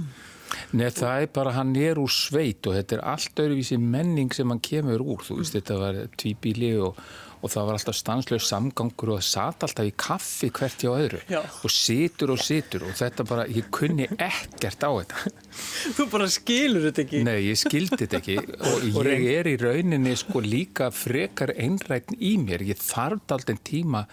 Nei, 0.77 0.89
það 0.93 1.25
er 1.25 1.35
bara, 1.35 1.57
hann 1.57 1.75
er 1.79 2.01
úr 2.01 2.13
sveit 2.13 2.65
og 2.69 2.79
þetta 2.79 2.99
er 2.99 3.05
allt 3.15 3.43
öðruvísi 3.45 3.79
menning 3.81 4.33
sem 4.35 4.49
hann 4.53 4.63
kemur 4.65 5.05
úr, 5.05 5.25
þú 5.27 5.41
veist, 5.41 5.57
þetta 5.57 5.79
var 5.81 6.01
tvíbíli 6.21 6.73
og, 6.83 6.99
og 7.43 7.53
það 7.53 7.69
var 7.69 7.79
alltaf 7.79 7.99
stanslaus 7.99 8.49
samgangur 8.51 9.15
og 9.15 9.21
það 9.21 9.29
sat 9.29 9.67
alltaf 9.67 9.89
í 9.89 9.95
kaffi 10.05 10.51
hvert 10.55 10.85
hjá 10.85 10.91
öðru 10.93 11.23
Já. 11.33 11.41
og 11.43 11.75
situr 11.75 12.35
og 12.35 12.43
situr 12.43 12.87
og 12.89 12.95
þetta 13.01 13.27
bara, 13.29 13.47
ég 13.51 13.69
kunni 13.75 14.09
ekkert 14.13 14.87
á 14.87 14.91
þetta. 14.91 15.35
Þú 15.99 16.09
bara 16.15 16.31
skilur 16.33 16.89
þetta 16.89 17.05
ekki. 17.07 17.25
Nei, 17.29 17.39
ég 17.49 17.61
skildi 17.61 18.01
þetta 18.05 18.21
ekki 18.23 18.39
og 18.97 19.13
ég 19.13 19.29
er 19.37 19.53
í 19.53 19.59
rauninni 19.61 20.17
sko 20.21 20.45
líka 20.45 20.93
frekar 20.95 21.55
einrætn 21.57 22.21
í 22.21 22.37
mér, 22.41 22.65
ég 22.73 22.81
þarf 22.81 23.37
aldrei 23.37 23.59
tíma 23.61 24.07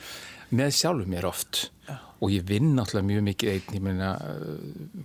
með 0.55 0.79
sjálfur 0.79 1.11
mér 1.11 1.29
oft 1.29 1.67
og 2.19 2.33
ég 2.33 2.43
vinn 2.47 2.73
náttúrulega 2.75 3.07
mjög 3.07 3.25
mikið 3.29 3.51
einn, 3.53 3.77
ég 3.77 3.83
meina 3.85 4.09
uh, 4.19 4.51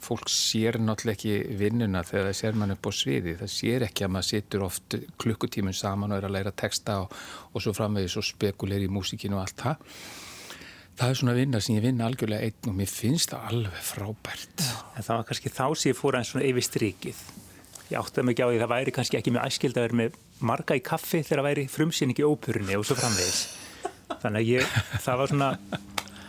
fólk 0.03 0.31
sér 0.33 0.81
náttúrulega 0.83 1.15
ekki 1.15 1.59
vinnuna 1.61 2.03
þegar 2.07 2.31
það 2.31 2.39
sér 2.41 2.59
mann 2.59 2.75
upp 2.75 2.91
á 2.91 2.93
sviði, 2.95 3.37
það 3.39 3.55
sér 3.55 3.87
ekki 3.89 4.07
að 4.07 4.13
maður 4.17 4.31
situr 4.33 4.67
oft 4.67 4.99
klukkutímun 5.23 5.79
saman 5.79 6.15
og 6.15 6.21
er 6.21 6.29
að 6.29 6.37
læra 6.39 6.55
texta 6.65 7.01
og, 7.05 7.15
og 7.53 7.65
svo 7.65 7.75
framvegis 7.77 8.19
og 8.19 8.27
spekulir 8.27 8.83
í 8.85 8.91
músikinu 8.91 9.39
og 9.39 9.47
allt 9.47 9.67
það 9.67 9.89
það 10.95 11.11
er 11.11 11.19
svona 11.19 11.39
vinna 11.39 11.61
sem 11.63 11.79
ég 11.79 11.87
vinn 11.87 12.03
algjörlega 12.05 12.47
einn 12.47 12.71
og 12.71 12.77
mér 12.79 12.91
finnst 12.91 13.33
það 13.35 13.49
alveg 13.51 13.81
frábært 13.89 14.67
En 14.95 15.03
það 15.03 15.17
var 15.17 15.25
kannski 15.31 15.51
þá 15.51 15.65
sem 15.75 15.91
ég 15.91 15.99
fór 15.99 16.17
aðeins 16.17 16.31
svona 16.31 16.47
yfir 16.47 16.65
strikið. 16.65 17.23
Ég 17.91 17.99
áttaði 17.99 18.27
mig 18.27 18.37
ekki 18.37 18.45
á 18.47 18.49
því 18.49 18.59
að 18.59 18.63
það 18.63 18.73
væri 18.75 18.95
kannski 18.97 19.19
ekki 19.19 19.33
mjög 19.35 19.49
æskild 19.51 19.79
að 19.79 19.87
vera 19.87 19.99
með 20.01 20.19
marga 20.51 20.79
í 20.79 20.85
kaffi 20.85 21.23
þegar 21.23 21.43
það 21.43 21.49
væri 21.49 21.65
frumsýning 21.73 22.21
í 22.21 22.29
óperunni 22.29 22.79
og 22.79 22.87
svo 22.87 22.97
framvegis. 22.99 23.43
Þannig 24.23 24.39
að 24.39 24.53
ég, 24.53 24.79
það 25.05 25.21
var 25.21 25.33
svona 25.33 25.51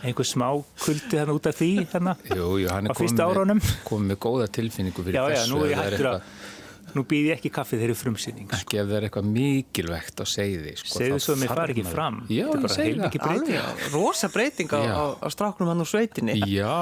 einhver 0.05 0.27
smá 0.29 0.47
kuldi 0.85 1.19
þannig 1.21 1.33
út 1.35 1.47
af 1.49 1.57
því 1.59 1.69
þannig. 1.91 2.25
Á 2.31 2.93
komið 2.99 3.23
árunum. 3.25 3.61
komið 3.87 4.11
með 4.13 4.19
góða 4.25 4.47
tilfinningu 4.57 5.05
fyrir 5.05 5.17
Já, 5.17 5.23
já, 5.25 5.39
þessu. 5.41 5.51
nú 5.55 5.63
er 5.65 5.73
ég 5.73 5.81
hættur 5.81 6.09
að, 6.11 6.21
nú 6.95 7.03
býð 7.07 7.25
ég 7.29 7.33
ekki 7.37 7.49
kaffi 7.53 7.75
er 7.83 7.93
frumsýning. 7.97 8.47
Sko. 8.49 8.57
Ekki 8.61 8.75
ef 8.81 8.85
það 8.89 8.97
er 8.99 9.05
eitthvað 9.09 9.27
mikilvægt 9.35 10.17
á 10.21 10.25
segði. 10.27 10.73
Sko, 10.79 10.91
Segðu 10.99 11.19
svo 11.23 11.33
að 11.35 11.41
mér 11.43 11.51
fari 11.59 11.71
ekki 11.75 11.85
fram. 11.91 12.15
Já, 12.31 12.45
Þetta 12.45 12.57
er 12.57 12.61
bara 12.65 12.77
heilmikið 12.85 13.21
breyting. 13.25 13.59
Alveg, 13.61 13.85
rosa 13.93 14.27
breyting 14.33 14.69
á, 14.71 14.79
Já. 14.79 14.93
á, 14.95 14.97
á 15.21 15.27
stráknum 15.35 15.69
hann 15.73 15.83
úr 15.85 15.89
sveitinni. 15.91 16.33
Já, 16.49 16.75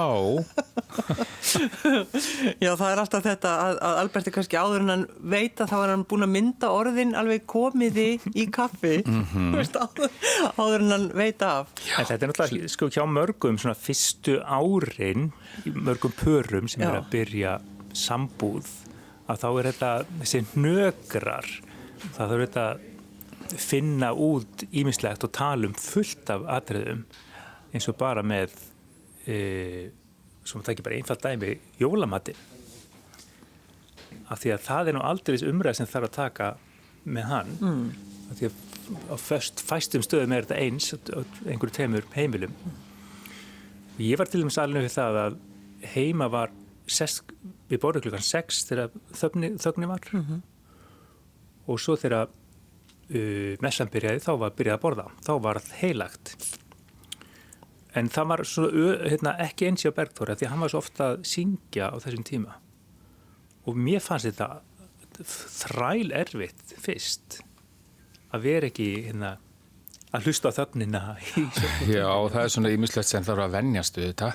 Já, 2.63 2.71
það 2.79 2.89
er 2.91 3.01
alltaf 3.03 3.25
þetta 3.25 3.51
að, 3.63 3.79
að 3.83 3.97
Albert 4.03 4.29
er 4.29 4.35
kannski 4.35 4.59
áður 4.59 4.83
en 4.85 4.91
hann 4.93 5.05
veit 5.33 5.61
að 5.63 5.71
þá 5.73 5.75
er 5.83 5.91
hann 5.93 6.05
búin 6.09 6.25
að 6.27 6.31
mynda 6.35 6.69
orðin 6.73 7.15
alveg 7.19 7.45
komiði 7.49 8.07
í 8.33 8.47
kaffi 8.53 8.95
Mhm. 9.13 9.53
Veist, 9.57 9.75
áður, 9.77 10.11
áður 10.57 10.83
en 10.85 10.91
hann 10.93 11.05
veit 11.17 11.41
af. 11.45 11.69
En 11.97 12.07
þetta 12.07 12.25
er 12.27 12.31
náttúrulega 12.31 12.71
sko 12.73 12.87
hjá 12.93 13.03
mörgum 13.09 13.57
svona 13.61 13.75
fyrstu 13.77 14.37
árin, 14.43 15.29
í 15.67 15.73
mörgum 15.73 16.13
pörum 16.17 16.69
sem 16.71 16.83
Já. 16.83 16.89
er 16.91 16.99
að 17.01 17.09
byrja 17.13 17.53
sambúð, 17.93 18.69
að 19.29 19.43
þá 19.43 19.47
er 19.49 19.69
þetta 19.69 19.91
þessi 20.21 20.41
hnögrar, 20.53 21.51
það 22.03 22.33
þarf 22.33 22.43
þetta 22.45 22.65
að 22.71 22.89
finna 23.59 24.09
út 24.15 24.63
ímislegt 24.71 25.25
og 25.27 25.33
tala 25.35 25.69
um 25.69 25.75
fullt 25.77 26.31
af 26.33 26.45
atriðum 26.57 27.03
eins 27.73 27.89
og 27.89 27.97
bara 27.99 28.23
með 28.25 28.53
e, 29.27 29.37
sem 30.43 30.61
það 30.61 30.73
ekki 30.73 30.85
bara 30.87 30.97
einfalt 30.97 31.25
dæmi 31.25 31.53
jólamati 31.81 32.35
af 34.31 34.41
því 34.41 34.53
að 34.55 34.65
það 34.67 34.89
er 34.89 34.97
nú 34.97 35.03
aldrei 35.05 35.37
umræð 35.49 35.79
sem 35.79 35.89
þarf 35.89 36.09
að 36.09 36.17
taka 36.17 36.49
með 37.03 37.29
hann 37.29 37.53
mm. 37.59 37.85
af 38.31 38.39
því 38.39 38.49
að 38.49 38.61
á 39.13 39.15
fæstum 39.19 40.03
stöðum 40.03 40.33
er 40.35 40.47
þetta 40.47 40.59
eins 40.59 40.89
einhverju 40.93 41.75
teimur 41.75 42.07
heimilum 42.15 42.55
og 43.93 44.01
ég 44.01 44.19
var 44.19 44.29
til 44.29 44.43
dæmis 44.43 44.59
alveg 44.59 44.87
við 44.87 44.95
það 44.97 45.19
að 45.23 45.39
heima 45.93 46.29
var 46.31 46.53
sest, 46.95 47.33
við 47.71 47.81
borðum 47.83 48.05
klukkan 48.07 48.25
6 48.25 48.63
þegar 48.69 48.97
þögni, 49.19 49.53
þögni 49.61 49.89
var. 49.89 50.09
Og 51.67 51.79
svo 51.79 51.95
þegar 51.99 52.27
uh, 52.27 53.53
messan 53.63 53.91
byrjaði 53.93 54.25
þá 54.25 54.33
var 54.41 54.57
byrjað 54.57 54.77
að 54.77 54.83
borða. 54.83 55.07
Þá 55.25 55.33
var 55.45 55.61
það 55.63 55.79
heilagt. 55.83 56.35
En 57.93 58.09
það 58.09 58.29
var 58.31 58.43
svo, 58.49 58.67
hérna, 59.05 59.35
ekki 59.43 59.69
eins 59.69 59.85
hjá 59.85 59.93
Bergþóra 59.93 60.35
því 60.37 60.47
að 60.47 60.53
hann 60.55 60.63
var 60.65 60.73
svo 60.73 60.81
ofta 60.81 61.09
að 61.11 61.25
syngja 61.29 61.91
á 61.93 61.95
þessum 62.01 62.25
tíma. 62.25 62.55
Og 63.69 63.77
mér 63.77 64.01
fannst 64.03 64.27
þetta 64.31 64.63
þræl 65.21 66.09
erfitt 66.17 66.73
fyrst 66.81 67.43
að 68.33 68.47
vera 68.47 68.69
ekki 68.71 68.87
hérna, 69.05 69.35
að 70.13 70.27
hlusta 70.27 70.49
á 70.49 70.57
þögnina 70.57 71.01
í 71.21 71.43
já, 71.95 72.07
það 72.33 72.39
er 72.41 72.53
svona 72.55 72.71
ímislegt 72.73 73.09
sem 73.11 73.25
þarf 73.25 73.45
að 73.45 73.59
venjast 73.59 73.99
við 73.99 74.09
þetta. 74.09 74.31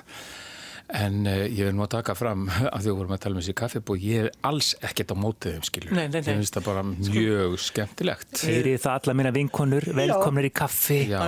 En 0.89 1.19
uh, 1.29 1.43
ég 1.45 1.67
vil 1.67 1.75
nú 1.77 1.83
að 1.85 1.91
taka 1.99 2.15
fram 2.17 2.47
að 2.73 2.85
því 2.85 2.91
að 2.91 2.95
vorum 2.97 3.13
að 3.13 3.21
tala 3.25 3.37
um 3.37 3.43
þessi 3.43 3.53
kaffibú, 3.59 3.97
ég 4.01 4.23
er 4.25 4.29
alls 4.49 4.71
ekkert 4.81 5.13
á 5.13 5.15
mótið 5.21 5.57
þeim 5.57 5.67
skilur. 5.67 5.91
Nei, 5.93 6.07
nei, 6.07 6.15
nei. 6.17 6.31
Ég 6.31 6.39
finnst 6.39 6.57
það 6.57 6.65
bara 6.69 6.83
mjög 6.89 7.57
skemmtilegt. 7.61 8.41
Heyrið 8.49 8.79
það 8.85 8.95
alla 8.97 9.15
mína 9.19 9.33
vinkonur, 9.35 9.87
velkomnir 9.99 10.49
í 10.49 10.53
kaffi 10.61 10.99
Já, 11.11 11.21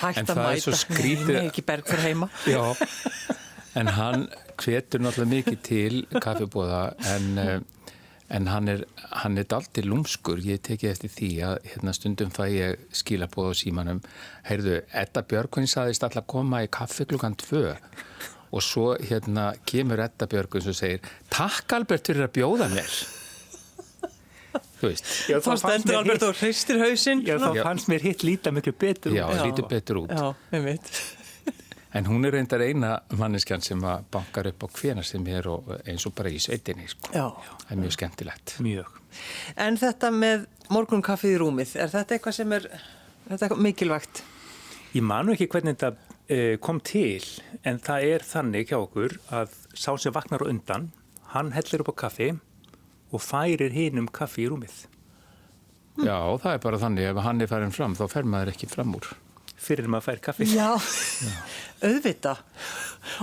Hægt 0.00 0.22
en 0.22 0.24
að 0.24 0.32
það 0.32 0.40
er 0.46 0.56
mæta. 0.56 0.64
svo 0.64 0.78
skrítið. 0.80 1.34
Nei, 1.36 1.44
ekki 1.50 1.66
Berg 1.68 1.92
fyrir 1.92 2.08
heima. 2.08 2.30
Já, 2.54 2.62
en 3.82 3.92
hann 3.98 4.26
hvetur 4.62 5.04
náttúrulega 5.04 5.34
mikið 5.36 5.62
til 5.66 6.02
kaffibóða 6.22 6.82
en, 7.12 7.28
eh, 7.42 7.54
en 8.32 8.48
hann 8.48 8.68
er, 8.72 8.84
hann 9.24 9.40
er 9.40 9.48
dalti 9.48 9.84
lúmskur, 9.84 10.40
ég 10.44 10.60
tekið 10.64 10.92
eftir 10.92 11.12
því 11.12 11.30
að 11.50 11.56
hérna, 11.72 11.94
stundum 11.96 12.32
fæ 12.32 12.44
ég 12.52 12.84
skilabóð 12.96 13.52
á 13.52 13.54
símanum, 13.60 14.00
heyrðu, 14.48 14.78
Edda 14.92 15.24
Björgvin 15.28 15.68
saðist 15.68 16.04
alltaf 16.06 16.28
koma 16.30 16.62
í 16.64 16.70
kaffi 16.72 17.08
klukkan 17.10 17.36
tvö 17.40 17.74
og 18.52 18.62
svo 18.64 18.92
hérna 19.00 19.52
kemur 19.68 20.02
Edda 20.04 20.28
Björgvin 20.28 20.64
sem 20.66 20.76
segir, 20.76 21.10
takk 21.32 21.72
Albert 21.78 22.10
fyrir 22.10 22.28
að 22.28 22.34
bjóða 22.36 22.68
mér 22.72 22.92
þú 24.82 24.90
veist 24.90 25.10
Já, 25.30 25.38
Þá 25.40 25.50
stendur 25.62 25.98
Albert 26.00 26.26
og 26.26 26.38
hristir 26.40 26.80
hausinn. 26.82 27.24
Já, 27.26 27.36
þá 27.40 27.50
Já. 27.56 27.64
fannst 27.68 27.90
mér 27.92 28.04
hitt 28.04 28.24
líta 28.26 28.52
miklu 28.54 28.74
betur. 28.76 29.14
Já, 29.14 29.26
út. 29.30 29.42
lítið 29.46 29.68
betur 29.70 30.00
út 30.04 30.14
Já, 30.14 30.32
einmitt. 30.52 30.90
En 31.92 32.06
hún 32.08 32.24
er 32.24 32.32
reyndar 32.32 32.62
eina 32.64 32.94
manneskjan 33.20 33.60
sem 33.60 33.82
að 33.84 34.06
bankar 34.14 34.46
upp 34.48 34.64
á 34.64 34.68
hvena 34.78 35.02
sem 35.04 35.26
er 35.28 35.48
og 35.52 35.66
eins 35.84 36.06
og 36.08 36.14
bara 36.16 36.30
í 36.32 36.38
sveitinni. 36.40 36.86
Sko. 36.88 37.10
Já. 37.12 37.26
Það 37.66 37.74
er 37.74 37.80
mjög 37.82 37.96
skemmtilegt. 37.98 38.54
Mjög. 38.64 38.94
En 39.60 39.76
þetta 39.76 40.10
með 40.16 40.46
morgunkaffið 40.72 41.34
í 41.34 41.40
rúmið, 41.42 41.74
er 41.76 41.92
þetta 41.92 42.16
eitthvað 42.16 42.38
sem 42.38 42.54
er 42.56 42.70
er 42.72 43.34
þetta 43.34 43.44
eitthvað 43.46 43.64
mikilvægt? 43.66 44.22
Ég 44.96 45.04
manu 45.04 45.36
ekki 45.36 45.50
hvernig 45.52 45.76
þetta 45.76 46.11
kom 46.64 46.78
til, 46.84 47.24
en 47.66 47.80
það 47.82 48.06
er 48.14 48.24
þannig 48.26 48.70
hjá 48.70 48.78
okkur 48.78 49.18
að 49.34 49.56
sá 49.74 49.90
sem 50.00 50.14
vaknar 50.14 50.44
á 50.44 50.50
undan, 50.50 50.90
hann 51.34 51.52
hellir 51.56 51.84
upp 51.84 51.92
á 51.92 52.00
kaffi 52.06 52.30
og 53.12 53.20
færir 53.20 53.74
hinn 53.74 54.00
um 54.00 54.08
kaffi 54.08 54.46
í 54.46 54.48
rúmið. 54.52 54.84
Já, 56.00 56.16
það 56.40 56.54
er 56.54 56.62
bara 56.64 56.80
þannig 56.80 57.10
ef 57.10 57.20
hann 57.26 57.44
er 57.44 57.50
farin 57.50 57.74
fram 57.74 57.94
þá 57.98 58.06
fer 58.08 58.28
maður 58.28 58.54
ekki 58.54 58.68
fram 58.70 58.94
úr. 58.96 59.10
Fyrir 59.62 59.90
maður 59.92 60.08
fær 60.08 60.22
kaffi. 60.24 60.48
Já, 60.56 60.70
auðvita. 61.86 62.36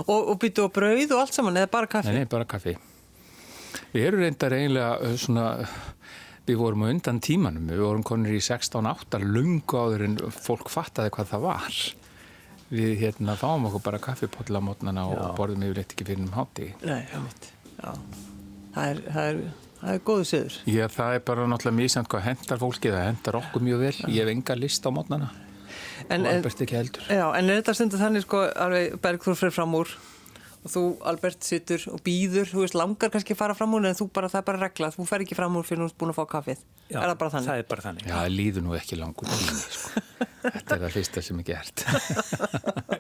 Og, 0.06 0.20
og 0.20 0.36
byttu 0.40 0.68
á 0.68 0.70
brauð 0.72 1.16
og 1.16 1.24
allt 1.24 1.36
saman, 1.36 1.58
eða 1.60 1.72
bara 1.74 1.90
kaffi? 1.90 2.14
Nei, 2.14 2.24
nei, 2.24 2.30
bara 2.30 2.48
kaffi. 2.50 2.76
Við 3.94 4.06
erum 4.06 4.22
reyndar 4.24 4.54
eiginlega 4.56 4.92
uh, 5.02 5.16
svona, 5.20 5.48
við 6.46 6.62
vorum 6.62 6.86
á 6.86 6.92
undan 6.94 7.22
tímanum, 7.26 7.66
við 7.74 7.82
vorum 7.84 8.06
konur 8.06 8.38
í 8.38 8.42
16-8 8.44 9.22
lungu 9.26 9.82
áður 9.82 10.06
en 10.06 10.20
fólk 10.34 10.70
fattaði 10.72 11.14
hvað 11.18 11.34
það 11.34 11.46
var. 11.48 11.82
Við 12.70 12.92
hérna 13.02 13.34
fáum 13.40 13.66
okkur 13.70 13.82
bara 13.88 13.98
kaffipotla 14.04 14.62
á 14.62 14.68
mótnana 14.68 15.08
og 15.10 15.18
Já. 15.18 15.30
borðum 15.40 15.64
yfirleitt 15.66 15.96
ekki 15.96 16.06
fyrir 16.06 16.22
um 16.28 16.34
hátti. 16.36 16.68
Nei. 16.86 17.02
Já. 17.80 17.94
Það 18.76 18.90
er, 18.92 19.00
það 19.10 19.30
er, 19.32 19.40
það 19.82 19.94
er 19.96 20.02
góðu 20.06 20.26
siður. 20.30 20.58
Já, 20.70 20.84
það 20.94 21.16
er 21.18 21.24
bara 21.32 21.48
náttúrulega 21.50 21.78
mísamt 21.80 22.10
hvað 22.14 22.26
hendar 22.28 22.62
fólki, 22.62 22.92
það 22.94 23.08
hendar 23.10 23.40
okkur 23.42 23.66
mjög 23.66 23.82
vel. 23.88 23.96
Ég 24.14 24.20
hef 24.22 24.34
enga 24.36 24.58
list 24.60 24.86
á 24.86 24.92
mótnana 24.94 25.32
En, 26.10 26.24
og 26.26 26.30
Albert 26.32 26.62
ekki 26.64 26.78
heldur. 26.78 27.04
já, 27.12 27.26
en 27.38 27.50
er 27.50 27.60
þetta 27.60 27.74
stundu 27.76 27.98
þannig 28.00 28.24
sko, 28.24 28.40
alveg 28.56 28.96
Bergþór 29.04 29.36
fyrir 29.38 29.52
fram 29.54 29.74
úr 29.78 29.90
og 30.60 30.72
þú, 30.74 30.82
Albert, 31.08 31.46
situr 31.48 31.86
og 31.94 32.02
býður, 32.04 32.50
þú 32.52 32.64
veist, 32.66 32.76
langar 32.76 33.12
kannski 33.14 33.36
að 33.36 33.40
fara 33.40 33.56
fram 33.56 33.76
úr 33.78 33.88
en 33.88 33.96
þú 33.96 34.10
bara, 34.16 34.30
það 34.32 34.42
er 34.42 34.48
bara 34.50 34.62
regla, 34.66 34.90
þú 34.96 35.06
fer 35.08 35.24
ekki 35.24 35.38
fram 35.38 35.56
úr 35.56 35.68
fyrir 35.68 35.86
þú 35.86 35.88
ert 35.90 35.98
búin 36.02 36.12
að 36.12 36.18
fá 36.18 36.26
kaffið. 36.34 36.64
Já, 36.90 36.98
er 37.00 37.06
það 37.06 37.18
bara 37.22 37.34
þannig? 37.36 37.50
Það 37.50 37.62
er 37.62 37.68
bara 37.70 37.86
þannig. 37.86 38.08
Já, 38.10 38.16
það 38.16 38.34
líður 38.36 38.66
nú 38.66 38.76
ekki 38.76 39.00
langur 39.00 39.32
tími, 39.32 39.58
sko. 39.64 40.04
Þetta 40.44 40.76
er 40.76 40.84
það 40.84 40.96
fyrsta 40.96 41.24
sem 41.24 41.40
er 41.42 41.48
gert. 41.48 41.84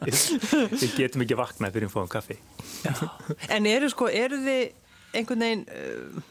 Við 0.79 0.95
getum 0.95 1.25
ekki 1.25 1.39
vaknað 1.39 1.75
fyrir 1.75 1.89
að 1.89 1.95
fáum 1.95 2.11
kaffi. 2.11 2.39
En 3.51 3.67
eru 3.69 3.89
sko, 3.91 4.07
eru 4.11 4.39
þið 4.43 5.19
einhvern 5.19 5.45
veginn, 5.45 5.65
uh, 5.67 6.21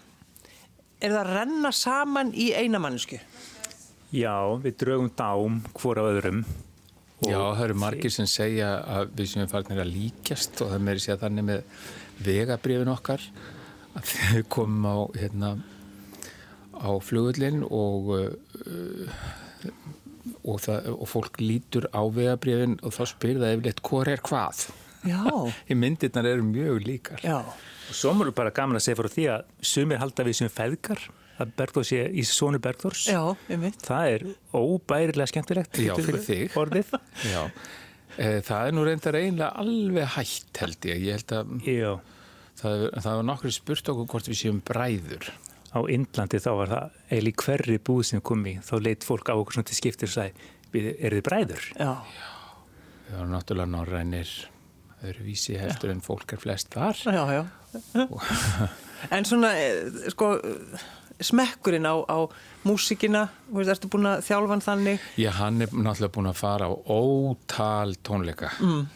er 1.03 1.13
það 1.13 1.21
að 1.23 1.35
renna 1.35 1.75
saman 1.75 2.33
í 2.37 2.51
eina 2.57 2.81
mannsku? 2.83 3.21
Já, 4.15 4.33
við 4.65 4.79
drögum 4.81 5.13
dám 5.17 5.61
hvora 5.77 6.07
öðrum. 6.09 6.45
Já, 7.27 7.39
það 7.41 7.65
eru 7.65 7.77
margir 7.83 8.13
sem 8.15 8.29
segja 8.31 8.69
að 8.87 9.09
við 9.19 9.31
sem 9.33 9.43
við 9.43 9.51
farnir 9.51 9.81
að 9.83 9.89
líkjast 9.91 10.61
og 10.63 10.71
það 10.71 10.85
meiri 10.87 11.03
segja 11.03 11.19
þannig 11.25 11.47
með 11.49 11.81
vegabrifin 12.29 12.93
okkar 12.93 13.25
að 13.99 14.13
við 14.37 14.45
komum 14.55 14.87
á, 14.87 14.97
hérna, 15.19 15.51
á 16.79 16.91
flugullin 17.03 17.65
og, 17.67 18.13
uh, 18.15 19.23
og, 20.45 20.61
það, 20.63 20.91
og 20.95 21.09
fólk 21.11 21.41
lítur 21.43 21.89
á 21.91 22.03
vegabrifin 22.07 22.79
og 22.87 22.95
þá 22.95 23.03
spyrir 23.11 23.43
það 23.43 23.57
yfirleitt 23.57 23.83
hvað 23.91 24.13
er 24.15 24.23
hvað. 24.31 24.63
Já, 25.09 25.23
Í 25.71 25.79
myndirnar 25.79 26.27
eru 26.27 26.47
mjög 26.47 26.85
líkar. 26.87 27.23
já, 27.27 27.41
Og 27.89 27.97
svo 27.97 28.13
mjög 28.15 28.35
bara 28.37 28.53
gaman 28.55 28.77
að 28.79 28.85
segja 28.85 28.99
frá 29.01 29.11
því 29.11 29.27
að 29.33 29.45
sumir 29.75 29.99
halda 30.03 30.27
við 30.27 30.39
sem 30.43 30.51
feðgar, 30.53 31.03
að 31.39 31.53
Bergþór 31.59 31.85
sé 31.87 32.01
í 32.11 32.25
sonu 32.27 32.59
Bergþórs. 32.63 33.07
já, 33.13 33.21
um 33.55 33.61
mitt. 33.63 33.81
Það 33.87 34.13
er 34.15 34.25
óbærilega 34.55 35.27
skemmtilegt. 35.31 35.79
Já, 35.79 35.95
fyrir 35.99 36.25
þig. 36.27 36.57
Orðið. 36.59 36.95
Já. 37.35 37.43
Eh, 38.19 38.41
Það 38.43 38.67
er 38.67 38.73
nú 38.75 38.85
reyndar 38.89 39.15
eiginlega 39.15 39.53
alveg 39.63 40.09
hægt 40.17 40.57
held 40.65 40.89
ég. 40.91 41.03
Ég 41.07 41.19
held 41.21 41.35
að 41.37 41.69
Já, 41.69 41.93
það, 42.59 42.87
það 43.05 43.19
var 43.21 43.29
nokkur 43.29 43.55
spurt 43.55 43.93
okkur 43.93 44.09
hvort 44.15 44.29
við 44.33 44.41
séum 44.43 44.59
bræður. 44.67 45.29
á 45.69 45.79
Indlandi 45.93 46.39
þá 46.43 46.51
var 46.59 46.69
það 46.73 46.91
eiginlega 47.13 47.29
í 47.29 47.39
hverri 47.45 47.79
búð 47.85 48.03
sem 48.09 48.21
kom 48.25 48.43
í, 48.49 48.57
þá 48.65 48.75
leitt 48.83 49.05
fólk 49.07 49.29
á 49.31 49.37
okkur 49.39 49.59
svona 49.59 49.69
til 49.69 49.77
skiptir 49.79 50.09
og 50.09 50.15
sagði, 50.17 50.33
"Við- 50.73 50.97
eru 51.05 51.21
þið 51.21 51.27
bræður? 51.29 51.65
Já, 51.79 51.93
Við 53.09 53.17
varum 53.19 53.33
náttúrulega 53.37 53.71
norrænir 53.73 54.31
öðruvísi 55.05 55.55
heldur 55.61 55.91
en 55.93 56.01
fólk 56.01 56.33
er 56.33 56.39
flest 56.43 56.71
þar. 56.75 56.97
já, 57.05 57.23
já. 57.37 57.45
En 59.13 59.25
svona, 59.25 59.53
eh, 59.55 60.11
sko, 60.11 60.33
smekkurinn 61.21 61.87
á, 61.89 61.95
á 62.07 62.19
músikina, 62.69 63.25
þú 63.49 63.59
veist, 63.59 63.73
ertu 63.75 63.91
búin 63.91 64.09
að 64.11 64.25
þjálfa 64.29 64.55
hann 64.55 64.65
þannig? 64.65 65.05
Já, 65.19 65.31
hann 65.39 65.65
er 65.65 65.75
náttúrulega 65.75 66.15
búin 66.15 66.31
að 66.31 66.41
fara 66.41 66.71
á 66.71 66.73
ótal 66.73 67.95
tónleika 68.07 68.51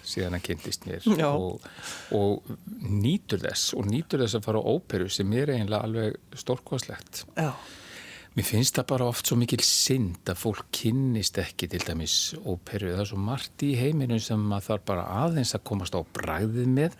síðan 0.06 0.36
hann 0.36 0.44
kynntist 0.46 0.86
mér 0.88 1.06
og, 1.28 1.66
og 2.14 2.50
nýtur 2.82 3.42
þess 3.42 3.74
og 3.78 3.88
nýtur 3.90 4.24
þess 4.24 4.38
að 4.38 4.48
fara 4.48 4.62
á 4.62 4.70
óperu 4.70 5.08
sem 5.12 5.32
er 5.38 5.54
eiginlega 5.54 5.82
alveg 5.86 6.42
stórkoslegt. 6.42 7.24
Já, 7.36 7.54
Mér 8.32 8.46
finnst 8.48 8.78
það 8.78 8.86
bara 8.88 9.06
oft 9.12 9.28
svo 9.28 9.36
mikil 9.36 9.60
synd 9.60 10.30
að 10.32 10.38
fólk 10.40 10.70
kynnist 10.72 11.36
ekki 11.42 11.66
til 11.68 11.82
dæmis 11.84 12.14
óperu. 12.40 12.94
Það 12.94 13.02
er 13.02 13.10
svo 13.10 13.18
margt 13.20 13.64
í 13.66 13.74
heiminum 13.76 14.22
sem 14.24 14.40
maður 14.40 14.70
þarf 14.70 14.86
bara 14.88 15.04
aðeins 15.26 15.52
að 15.52 15.66
komast 15.68 15.92
á 15.92 16.00
bræðið 16.16 16.70
með 16.72 16.96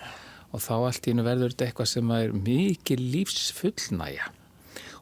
og 0.53 0.61
þá 0.61 0.75
allt 0.77 1.09
í 1.09 1.15
hennu 1.15 1.25
verður 1.25 1.55
þetta 1.55 1.71
eitthvað 1.71 1.89
sem 1.95 2.13
er 2.19 2.35
mikil 2.37 2.99
lífsfullnæja. 3.01 4.29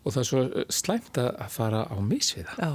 Og 0.01 0.15
það 0.15 0.23
er 0.23 0.29
svo 0.31 0.65
slæmt 0.73 1.21
að 1.21 1.53
fara 1.53 1.85
á 1.89 1.97
misviða. 2.01 2.57
já, 2.57 2.73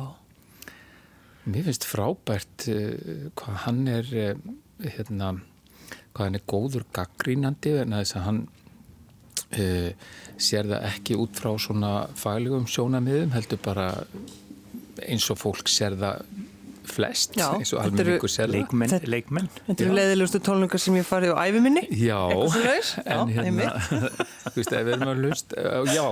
Mér 1.46 1.68
finnst 1.68 1.86
frábært 1.86 2.68
uh, 2.74 3.30
hvað 3.38 3.58
hann 3.68 3.84
er, 3.88 4.08
uh, 4.18 4.88
hérna, 4.96 5.36
hvað 6.14 6.24
hann 6.24 6.38
er 6.40 6.46
góður 6.50 6.86
gaggrínandi 6.96 7.76
en 7.84 7.94
þess 8.00 8.18
að 8.18 8.26
hann 8.26 8.40
uh, 9.54 9.92
sér 10.42 10.72
það 10.72 10.88
ekki 10.90 11.20
út 11.22 11.38
frá 11.38 11.52
svona 11.62 11.92
faglegum 12.18 12.66
sjónamiðum 12.66 13.36
heldur 13.36 13.62
bara 13.62 13.92
eins 15.06 15.30
og 15.30 15.38
fólk 15.42 15.70
sér 15.70 15.98
það 16.02 16.26
flest, 16.90 17.36
Já, 17.40 17.48
eins 17.58 17.72
og 17.76 17.82
almenningur 17.84 18.32
það. 18.32 18.52
Leikmenn, 18.56 18.92
Þetta- 18.94 19.10
leikmenn. 19.14 19.50
þetta 19.68 19.86
eru 19.86 19.96
leiðilegustu 19.98 20.42
tónleikar 20.46 20.80
sem 20.84 20.96
ég 21.00 21.06
farið 21.10 21.34
á 21.34 21.38
æfi 21.46 21.62
minni. 21.66 21.84
Já, 21.92 22.20
en 22.32 22.50
Já, 23.06 23.20
hérna, 23.36 23.70
þú 24.52 24.56
veist, 24.60 24.74
ef 24.80 24.86
við 24.88 24.94
erum 24.96 25.12
að 25.14 25.22
hlusta, 25.26 25.68
já, 25.96 26.06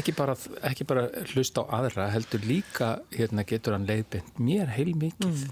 ekki 0.00 0.16
bara, 0.16 0.36
ekki 0.70 0.86
bara 0.88 1.06
hlusta 1.34 1.62
á 1.62 1.64
aðra, 1.80 2.08
heldur 2.14 2.46
líka, 2.46 2.90
hérna 3.16 3.44
getur 3.48 3.76
hann 3.78 3.86
leiðbind 3.88 4.38
mér 4.38 4.72
heilmikið. 4.76 5.46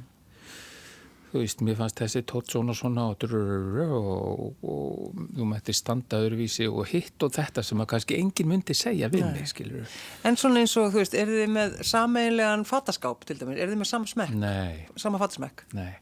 Þú 1.35 1.41
veist, 1.43 1.63
mér 1.67 1.75
fannst 1.75 1.99
þessi 1.99 2.21
tótt 2.31 2.53
svona 2.55 2.77
svona 2.79 3.09
og, 3.11 3.25
og, 3.27 4.53
og 4.63 5.25
þú 5.35 5.47
mætti 5.51 5.75
standa 5.75 6.21
öðruvísi 6.23 6.69
og 6.71 6.87
hitt 6.93 7.27
og 7.27 7.33
þetta 7.35 7.65
sem 7.67 7.83
að 7.83 7.89
kannski 7.91 8.21
enginn 8.23 8.53
myndi 8.53 8.77
segja 8.79 9.09
við 9.11 9.25
mig, 9.33 9.49
skilur. 9.51 9.97
En 10.23 10.39
svona 10.39 10.63
eins 10.63 10.77
og, 10.79 10.93
þú 10.95 11.03
veist, 11.03 11.17
eru 11.19 11.41
þið 11.41 11.51
með 11.57 11.75
sameiginlegan 11.91 12.63
fattaskáp 12.71 13.27
til 13.27 13.41
dæmis? 13.41 13.59
Eru 13.59 13.75
þið 13.75 13.83
með 13.83 13.91
sama 13.91 14.13
smekk? 14.13 14.37
Nei, 14.45 14.87
Sama 14.95 15.19
fattasmekk? 15.25 15.67
nei. 15.75 15.93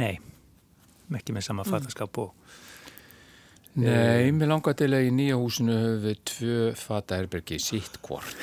Nei, 0.00 0.14
ekki 1.20 1.36
með 1.36 1.50
sama 1.50 1.68
fattaskap 1.68 2.22
og 2.24 2.32
Nei, 3.72 4.28
mér 4.36 4.50
langar 4.50 4.74
til 4.76 4.90
að 4.92 5.06
í 5.06 5.12
nýja 5.16 5.36
húsinu 5.40 5.72
höfum 5.72 6.02
við 6.04 6.18
tvö 6.28 6.56
fataherbergi 6.76 7.56
sitt 7.60 7.94
hvort. 8.04 8.42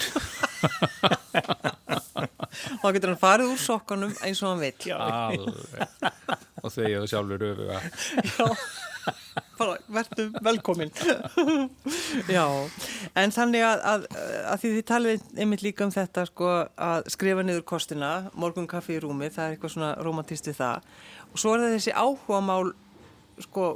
Og 2.79 2.81
þá 2.81 2.87
getur 2.95 3.11
hann 3.11 3.19
farið 3.21 3.51
úr 3.53 3.61
sokkanum 3.61 4.15
eins 4.25 4.41
og 4.41 4.55
hann 4.55 4.63
vill. 4.63 4.95
Alveg. 4.97 6.09
Og 6.63 6.73
þau 6.73 6.85
ég 6.85 7.07
sjálfur 7.09 7.43
öfuga. 7.49 7.79
Já, 8.29 8.47
bara 9.59 9.77
verðum 9.91 10.35
velkomin. 10.45 10.91
Já, 12.29 12.45
en 13.19 13.33
þannig 13.35 13.65
að, 13.65 13.83
að, 13.91 14.05
að 14.51 14.61
því 14.63 14.71
þið 14.75 14.85
talið 14.91 15.25
einmitt 15.37 15.63
líka 15.65 15.87
um 15.87 15.93
þetta 15.95 16.25
sko 16.29 16.51
að 16.89 17.09
skrifa 17.15 17.45
niður 17.45 17.65
kostina, 17.71 18.11
morgun 18.39 18.69
kaffi 18.69 18.97
í 18.97 19.01
rúmi, 19.03 19.31
það 19.33 19.45
er 19.45 19.57
eitthvað 19.57 19.75
svona 19.75 19.91
romantist 20.03 20.49
við 20.51 20.59
það. 20.59 20.89
Og 21.31 21.43
svo 21.43 21.55
er 21.55 21.65
það 21.65 21.75
þessi 21.77 21.95
áhugamál, 21.95 22.73
sko, 23.45 23.67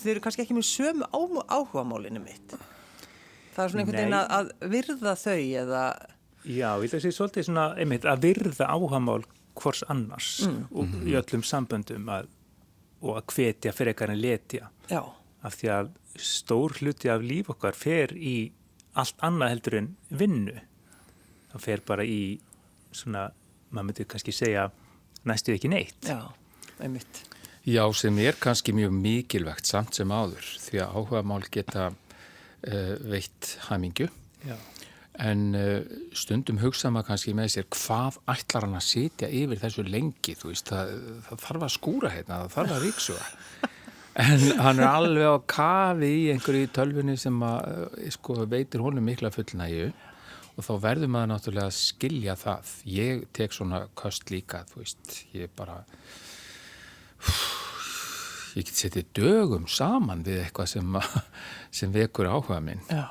þið 0.00 0.14
eru 0.14 0.24
kannski 0.26 0.46
ekki 0.46 0.58
með 0.58 0.70
sömu 0.70 1.10
áhugamálinu 1.48 2.22
mitt. 2.24 2.56
Það 3.50 3.64
er 3.64 3.74
svona 3.74 3.84
einhvern 3.84 4.00
veginn 4.00 4.16
að, 4.16 4.32
að 4.38 4.72
virða 4.72 5.18
þau 5.18 5.38
eða, 5.40 5.84
Já, 6.48 6.70
ég 6.80 6.88
þessi 6.88 7.10
svolítið 7.12 7.50
svona, 7.50 7.64
einmitt, 7.76 8.06
að 8.08 8.22
virða 8.24 8.70
áhamál 8.72 9.20
hvors 9.60 9.82
annars 9.92 10.30
og 10.70 10.94
í 11.06 11.16
öllum 11.18 11.44
samböndum 11.46 12.08
að, 12.12 12.28
og 13.00 13.20
að 13.20 13.34
hvetja 13.34 13.72
fyrir 13.76 13.92
eitthvað 13.94 14.14
en 14.14 14.22
letja. 14.22 14.70
Já, 14.90 15.02
af 15.46 15.56
því 15.60 15.72
að 15.76 15.90
stór 16.20 16.76
hluti 16.80 17.10
af 17.12 17.24
líf 17.24 17.50
okkar 17.52 17.76
fer 17.78 18.14
í 18.16 18.52
allt 18.98 19.20
annað 19.24 19.54
heldur 19.54 19.78
en 19.80 19.90
vinnu. 20.10 20.58
Það 21.52 21.64
fer 21.66 21.82
bara 21.86 22.06
í 22.06 22.20
svona, 22.92 23.28
maður 23.70 23.90
myndi 23.90 24.06
kannski 24.10 24.34
segja 24.34 24.68
næstu 25.28 25.54
ekki 25.54 25.70
neitt. 25.70 26.08
já, 26.08 26.20
einmitt. 26.80 27.24
Já, 27.68 27.84
sem 27.92 28.16
er 28.18 28.38
kannski 28.40 28.72
mjög 28.72 28.94
mikilvægt 28.96 29.68
samt 29.68 29.94
sem 29.94 30.08
áður 30.10 30.46
því 30.64 30.80
að 30.80 30.94
áhuga 30.96 31.20
mál 31.28 31.42
geta 31.52 31.90
uh, 31.92 32.94
veitt 33.04 33.58
hamingju 33.68 34.08
Já. 34.48 34.56
En 35.20 35.42
uh, 35.58 35.80
stundum 36.16 36.60
hugsa 36.62 36.90
maður 36.92 37.10
kannski 37.10 37.34
með 37.36 37.52
sér 37.54 37.68
hvað 37.74 38.20
ætlar 38.32 38.66
hann 38.66 38.78
að 38.78 38.86
sitja 38.86 39.28
yfir 39.40 39.60
þessu 39.60 39.84
lengi, 39.86 40.36
veist, 40.42 40.70
það, 40.70 40.94
það 41.26 41.42
þarf 41.46 41.66
að 41.66 41.74
skúra 41.76 42.12
hérna, 42.14 42.42
það 42.44 42.54
þarf 42.56 42.76
að 42.76 42.86
ríksuga 42.86 43.26
en 44.26 44.46
hann 44.60 44.80
er 44.80 44.88
alveg 44.90 45.28
á 45.28 45.36
kafi 45.54 46.12
í 46.12 46.22
einhverju 46.34 46.70
tölfunni 46.76 47.18
sem 47.20 47.42
að, 47.46 47.74
uh, 47.90 48.06
sko, 48.16 48.40
veitir 48.50 48.84
honum 48.84 49.06
mikla 49.06 49.32
fullnægju. 49.34 49.90
Og 50.58 50.64
þá 50.66 50.72
verður 50.82 51.08
maður 51.14 51.28
náttúrulega 51.30 51.70
að 51.70 51.76
skilja 51.78 52.34
það. 52.36 52.72
Ég 52.90 53.20
tek 53.32 53.54
svona 53.54 53.78
köst 53.96 54.28
líka, 54.34 54.58
þú 54.68 54.82
veist, 54.82 55.12
ég 55.32 55.52
bara 55.56 55.78
ég 58.56 58.66
get 58.66 58.74
setið 58.74 59.08
dögum 59.16 59.68
saman 59.70 60.24
við 60.26 60.42
eitthvað 60.44 60.72
sem, 60.74 61.00
sem 61.80 61.94
vekur 61.94 62.28
áhuga 62.30 62.60
minn. 62.64 62.82
Já, 62.90 63.06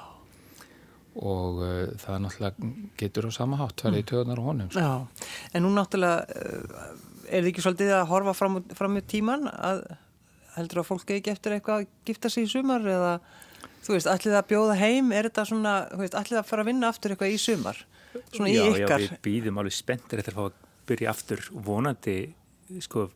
og 1.19 1.61
uh, 1.63 1.71
það 1.99 2.21
náttúrulega 2.23 2.69
getur 2.99 3.27
á 3.27 3.31
sama 3.35 3.59
hátt 3.59 3.83
farið 3.83 4.03
í 4.03 4.07
tögunar 4.07 4.39
og 4.39 4.51
honum 4.51 4.69
sko. 4.71 4.83
já. 4.83 5.27
En 5.53 5.65
nú 5.65 5.71
náttúrulega, 5.75 6.23
uh, 6.23 7.25
er 7.27 7.43
þið 7.43 7.51
ekki 7.51 7.65
svolítið 7.65 7.93
að 7.97 8.07
horfa 8.13 8.35
fram, 8.37 8.61
fram 8.77 8.97
í 8.99 9.03
tíman 9.09 9.49
að 9.51 9.83
heldur 10.55 10.81
að 10.83 10.89
fólk 10.89 11.13
ekki 11.17 11.33
eftir 11.33 11.55
eitthvað 11.57 11.83
að 11.83 11.93
gifta 12.07 12.31
sig 12.31 12.47
í 12.47 12.51
sumar 12.51 12.87
eða, 12.87 13.13
þú 13.85 13.95
veist, 13.95 14.09
ætlið 14.11 14.39
að 14.39 14.49
bjóða 14.49 14.79
heim, 14.79 15.13
er 15.15 15.29
þetta 15.29 15.45
svona, 15.51 15.75
þú 15.91 16.01
veist, 16.03 16.17
ætlið 16.23 16.41
að 16.41 16.49
fara 16.49 16.65
að 16.65 16.71
vinna 16.71 16.89
aftur 16.91 17.15
eitthvað 17.15 17.35
í 17.35 17.39
sumar? 17.43 17.85
Svona 18.33 18.49
í 18.49 18.57
já, 18.57 18.65
ykkar? 18.73 19.05
Já, 19.05 19.13
við 19.13 19.23
býðum 19.27 19.61
alveg 19.61 19.77
spenntir 19.77 20.23
eftir 20.23 20.35
að 20.35 20.41
fá 20.41 20.49
að 20.49 20.59
byrja 20.89 21.13
aftur 21.13 21.47
vonandi, 21.69 22.17
sko, 22.83 23.09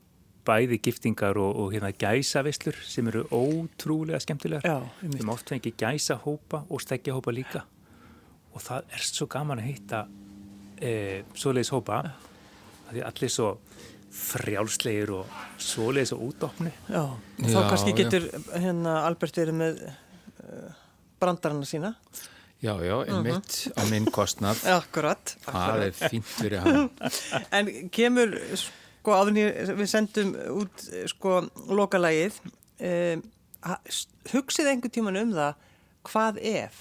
bæði 0.47 0.79
giftingar 0.83 1.39
og, 1.39 1.59
og 1.63 1.73
hérna 1.73 1.93
gæsavislur 1.95 2.79
sem 2.85 3.07
eru 3.11 3.23
ótrúlega 3.31 4.19
skemmtilegar. 4.23 4.67
Já, 4.67 4.95
einmitt. 5.01 5.21
Við 5.21 5.29
mátt 5.29 5.53
fengi 5.53 5.71
gæsahópa 5.79 6.65
og 6.67 6.83
steggjahópa 6.83 7.33
líka 7.33 7.63
og 8.53 8.61
það 8.61 8.91
er 8.93 9.05
svo 9.07 9.27
gaman 9.33 9.59
að 9.63 9.69
hitta 9.71 10.03
e, 10.81 11.23
svoleiðis 11.37 11.71
hópa 11.73 12.01
því 12.93 13.01
allir 13.07 13.31
svo 13.33 13.47
frjálslegir 14.13 15.09
og 15.15 15.31
svoleiðis 15.61 16.11
og 16.13 16.21
útopni. 16.27 16.69
Já, 16.91 17.01
og 17.09 17.47
þá 17.47 17.55
Já, 17.57 17.63
kannski 17.71 17.93
já. 17.93 17.97
getur 18.03 18.27
hérna 18.61 18.99
Albert 19.07 19.39
verið 19.41 19.57
með 19.57 19.79
uh, 19.87 20.75
brandarana 21.21 21.65
sína. 21.65 21.93
Já, 22.63 22.75
já, 22.85 22.93
einmitt 23.09 23.57
á 23.75 23.81
minn 23.89 24.05
kostnað 24.13 24.61
Akkurat. 24.77 25.33
það 25.49 25.81
er 25.89 25.97
fínt 25.97 26.29
fyrir 26.29 26.61
hann 26.63 26.85
En 27.57 27.71
kemur, 27.91 28.37
sko, 28.55 29.17
áður 29.17 29.33
en 29.33 29.39
ég- 29.41 29.73
við 29.81 29.89
sendum 29.91 30.31
út, 30.61 30.85
sko, 31.11 31.41
lokalægið, 31.73 32.37
um, 32.87 33.25
hugsið 34.31 34.69
einhvern 34.71 34.93
tíman 34.95 35.19
um 35.25 35.33
það, 35.35 35.57
hvað 36.07 36.39
ef? 36.53 36.79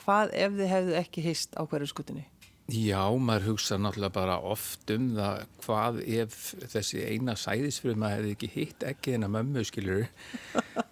Hvað 0.00 0.34
ef 0.34 0.58
þið 0.58 0.70
hefðu 0.74 1.00
ekki 1.00 1.24
hist 1.24 1.56
á 1.58 1.62
hverju 1.68 1.90
skutinni? 1.90 2.26
Já, 2.70 3.02
maður 3.18 3.50
hugsa 3.50 3.78
náttúrulega 3.80 4.14
bara 4.14 4.36
oft 4.46 4.90
um 4.94 5.08
það 5.16 5.40
hvað 5.64 5.96
ef 6.20 6.36
þessi 6.70 7.02
eina 7.02 7.34
sæðisfruma 7.38 8.12
hefði 8.12 8.34
ekki 8.36 8.50
hitt 8.52 8.86
ekki 8.86 9.16
en 9.16 9.26
að 9.26 9.32
mömmu 9.38 9.64
skilur 9.66 10.04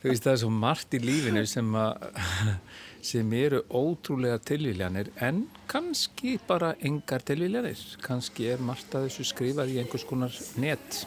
þú 0.01 0.09
veist 0.09 0.27
það 0.27 0.33
er 0.33 0.41
svo 0.43 0.51
margt 0.55 0.97
í 0.99 1.01
lífinu 1.05 1.45
sem, 1.47 1.71
að, 1.79 2.09
sem 3.13 3.37
eru 3.39 3.63
ótrúlega 3.71 4.41
tilvíljanir 4.51 5.13
en 5.23 5.45
kannski 5.71 6.35
bara 6.51 6.73
engar 6.83 7.23
tilvíljanir 7.29 7.85
kannski 8.03 8.51
er 8.57 8.65
margt 8.65 8.99
að 8.99 9.07
þessu 9.07 9.31
skrifað 9.31 9.77
í 9.77 9.81
einhvers 9.85 10.09
konar 10.09 10.35
net. 10.59 11.03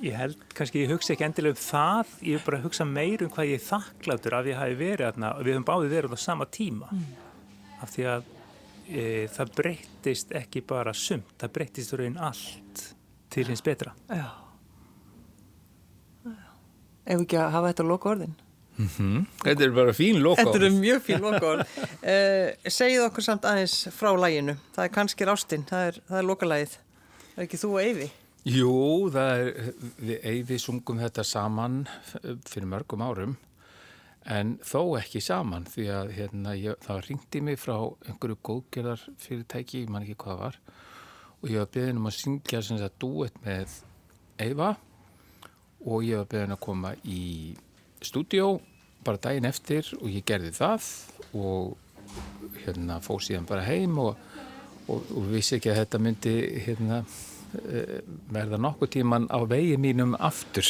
Ég 0.00 0.16
held, 0.16 0.40
kannski 0.56 0.86
ég 0.86 0.94
hugsa 0.94 1.18
ekki 1.18 1.28
endilega 1.28 1.58
um 1.58 1.64
það, 1.66 2.18
ég 2.30 2.40
er 2.40 2.48
bara 2.48 2.62
að 2.62 2.68
hugsa 2.70 2.88
meir 2.88 3.26
um 3.26 3.32
hvað 3.34 3.52
ég 3.52 3.64
þakkláttur 3.68 4.40
af 4.40 4.52
ég 4.54 4.60
hafi 4.62 4.80
verið 4.86 5.08
þarna 5.10 5.36
og 5.36 5.44
við 5.44 5.58
höfum 5.58 5.72
báðið 5.74 5.98
verið 5.98 6.16
á 6.16 6.18
sama 6.30 6.48
tíma. 6.48 6.94
Af 7.82 7.94
því 7.94 8.04
að 8.10 8.28
e, 8.88 9.02
það 9.34 9.54
breyttist 9.60 10.34
ekki 10.36 10.62
bara 10.66 10.94
sumt, 10.96 11.36
það 11.40 11.54
breyttist 11.56 11.94
raun 11.98 12.18
allt 12.28 12.84
til 13.32 13.46
hins 13.48 13.64
betra. 13.64 13.94
Já. 14.10 14.28
Ef 17.08 17.22
ekki 17.22 17.38
að 17.40 17.50
hafa 17.54 17.72
þetta 17.72 17.88
loka 17.88 18.12
orðin? 18.12 18.36
Þetta 18.78 19.64
er 19.64 19.72
bara 19.74 19.92
fín 19.96 20.20
loka 20.22 20.44
Þetta 20.44 20.58
eru 20.60 20.68
mjög 20.76 21.00
fín 21.02 21.24
loka 21.24 21.48
orð. 21.48 21.72
Uh, 21.98 22.52
segið 22.78 23.08
okkur 23.08 23.26
samt 23.26 23.48
aðeins 23.48 23.80
frá 23.94 24.12
læginu. 24.14 24.54
Það 24.76 24.84
er 24.84 24.94
kannski 24.94 25.26
rástinn, 25.26 25.66
það 25.66 25.88
er, 25.88 26.00
það 26.10 26.20
er 26.20 26.28
lokalægið. 26.28 26.78
Það 27.32 27.42
er 27.42 27.48
ekki 27.48 27.60
þú 27.64 27.72
og 27.72 27.80
Eyvi? 27.82 28.08
Jú, 28.48 28.76
það 29.12 29.42
er, 29.42 29.72
við 29.98 30.28
Eyvi 30.30 30.60
sungum 30.62 31.02
þetta 31.02 31.24
saman 31.26 31.82
fyrir 32.46 32.70
mörgum 32.70 33.02
árum 33.04 33.34
en 34.26 34.56
þó 34.66 34.98
ekki 34.98 35.22
saman 35.24 35.66
því 35.70 35.86
að 35.94 36.12
hérna, 36.16 36.54
ég, 36.58 36.78
það 36.84 37.04
ringdi 37.06 37.42
mig 37.44 37.60
frá 37.60 37.76
einhverju 38.08 38.38
góðgerðar 38.44 39.04
fyrirtæki, 39.22 39.84
ég 39.84 39.92
man 39.92 40.04
ekki 40.04 40.18
hvað 40.22 40.34
það 40.34 40.44
var 40.44 40.60
og 41.38 41.52
ég 41.52 41.62
var 41.62 41.70
beðin 41.74 42.00
um 42.00 42.10
að 42.10 42.18
syngja 42.18 42.62
sem 42.64 42.80
þetta 42.80 43.02
duett 43.02 43.38
með 43.44 43.76
Eyva 44.42 44.72
og 45.86 46.04
ég 46.06 46.18
var 46.20 46.30
beðin 46.32 46.56
að 46.56 46.64
koma 46.66 46.94
í 47.06 47.22
stúdíó 48.02 48.58
bara 49.06 49.20
daginn 49.22 49.48
eftir 49.48 49.86
og 50.00 50.10
ég 50.10 50.26
gerði 50.26 50.52
það 50.56 50.88
og 51.38 51.76
hérna 52.64 52.98
fóð 53.04 53.24
síðan 53.28 53.48
bara 53.48 53.66
heim 53.68 53.98
og, 54.02 54.18
og, 54.88 55.12
og 55.14 55.28
vissi 55.32 55.58
ekki 55.58 55.72
að 55.72 55.80
þetta 55.82 56.02
myndi 56.02 56.34
hérna 56.66 57.00
eh, 57.02 58.00
verða 58.34 58.60
nokkuð 58.60 58.92
tíman 58.98 59.28
á 59.30 59.38
vegi 59.48 59.78
mínum 59.80 60.16
aftur 60.18 60.68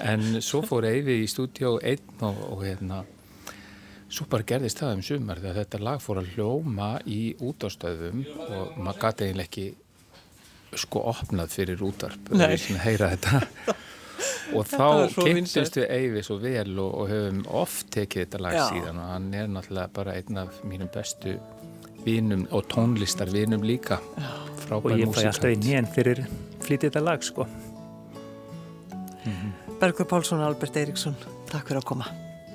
en 0.00 0.40
svo 0.42 0.62
fór 0.66 0.86
Eyvi 0.88 1.20
í 1.22 1.28
stúdíó 1.30 1.76
einn 1.82 2.24
og, 2.24 2.40
og 2.54 2.64
hérna 2.64 3.02
svo 4.12 4.26
bara 4.30 4.46
gerðist 4.46 4.82
það 4.82 4.96
um 4.96 5.04
sumar 5.06 5.40
þegar 5.40 5.62
þetta 5.62 5.80
lag 5.86 6.02
fór 6.04 6.20
að 6.22 6.34
hljóma 6.34 6.90
í 7.08 7.20
útástöðum 7.40 8.26
og 8.48 8.76
maður 8.78 9.00
gæti 9.06 9.28
eiginlega 9.28 9.48
ekki 9.48 9.66
sko 10.82 11.06
opnað 11.12 11.52
fyrir 11.52 11.82
útarp 11.84 12.32
að 12.32 12.58
heyra 12.84 13.14
þetta. 13.14 13.42
Og 14.52 14.66
þá 14.68 15.08
kynntist 15.16 15.76
við 15.78 15.86
Eyvi 15.90 16.22
svo 16.22 16.36
vel 16.42 16.74
og, 16.78 16.90
og 17.02 17.08
höfum 17.10 17.40
oft 17.62 17.88
tekið 17.94 18.24
þetta 18.24 18.40
lag 18.44 18.56
Já. 18.56 18.62
síðan 18.68 19.00
og 19.00 19.08
hann 19.08 19.28
er 19.34 19.48
náttúrulega 19.50 19.94
bara 19.96 20.14
einn 20.18 20.40
af 20.42 20.60
mínum 20.68 20.90
bestu 20.92 21.34
vinum 22.04 22.44
og 22.50 22.68
tónlistarvinum 22.70 23.64
líka. 23.66 23.98
Og 24.18 24.62
frábær 24.66 24.98
ég 25.00 25.10
fæ 25.14 25.24
alltaf 25.30 25.48
í 25.48 25.56
músikant 25.56 25.66
nén 25.66 25.90
fyrir 25.94 26.24
flytið 26.62 26.90
þetta 26.90 27.04
lag, 27.06 27.26
sko. 27.26 27.48
Bergur 29.82 30.06
Pálsson 30.06 30.38
og 30.38 30.46
Albert 30.46 30.76
Eiríksson, 30.78 31.16
takk 31.50 31.66
fyrir 31.66 31.80
að 31.80 31.86
koma. 31.88 32.04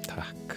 Takk 0.07 0.53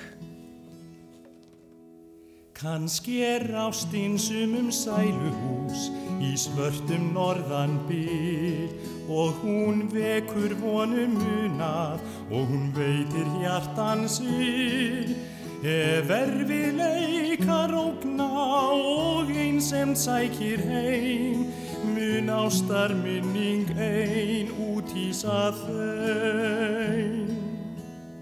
Kanski 2.60 3.16
er 3.26 3.42
ástinn 3.58 4.14
sumum 4.20 4.68
sæluhús 4.70 5.88
í 6.22 6.30
svörtum 6.38 7.08
norðan 7.16 7.74
byr 7.88 8.70
og 9.10 9.40
hún 9.42 9.86
vekur 9.90 10.54
vonum 10.60 11.18
munað 11.18 12.04
og 12.28 12.52
hún 12.52 12.68
veitir 12.76 13.26
hjartan 13.40 14.04
sér. 14.06 15.10
Ef 15.66 16.12
erfið 16.20 16.78
leikar 16.78 17.74
ógna 17.74 18.30
og 18.76 19.34
einsemt 19.34 19.98
sækir 19.98 20.62
heim, 20.70 21.48
mun 21.84 22.28
ástar 22.28 22.94
minning 22.94 23.68
ein 23.78 24.50
út 24.70 24.90
í 24.96 25.10
þau. 25.16 25.54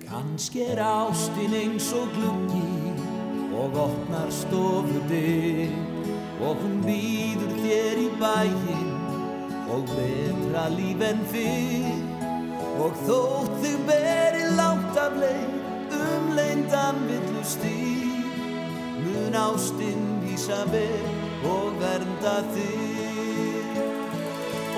Kannski 0.08 0.64
er 0.72 0.80
ástin 0.82 1.54
eins 1.58 1.90
og 1.92 2.08
gluggi 2.16 2.92
og 3.58 3.76
opnar 3.86 4.30
stofudyr 4.32 5.74
og 6.38 6.62
hún 6.62 6.78
býður 6.86 7.54
þér 7.62 8.02
í 8.04 8.08
bæinn 8.20 8.92
og 9.74 9.90
betra 9.94 10.68
líf 10.74 11.02
en 11.10 11.24
fyrr. 11.32 12.04
Og 12.78 12.94
þótt 13.06 13.56
þig 13.64 13.78
beri 13.88 14.44
langt 14.54 14.98
af 15.02 15.16
leið 15.18 15.58
um 15.98 16.28
leindan 16.36 17.00
villu 17.08 17.42
stíl 17.42 18.22
mun 19.02 19.34
ástin 19.34 20.04
vísa 20.22 20.62
vel 20.72 21.08
og 21.48 21.74
vernda 21.80 22.36
þig 22.54 22.87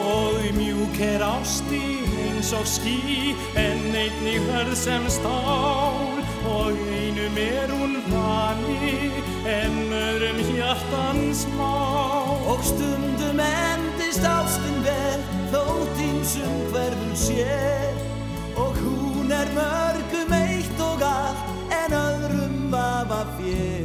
og 0.00 0.40
mjúk 0.56 1.00
er 1.04 1.22
ásti 1.24 1.82
eins 2.24 2.52
og 2.56 2.66
skí 2.66 3.34
en 3.56 3.80
einni 3.94 4.38
hörð 4.48 4.74
sem 4.74 5.04
stál. 5.08 6.20
Og 6.48 6.72
einum 6.72 7.36
er 7.36 7.68
hún 7.68 7.98
vani 8.08 9.10
en 9.44 9.76
öðrum 9.92 10.40
hjartans 10.54 11.46
má 11.56 11.76
og 12.48 12.64
stundum 12.64 13.40
endist 13.44 14.24
ástin 14.24 14.80
vel 14.84 15.20
þótt 15.52 16.00
ímsum 16.08 16.56
hverfum 16.72 17.14
sér 17.16 17.94
og 18.56 18.76
hún 18.80 19.32
er 19.32 19.52
mörgum 19.56 20.32
eitt 20.36 20.80
og 20.84 21.04
allt 21.04 21.44
en 21.82 21.96
öðrum 22.00 22.56
vafa 22.72 23.22
fér 23.36 23.79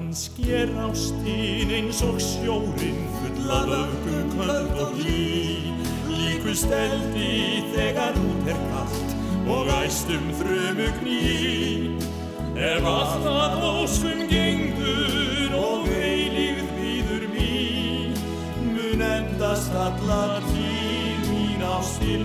Kannski 0.00 0.52
er 0.56 0.70
ástin 0.80 1.68
eins 1.76 1.98
og 2.02 2.16
sjórin 2.24 3.00
full 3.18 3.50
af 3.52 3.68
öfgum 3.68 4.30
köld 4.32 4.78
og 4.80 4.94
hlý. 4.96 5.60
Líku 6.08 6.54
steldi 6.56 7.60
þegar 7.74 8.16
út 8.16 8.48
er 8.48 8.60
kallt 8.70 9.10
og 9.44 9.68
æstum 9.84 10.24
þrömugný 10.38 11.20
Ef 12.56 12.88
allt 12.94 13.28
að 13.28 13.58
óskum 13.68 14.24
gengur 14.32 15.52
og 15.60 15.92
eilífð 15.92 16.72
býður 16.78 17.28
mín 17.36 18.16
mun 18.72 19.04
endast 19.04 19.76
allar 19.84 20.40
tíð 20.48 21.28
mín 21.28 21.68
ást 21.76 22.00
til 22.00 22.24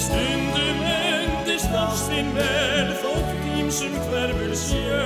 stundum 0.00 0.80
endist 0.88 1.72
ástin 1.76 2.30
vel 2.36 2.92
þótt 3.02 3.48
ímsum 3.58 3.96
hverfur 4.08 4.54
sjö 4.56 5.00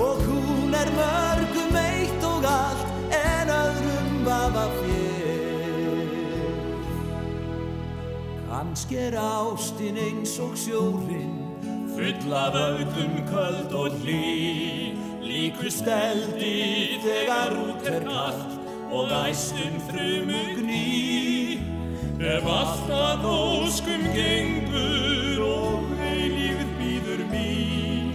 Og 0.00 0.22
hún 0.26 0.72
er 0.78 0.88
mörgum 0.96 1.76
eitt 1.76 2.24
og 2.24 2.46
allt 2.48 2.88
en 3.18 3.52
öðrum 3.56 4.14
vafa 4.28 4.66
fér 4.78 6.48
Kannski 8.48 9.00
er 9.08 9.18
ástin 9.20 10.00
eins 10.06 10.38
og 10.40 10.56
sjórin 10.56 11.36
Full 11.92 12.32
af 12.32 12.54
aukum 12.56 13.18
köld 13.28 13.74
og 13.76 13.98
hlý. 14.00 14.96
Líku 15.20 15.68
steldi 15.68 16.96
þegar 17.04 17.52
út 17.60 17.84
er 17.92 18.08
kallt 18.08 18.56
Og 18.92 19.12
æstum 19.26 19.76
frumugný 19.90 21.31
Ef 22.22 22.44
allt 22.46 22.90
að 22.94 23.24
óskum 23.26 24.02
gengur 24.14 25.40
Og 25.42 25.88
eilífð 26.06 26.68
býður 26.78 27.24
mín 27.32 28.12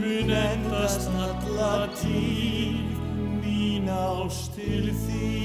Mun 0.00 0.32
endast 0.32 1.12
alla 1.12 1.84
tíð 2.00 3.02
Mín 3.44 3.92
ást 3.92 4.56
til 4.56 4.94
þín 5.04 5.43